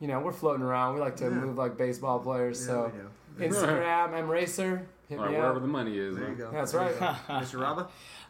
[0.00, 0.94] You know, we're floating around.
[0.94, 1.30] We like to Yeah.
[1.30, 2.60] move like baseball players.
[2.60, 2.92] Yeah, so
[3.38, 3.54] we do.
[3.54, 4.82] Instagram, mracer.
[5.08, 5.62] Hit Or me wherever up.
[5.62, 6.16] the money is.
[6.16, 6.50] There you go.
[6.50, 6.94] That's right.
[7.28, 7.58] Mr.
[7.60, 7.88] Raba,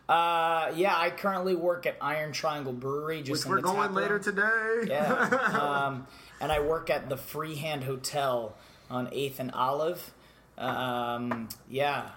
[0.08, 3.22] Uh, yeah, I currently work at Iron Triangle Brewery.
[3.22, 4.22] Just which in we're going tap later room.
[4.22, 4.84] today.
[4.88, 5.28] Yeah.
[5.60, 6.06] um,
[6.40, 8.54] and I work at the Freehand Hotel
[8.90, 10.12] on Eighth and Olive.
[10.58, 12.10] Um, yeah.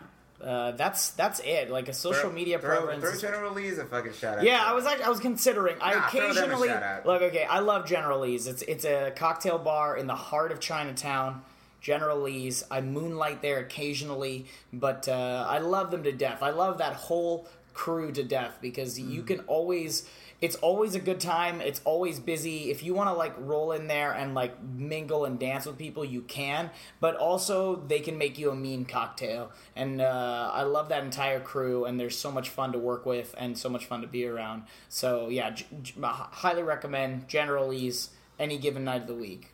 [0.44, 1.70] Uh, that's that's it.
[1.72, 3.20] Like a social Throw- media throw, presence.
[3.20, 4.44] Throw General Lee's a fucking shout out.
[4.44, 5.78] Yeah, I was like, I was considering.
[5.82, 6.70] I Nah, a occasionally
[7.06, 7.22] look.
[7.24, 8.46] Okay, I love General Lee's.
[8.46, 11.42] It's it's a cocktail bar in the heart of Chinatown.
[11.82, 12.64] General Lee's.
[12.70, 16.44] I moonlight there occasionally, but uh, I love them to death.
[16.44, 19.28] I love that whole crew to death because you Mm.
[19.28, 20.08] can always.
[20.40, 21.62] It's always a good time.
[21.62, 22.70] It's always busy.
[22.70, 26.06] If you want to like roll in there and like mingle and dance with people,
[26.06, 26.70] you can.
[27.00, 31.40] But also, they can make you a mean cocktail, and uh, I love that entire
[31.40, 31.86] crew.
[31.86, 34.64] And they're so much fun to work with and so much fun to be around.
[34.90, 38.10] So yeah, j- j- highly recommend General Lee's
[38.40, 39.50] any given night of the week.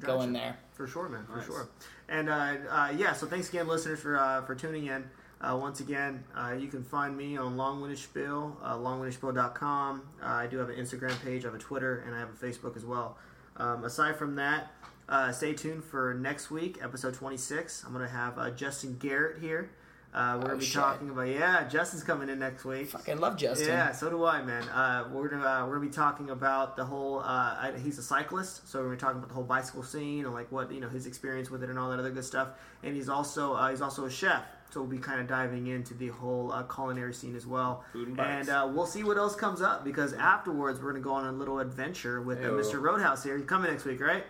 [0.00, 0.56] Go in there.
[0.72, 1.26] For sure, man.
[1.26, 1.46] For Nice.
[1.46, 1.68] sure.
[2.08, 5.04] And uh, uh, yeah, so thanks again, listeners, for uh, for tuning in.
[5.40, 10.02] Uh, once again, uh, you can find me on Longwinded Spiel, uh, longwindedspiel.com.
[10.22, 12.32] Uh, I do have an Instagram page, I have a Twitter, and I have a
[12.46, 13.16] Facebook as well.
[13.56, 14.72] Um, aside from that,
[15.08, 17.84] uh, stay tuned for next week, episode 26.
[17.84, 19.70] I'm going to have uh, Justin Garrett here.
[20.12, 20.74] Uh, we're Oh, going to be shit.
[20.74, 22.88] talking about, yeah, Justin's coming in next week.
[22.88, 23.68] Fucking love Justin.
[23.68, 24.62] Yeah, so do I, man.
[24.64, 27.18] Uh, we're gonna uh, we're gonna be talking about the whole.
[27.20, 30.24] Uh, I, he's a cyclist, so we're gonna be talking about the whole bicycle scene
[30.24, 32.48] and like what you know his experience with it and all that other good stuff.
[32.82, 35.94] And he's also uh, he's also a chef, so we'll be kind of diving into
[35.94, 37.84] the whole uh, culinary scene as well.
[37.92, 38.48] Food and bites.
[38.48, 41.58] uh, we'll see what else comes up because afterwards we're gonna go on a little
[41.60, 42.80] adventure with uh, Mr.
[42.80, 43.36] Roadhouse here.
[43.36, 44.24] He's coming next week, right?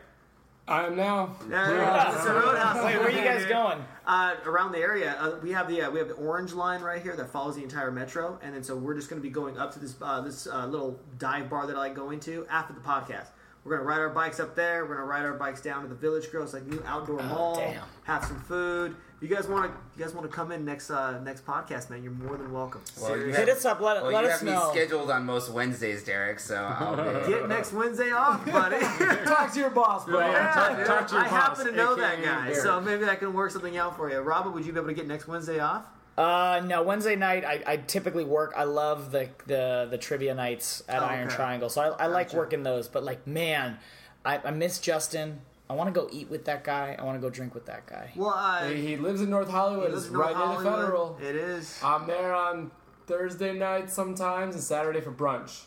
[0.68, 1.34] I am now.
[1.48, 2.42] Yeah, yeah, Mr.
[2.42, 2.84] Roadhouse.
[2.84, 3.82] Wait, where are you guys going?
[4.06, 7.00] Uh, around the area, uh, we have the uh, we have the orange line right
[7.02, 9.56] here that follows the entire metro, and then so we're just going to be going
[9.56, 12.74] up to this uh, this uh, little dive bar that I like going to after
[12.74, 13.28] the podcast.
[13.64, 14.84] We're gonna ride our bikes up there.
[14.84, 16.42] We're gonna ride our bikes down to the Village Grill.
[16.44, 17.56] It's like new outdoor mall.
[17.56, 17.82] damn.
[18.04, 18.94] Have some food.
[19.20, 21.90] If you guys want to, you guys want to come in next uh, next podcast,
[21.90, 22.04] man.
[22.04, 22.80] You're more than welcome.
[23.00, 23.44] Well, you Seriously.
[23.46, 23.80] Hit us up.
[23.80, 24.72] Let, Well, let you us have know.
[24.72, 26.38] me scheduled on most Wednesdays, Derek.
[26.38, 26.94] So I'll
[27.28, 28.78] Get next Wednesday off, buddy.
[29.24, 30.20] Talk to your boss, bro.
[30.20, 30.52] Yeah.
[30.54, 32.56] Talk- talk to your I boss, happen to know that guy, Derek.
[32.58, 34.18] so maybe I can work something out for you.
[34.20, 35.84] Robert, would you be able to get next Wednesday off?
[36.16, 38.52] Uh, no, Wednesday night I, I typically work.
[38.56, 41.34] I love the the, the trivia nights at Oh, Iron okay.
[41.36, 42.36] Triangle, so I, I like Gotcha.
[42.38, 42.86] working those.
[42.86, 43.78] But like, man,
[44.24, 45.40] I, I miss Justin.
[45.70, 46.96] I want to go eat with that guy.
[46.98, 48.10] I want to go drink with that guy.
[48.16, 49.92] Well, He, he lives in North Hollywood.
[49.92, 51.18] It's in North right near the Federal.
[51.22, 51.78] It is.
[51.82, 52.70] I'm there on
[53.06, 55.64] Thursday night sometimes and Saturday for brunch.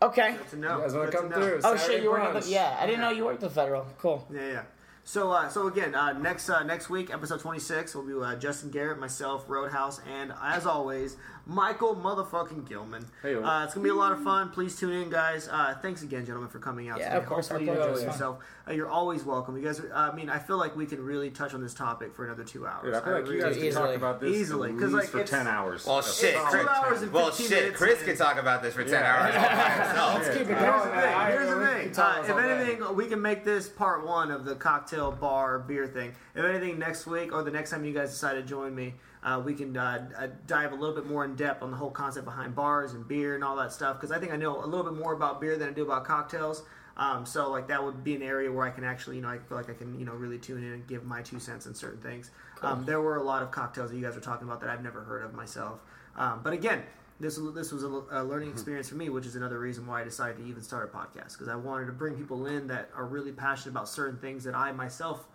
[0.00, 0.34] Okay.
[0.36, 0.76] Good to know.
[0.76, 1.60] You guys want to come through?
[1.64, 2.44] Oh Saturday shit, you work at brunch.
[2.44, 2.76] the yeah.
[2.78, 3.86] I didn't know you worked at the Federal.
[3.98, 4.26] Cool.
[4.32, 4.62] Yeah, yeah.
[5.04, 8.36] So, uh, so again, uh, next uh, next week, episode twenty six, will be uh,
[8.36, 11.16] Justin Garrett, myself, Roadhouse, and as always,
[11.50, 13.06] Michael motherfucking Gilman.
[13.22, 13.42] Hey-o.
[13.42, 14.50] uh, it's gonna be a lot of fun.
[14.50, 15.48] Please tune in, guys.
[15.50, 16.98] Uh, thanks again, gentlemen, for coming out.
[16.98, 17.16] Yeah, today.
[17.16, 17.94] of course, Hopefully our you pleasure.
[18.00, 18.38] enjoyed yourself.
[18.68, 19.56] Uh, you're always welcome.
[19.56, 22.14] You guys, are, I mean, I feel like we can really touch on this topic
[22.14, 22.84] for another two hours.
[22.84, 23.60] Dude, I feel like you really guys do.
[23.62, 23.94] can talk Easily.
[23.96, 25.86] about this Easily, because least like, for it's- ten hours.
[25.86, 28.04] Well, shit, solid Chris, two hours and well, shit, minutes Chris in.
[28.04, 29.88] could talk about this for ten Yeah.
[29.88, 30.14] hours all.
[30.18, 31.30] Let's keep it going, Here's the thing.
[31.30, 31.82] Here's the thing.
[31.84, 32.60] can talk Uh, this if all day.
[32.60, 36.12] anything, we can make this part one of the cocktail bar beer thing.
[36.34, 39.42] If anything, next week or the next time you guys decide to join me, uh,
[39.44, 42.24] we can uh, uh, dive a little bit more in depth on the whole concept
[42.24, 43.96] behind bars and beer and all that stuff.
[43.96, 46.04] Because I think I know a little bit more about beer than I do about
[46.04, 46.62] cocktails.
[46.96, 49.38] Um, so like that would be an area where I can actually, you know, I
[49.38, 51.74] feel like I can, you know, really tune in and give my two cents on
[51.74, 52.30] certain things.
[52.60, 54.82] Um, there were a lot of cocktails that you guys were talking about that I've
[54.82, 55.80] never heard of myself.
[56.16, 56.82] Um, but again,
[57.20, 60.04] this this was a, a learning experience for me, which is another reason why I
[60.04, 63.06] decided to even start a podcast because I wanted to bring people in that are
[63.06, 65.26] really passionate about certain things that I myself,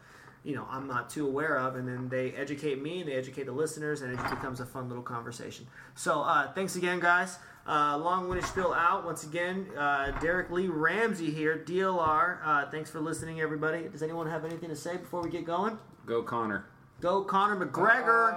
[0.44, 3.46] you know, I'm not too aware of, and then they educate me and they educate
[3.46, 5.68] the listeners, and it becomes a fun little conversation.
[5.96, 7.38] So uh, thanks again, guys.
[7.66, 9.68] Uh, long winded spiel out once again.
[9.78, 12.40] Uh, Derek Lee Ramsey here, DLR.
[12.44, 13.88] Uh, thanks for listening, everybody.
[13.88, 15.78] Does anyone have anything to say before we get going?
[16.06, 16.66] Go Connor.
[17.00, 18.34] Go Conor McGregor.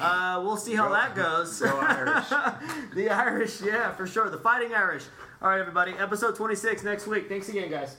[0.00, 1.60] Uh, we'll see how that goes.
[1.60, 2.28] Go Irish.
[2.94, 4.30] the Irish, yeah, for sure.
[4.30, 5.04] The Fighting Irish.
[5.40, 5.92] All right, everybody.
[5.92, 7.28] Episode 26 next week.
[7.28, 7.96] Thanks again, guys.